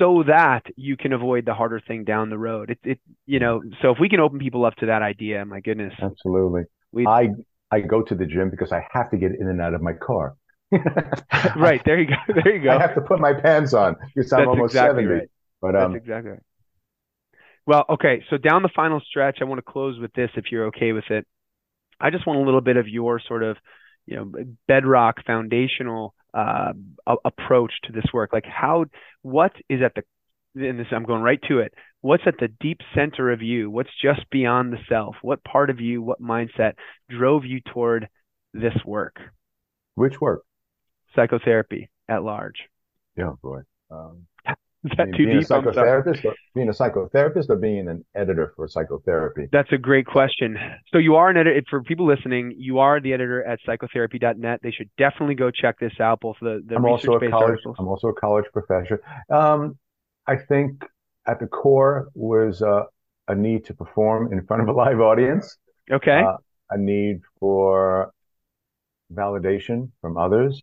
so 0.00 0.22
that 0.26 0.62
you 0.76 0.96
can 0.96 1.12
avoid 1.12 1.44
the 1.44 1.54
harder 1.54 1.80
thing 1.80 2.04
down 2.04 2.30
the 2.30 2.38
road. 2.38 2.70
It, 2.70 2.78
it 2.84 3.00
you 3.26 3.40
know, 3.40 3.62
so 3.82 3.90
if 3.90 3.98
we 4.00 4.08
can 4.08 4.20
open 4.20 4.38
people 4.38 4.64
up 4.64 4.76
to 4.76 4.86
that 4.86 5.02
idea, 5.02 5.44
my 5.44 5.60
goodness. 5.60 5.92
Absolutely. 6.00 6.62
We, 6.92 7.06
I 7.06 7.30
I 7.70 7.80
go 7.80 8.02
to 8.02 8.14
the 8.14 8.26
gym 8.26 8.50
because 8.50 8.72
I 8.72 8.86
have 8.92 9.10
to 9.10 9.16
get 9.16 9.32
in 9.32 9.48
and 9.48 9.60
out 9.60 9.74
of 9.74 9.82
my 9.82 9.92
car. 9.92 10.34
right 11.56 11.80
there 11.84 11.98
you 11.98 12.06
go. 12.06 12.14
There 12.44 12.56
you 12.56 12.62
go. 12.62 12.70
I 12.70 12.80
have 12.80 12.94
to 12.94 13.00
put 13.00 13.20
my 13.20 13.32
pants 13.32 13.72
on 13.72 13.96
because 14.14 14.32
I'm 14.32 14.40
That's 14.40 14.48
almost 14.48 14.72
exactly 14.72 15.04
70. 15.04 15.14
Right. 15.14 15.28
But 15.60 15.76
um, 15.76 15.92
That's 15.92 16.04
exactly 16.04 16.30
right. 16.32 16.42
Well, 17.66 17.84
okay. 17.90 18.24
So 18.30 18.38
down 18.38 18.62
the 18.62 18.70
final 18.74 19.00
stretch, 19.00 19.38
I 19.40 19.44
want 19.44 19.58
to 19.58 19.70
close 19.70 19.98
with 19.98 20.12
this, 20.14 20.30
if 20.36 20.46
you're 20.50 20.66
okay 20.66 20.92
with 20.92 21.10
it. 21.10 21.26
I 22.00 22.10
just 22.10 22.26
want 22.26 22.40
a 22.40 22.42
little 22.42 22.60
bit 22.60 22.76
of 22.76 22.88
your 22.88 23.20
sort 23.20 23.42
of, 23.42 23.56
you 24.06 24.16
know, 24.16 24.32
bedrock 24.66 25.16
foundational 25.26 26.14
uh, 26.34 26.72
approach 27.24 27.72
to 27.84 27.92
this 27.92 28.06
work. 28.12 28.32
Like 28.32 28.46
how, 28.46 28.86
what 29.22 29.52
is 29.68 29.80
at 29.82 29.94
the, 29.94 30.02
and 30.68 30.78
this 30.78 30.86
I'm 30.90 31.04
going 31.04 31.22
right 31.22 31.40
to 31.48 31.60
it. 31.60 31.72
What's 32.00 32.24
at 32.26 32.38
the 32.38 32.48
deep 32.60 32.80
center 32.94 33.30
of 33.30 33.42
you? 33.42 33.70
What's 33.70 33.90
just 34.00 34.28
beyond 34.30 34.72
the 34.72 34.78
self? 34.88 35.16
What 35.22 35.44
part 35.44 35.70
of 35.70 35.80
you, 35.80 36.02
what 36.02 36.22
mindset 36.22 36.74
drove 37.10 37.44
you 37.44 37.60
toward 37.60 38.08
this 38.54 38.74
work? 38.84 39.16
Which 39.94 40.20
work? 40.20 40.42
Psychotherapy 41.14 41.90
at 42.08 42.22
large. 42.22 42.68
Yeah, 43.16 43.32
boy. 43.42 43.60
Um, 43.90 44.26
Is 44.84 44.92
that 44.96 45.06
too 45.16 45.26
being 45.26 45.40
deep? 45.40 45.50
A 45.50 45.54
psychotherapist, 45.54 46.24
or, 46.24 46.34
being 46.54 46.68
a 46.68 46.72
psychotherapist, 46.72 47.50
or 47.50 47.56
being 47.56 47.88
an 47.88 48.04
editor 48.14 48.52
for 48.54 48.68
psychotherapy? 48.68 49.48
That's 49.50 49.72
a 49.72 49.78
great 49.78 50.06
question. 50.06 50.56
So 50.92 50.98
you 50.98 51.16
are 51.16 51.28
an 51.30 51.36
editor 51.36 51.62
for 51.68 51.82
people 51.82 52.06
listening. 52.06 52.54
You 52.56 52.78
are 52.78 53.00
the 53.00 53.12
editor 53.12 53.44
at 53.44 53.58
psychotherapy.net. 53.66 54.60
They 54.62 54.70
should 54.70 54.88
definitely 54.96 55.34
go 55.34 55.50
check 55.50 55.80
this 55.80 55.94
out. 56.00 56.20
Both 56.20 56.36
the 56.40 56.62
the 56.64 56.76
I'm 56.76 56.84
also 56.84 57.14
a 57.14 57.18
college. 57.18 57.32
Articles. 57.32 57.76
I'm 57.78 57.88
also 57.88 58.08
a 58.08 58.14
college 58.14 58.44
professor. 58.52 59.02
Um, 59.30 59.78
I 60.26 60.36
think 60.36 60.84
at 61.26 61.40
the 61.40 61.46
core 61.46 62.08
was 62.14 62.62
uh, 62.62 62.84
a 63.26 63.34
need 63.34 63.64
to 63.66 63.74
perform 63.74 64.32
in 64.32 64.46
front 64.46 64.62
of 64.62 64.68
a 64.68 64.72
live 64.72 65.00
audience. 65.00 65.56
Okay. 65.90 66.22
Uh, 66.22 66.36
a 66.70 66.78
need 66.78 67.20
for 67.40 68.12
validation 69.12 69.90
from 70.00 70.16
others 70.16 70.60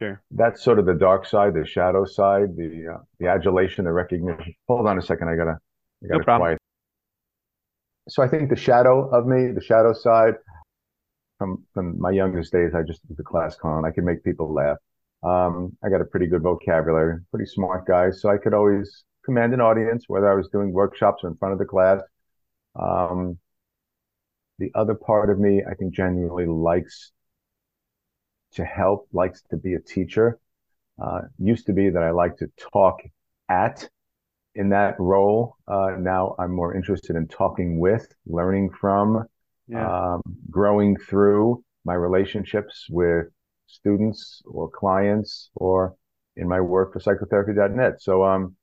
Sure. 0.00 0.22
That's 0.30 0.62
sort 0.62 0.78
of 0.78 0.86
the 0.86 0.94
dark 0.94 1.26
side, 1.26 1.54
the 1.54 1.66
shadow 1.66 2.04
side, 2.06 2.56
the 2.56 2.94
uh, 2.94 2.98
the 3.18 3.28
adulation, 3.28 3.84
the 3.84 3.92
recognition. 3.92 4.54
Hold 4.66 4.86
on 4.86 4.98
a 4.98 5.02
second, 5.02 5.28
I 5.28 5.36
gotta, 5.36 5.58
I 6.02 6.06
gotta 6.06 6.18
no 6.18 6.24
problem. 6.24 6.46
Quiet. 6.46 6.58
So 8.08 8.22
I 8.22 8.28
think 8.28 8.48
the 8.48 8.56
shadow 8.56 9.10
of 9.10 9.26
me, 9.26 9.52
the 9.52 9.60
shadow 9.60 9.92
side, 9.92 10.34
from 11.38 11.64
from 11.74 12.00
my 12.00 12.10
youngest 12.10 12.50
days, 12.50 12.74
I 12.74 12.82
just 12.82 13.00
was 13.08 13.18
a 13.18 13.22
class 13.22 13.56
clown. 13.56 13.84
I 13.84 13.90
could 13.90 14.04
make 14.04 14.24
people 14.24 14.52
laugh. 14.52 14.78
Um, 15.22 15.76
I 15.84 15.90
got 15.90 16.00
a 16.00 16.06
pretty 16.06 16.26
good 16.26 16.42
vocabulary, 16.42 17.20
pretty 17.30 17.46
smart 17.46 17.86
guy, 17.86 18.10
so 18.10 18.30
I 18.30 18.38
could 18.38 18.54
always 18.54 19.04
command 19.26 19.52
an 19.52 19.60
audience, 19.60 20.04
whether 20.08 20.32
I 20.32 20.34
was 20.34 20.48
doing 20.48 20.72
workshops 20.72 21.24
or 21.24 21.28
in 21.28 21.36
front 21.36 21.52
of 21.52 21.58
the 21.58 21.66
class. 21.66 22.00
Um, 22.74 23.38
the 24.58 24.70
other 24.74 24.94
part 24.94 25.28
of 25.28 25.38
me, 25.38 25.62
I 25.70 25.74
think, 25.74 25.94
genuinely 25.94 26.46
likes 26.46 27.12
to 28.52 28.64
help, 28.64 29.08
likes 29.12 29.42
to 29.50 29.56
be 29.56 29.74
a 29.74 29.80
teacher. 29.80 30.38
Uh, 31.02 31.22
used 31.38 31.66
to 31.66 31.72
be 31.72 31.88
that 31.88 32.02
I 32.02 32.10
like 32.10 32.36
to 32.38 32.46
talk 32.72 33.00
at 33.48 33.88
in 34.54 34.70
that 34.70 34.96
role. 34.98 35.56
Uh, 35.66 35.92
now 35.98 36.34
I'm 36.38 36.52
more 36.52 36.74
interested 36.74 37.16
in 37.16 37.28
talking 37.28 37.78
with, 37.78 38.06
learning 38.26 38.70
from, 38.70 39.24
yeah. 39.68 40.14
um, 40.14 40.22
growing 40.50 40.96
through 40.96 41.64
my 41.84 41.94
relationships 41.94 42.86
with 42.90 43.26
students 43.66 44.42
or 44.44 44.68
clients 44.68 45.50
or 45.54 45.94
in 46.36 46.48
my 46.48 46.60
work 46.60 46.92
for 46.92 47.00
psychotherapy.net. 47.00 48.02
So, 48.02 48.24
um, 48.24 48.56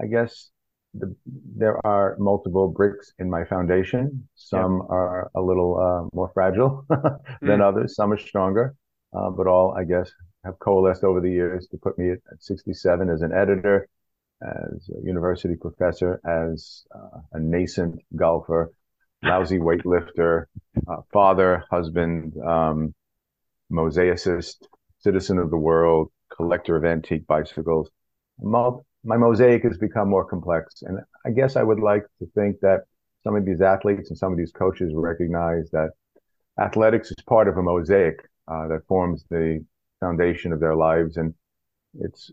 I 0.00 0.06
guess 0.06 0.50
the, 0.94 1.14
there 1.56 1.84
are 1.86 2.16
multiple 2.18 2.68
bricks 2.68 3.12
in 3.18 3.30
my 3.30 3.44
foundation. 3.44 4.28
Some 4.34 4.82
yeah. 4.82 4.94
are 4.94 5.30
a 5.34 5.40
little 5.40 5.78
uh, 5.78 6.08
more 6.14 6.30
fragile 6.34 6.84
than 6.90 7.58
mm. 7.58 7.68
others. 7.68 7.94
Some 7.94 8.12
are 8.12 8.18
stronger, 8.18 8.74
uh, 9.12 9.30
but 9.30 9.46
all 9.46 9.74
I 9.76 9.84
guess 9.84 10.10
have 10.44 10.58
coalesced 10.58 11.04
over 11.04 11.20
the 11.20 11.30
years 11.30 11.66
to 11.68 11.78
put 11.78 11.98
me 11.98 12.10
at, 12.10 12.18
at 12.32 12.42
67 12.42 13.10
as 13.10 13.22
an 13.22 13.32
editor, 13.32 13.88
as 14.42 14.88
a 14.90 15.04
university 15.04 15.56
professor, 15.56 16.20
as 16.24 16.84
uh, 16.94 17.20
a 17.32 17.40
nascent 17.40 18.00
golfer, 18.14 18.72
lousy 19.22 19.58
weightlifter, 19.58 20.44
uh, 20.86 20.98
father, 21.12 21.64
husband, 21.70 22.34
um, 22.46 22.94
mosaicist, 23.70 24.68
citizen 25.00 25.38
of 25.38 25.50
the 25.50 25.56
world, 25.56 26.10
collector 26.34 26.76
of 26.76 26.84
antique 26.84 27.26
bicycles. 27.26 27.90
My 28.40 29.16
mosaic 29.16 29.62
has 29.64 29.78
become 29.78 30.08
more 30.08 30.24
complex. 30.24 30.82
And 30.82 31.00
I 31.24 31.30
guess 31.30 31.56
I 31.56 31.62
would 31.62 31.80
like 31.80 32.04
to 32.20 32.26
think 32.34 32.60
that 32.60 32.82
some 33.24 33.36
of 33.36 33.44
these 33.44 33.60
athletes 33.60 34.10
and 34.10 34.18
some 34.18 34.32
of 34.32 34.38
these 34.38 34.52
coaches 34.52 34.92
recognize 34.94 35.70
that 35.70 35.90
athletics 36.60 37.08
is 37.08 37.24
part 37.26 37.48
of 37.48 37.56
a 37.56 37.62
mosaic 37.62 38.16
that 38.48 38.82
forms 38.88 39.24
the 39.30 39.64
foundation 40.00 40.52
of 40.52 40.60
their 40.60 40.74
lives. 40.74 41.16
And 41.16 41.34
it's 41.94 42.30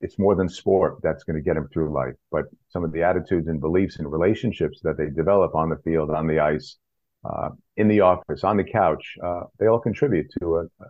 it's 0.00 0.18
more 0.18 0.34
than 0.34 0.48
sport 0.48 0.98
that's 1.02 1.24
going 1.24 1.36
to 1.36 1.42
get 1.42 1.54
them 1.54 1.68
through 1.72 1.92
life, 1.92 2.14
but 2.30 2.44
some 2.68 2.84
of 2.84 2.92
the 2.92 3.02
attitudes 3.02 3.48
and 3.48 3.60
beliefs 3.60 3.98
and 3.98 4.10
relationships 4.10 4.78
that 4.84 4.96
they 4.96 5.10
develop 5.10 5.54
on 5.54 5.70
the 5.70 5.76
field, 5.78 6.10
on 6.10 6.26
the 6.26 6.38
ice, 6.38 6.76
uh, 7.24 7.48
in 7.76 7.88
the 7.88 8.00
office, 8.00 8.44
on 8.44 8.56
the 8.56 8.64
couch, 8.64 9.16
uh, 9.24 9.40
they 9.58 9.66
all 9.66 9.80
contribute 9.80 10.26
to 10.40 10.56
a, 10.56 10.60
a, 10.60 10.86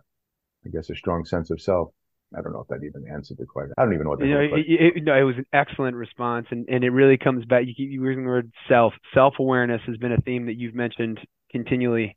I 0.65 0.69
guess, 0.71 0.89
a 0.89 0.95
strong 0.95 1.25
sense 1.25 1.49
of 1.49 1.59
self. 1.59 1.89
I 2.37 2.41
don't 2.41 2.53
know 2.53 2.61
if 2.61 2.67
that 2.67 2.85
even 2.85 3.11
answered 3.11 3.37
the 3.39 3.47
question. 3.47 3.73
I 3.79 3.83
don't 3.83 3.93
even 3.93 4.03
know 4.03 4.11
what 4.11 4.19
that 4.19 4.27
you 4.27 4.35
know, 4.35 4.41
it, 4.41 4.97
it, 4.97 5.03
no, 5.03 5.15
it 5.15 5.23
was 5.23 5.37
an 5.37 5.47
excellent 5.51 5.95
response, 5.95 6.45
and, 6.51 6.69
and 6.69 6.83
it 6.83 6.91
really 6.91 7.17
comes 7.17 7.43
back. 7.45 7.63
You 7.65 7.73
keep 7.75 7.89
using 7.89 8.23
the 8.23 8.29
word 8.29 8.51
self. 8.67 8.93
Self 9.15 9.35
awareness 9.39 9.81
has 9.87 9.97
been 9.97 10.11
a 10.11 10.21
theme 10.21 10.45
that 10.45 10.55
you've 10.55 10.75
mentioned 10.75 11.19
continually 11.49 12.15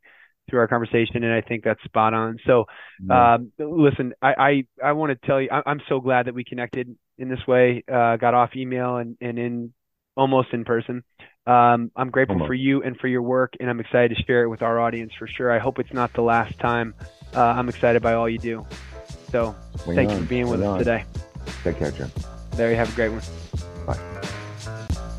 through 0.49 0.59
our 0.59 0.67
conversation, 0.67 1.23
and 1.23 1.33
I 1.33 1.41
think 1.41 1.63
that's 1.63 1.81
spot 1.83 2.13
on. 2.13 2.37
So, 2.45 2.65
mm-hmm. 3.01 3.11
um, 3.11 3.51
listen, 3.57 4.13
I 4.21 4.65
I, 4.83 4.89
I 4.89 4.91
want 4.93 5.19
to 5.19 5.27
tell 5.27 5.41
you, 5.41 5.49
I, 5.51 5.69
am 5.69 5.81
so 5.87 5.99
glad 5.99 6.27
that 6.27 6.35
we 6.35 6.43
connected 6.43 6.95
in 7.17 7.29
this 7.29 7.45
way. 7.47 7.83
Uh, 7.91 8.17
got 8.17 8.33
off 8.33 8.55
email 8.55 8.97
and 8.97 9.17
and 9.21 9.39
in 9.39 9.73
almost 10.15 10.49
in 10.53 10.65
person. 10.65 11.03
Um, 11.45 11.91
I'm 11.95 12.09
grateful 12.09 12.35
almost. 12.35 12.47
for 12.47 12.53
you 12.53 12.83
and 12.83 12.97
for 12.97 13.07
your 13.07 13.21
work, 13.21 13.53
and 13.59 13.69
I'm 13.69 13.79
excited 13.79 14.15
to 14.15 14.23
share 14.23 14.43
it 14.43 14.47
with 14.47 14.61
our 14.61 14.79
audience 14.79 15.11
for 15.17 15.27
sure. 15.27 15.51
I 15.51 15.59
hope 15.59 15.79
it's 15.79 15.93
not 15.93 16.13
the 16.13 16.21
last 16.21 16.57
time. 16.59 16.93
Uh, 17.35 17.41
I'm 17.41 17.67
excited 17.67 18.01
by 18.01 18.13
all 18.13 18.29
you 18.29 18.39
do. 18.39 18.65
So, 19.31 19.55
Swing 19.83 19.95
thank 19.95 20.09
on. 20.09 20.17
you 20.17 20.23
for 20.23 20.29
being 20.29 20.47
Swing 20.47 20.59
with 20.59 20.67
on. 20.67 20.75
us 20.75 20.85
today. 20.85 21.05
Take 21.63 21.79
care, 21.79 21.91
Jim. 21.91 22.11
There 22.51 22.69
you 22.69 22.77
have 22.77 22.91
a 22.91 22.95
great 22.95 23.09
one. 23.09 23.21
Bye. 23.85 23.99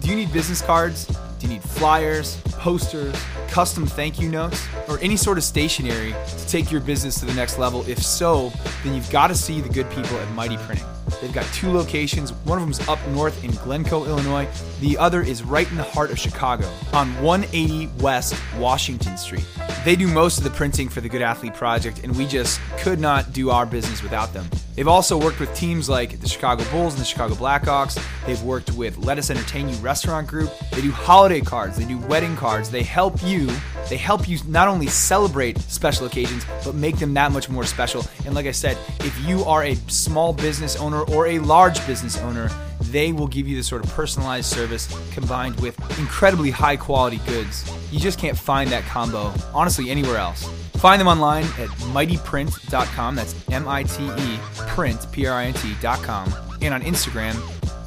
Do 0.01 0.09
you 0.09 0.16
need 0.16 0.33
business 0.33 0.62
cards? 0.62 1.07
Do 1.07 1.47
you 1.47 1.55
need 1.55 1.62
flyers, 1.62 2.41
posters, 2.53 3.14
custom 3.55 3.87
thank 3.87 4.21
you 4.21 4.29
notes, 4.29 4.67
or 4.89 4.99
any 4.99 5.17
sort 5.17 5.39
of 5.39 5.45
stationery 5.45 6.13
to 6.27 6.47
take 6.49 6.73
your 6.73 6.81
business 6.81 7.21
to 7.21 7.25
the 7.25 7.35
next 7.35 7.57
level? 7.57 7.89
If 7.89 8.03
so, 8.03 8.53
then 8.83 8.97
you've 8.97 9.11
got 9.11 9.29
to 9.29 9.35
see 9.37 9.61
the 9.61 9.69
good 9.69 9.89
people 9.91 10.17
at 10.19 10.29
Mighty 10.33 10.57
Printing. 10.57 10.93
They've 11.25 11.33
got 11.33 11.47
two 11.55 11.72
locations. 11.72 12.35
One 12.45 12.59
of 12.59 12.64
them's 12.64 12.87
up 12.87 12.99
north 13.09 13.43
in 13.45 13.53
Glencoe, 13.53 14.05
Illinois. 14.05 14.47
The 14.81 14.99
other 14.99 15.22
is 15.22 15.43
right 15.43 15.66
in 15.70 15.79
the 15.79 15.83
heart 15.83 16.11
of 16.11 16.18
Chicago 16.18 16.70
on 16.93 17.09
180 17.22 17.87
West 18.03 18.35
Washington 18.59 19.16
Street. 19.16 19.47
They 19.87 19.97
do 19.97 20.07
most 20.07 20.37
of 20.37 20.45
the 20.45 20.51
printing 20.51 20.91
for 20.91 21.01
the 21.01 21.09
Good 21.09 21.22
Athlete 21.22 21.55
Project, 21.55 22.05
and 22.05 22.14
we 22.14 22.27
just 22.27 22.61
could 22.77 23.01
not 23.01 23.33
do 23.33 23.49
our 23.49 23.64
business 23.64 24.03
without 24.03 24.35
them. 24.35 24.47
They've 24.75 24.87
also 24.87 25.18
worked 25.18 25.41
with 25.41 25.55
teams 25.55 25.89
like 25.89 26.20
the 26.20 26.29
Chicago 26.29 26.62
Bulls 26.70 26.93
and 26.93 27.01
the 27.01 27.07
Chicago 27.07 27.35
Blackhawks. 27.35 27.99
They've 28.27 28.43
worked 28.43 28.72
with 28.72 28.99
Lettuce 28.99 29.31
Entertain 29.31 29.70
You 29.70 29.77
Restaurant 29.77 30.29
Group. 30.29 30.51
They 30.72 30.83
do 30.83 30.91
holiday 30.91 31.41
cards, 31.41 31.79
they 31.79 31.87
do 31.87 31.97
wedding 32.01 32.37
cards. 32.37 32.68
They 32.70 32.83
help 32.83 33.22
you. 33.22 33.49
They 33.89 33.97
help 33.97 34.28
you 34.28 34.39
not 34.47 34.68
only 34.68 34.87
celebrate 34.87 35.59
special 35.59 36.07
occasions, 36.07 36.45
but 36.64 36.74
make 36.74 36.99
them 36.99 37.14
that 37.14 37.32
much 37.32 37.49
more 37.49 37.64
special. 37.64 38.05
And 38.24 38.35
like 38.35 38.47
I 38.47 38.53
said, 38.53 38.78
if 39.01 39.18
you 39.26 39.45
are 39.45 39.64
a 39.64 39.74
small 39.89 40.32
business 40.32 40.76
owner 40.76 41.03
or 41.03 41.26
a 41.26 41.39
large 41.41 41.85
business 41.87 42.18
owner, 42.18 42.51
they 42.80 43.12
will 43.12 43.26
give 43.26 43.49
you 43.49 43.57
the 43.57 43.62
sort 43.62 43.85
of 43.85 43.91
personalized 43.91 44.47
service 44.47 44.89
combined 45.12 45.59
with 45.61 45.78
incredibly 45.99 46.51
high 46.51 46.76
quality 46.76 47.18
goods. 47.26 47.70
You 47.91 47.99
just 48.01 48.18
can't 48.18 48.37
find 48.37 48.70
that 48.70 48.85
combo, 48.85 49.32
honestly, 49.53 49.91
anywhere 49.91 50.16
else. 50.16 50.49
Find 50.74 51.01
them 51.01 51.09
online 51.09 51.45
at 51.59 51.68
miteprint.com. 51.95 53.14
That's 53.16 53.35
M 53.51 53.66
I 53.66 53.85
T 53.85 54.05
E 54.05 54.39
print, 54.68 55.07
P 55.12 55.26
R 55.26 55.39
I 55.39 55.47
N 55.47 55.55
T.com. 55.55 56.35
And 56.61 56.74
on 56.74 56.82
Instagram, 56.82 57.35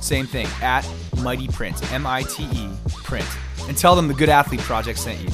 same 0.02 0.26
thing, 0.26 0.48
at 0.62 0.84
mightyprint, 1.18 1.92
M 1.92 2.08
I 2.08 2.24
T 2.24 2.44
E 2.54 2.70
print. 3.04 3.28
And 3.68 3.78
tell 3.78 3.96
them 3.96 4.08
the 4.08 4.14
Good 4.14 4.30
Athlete 4.30 4.62
Project 4.62 4.98
sent 4.98 5.20
you. 5.22 5.30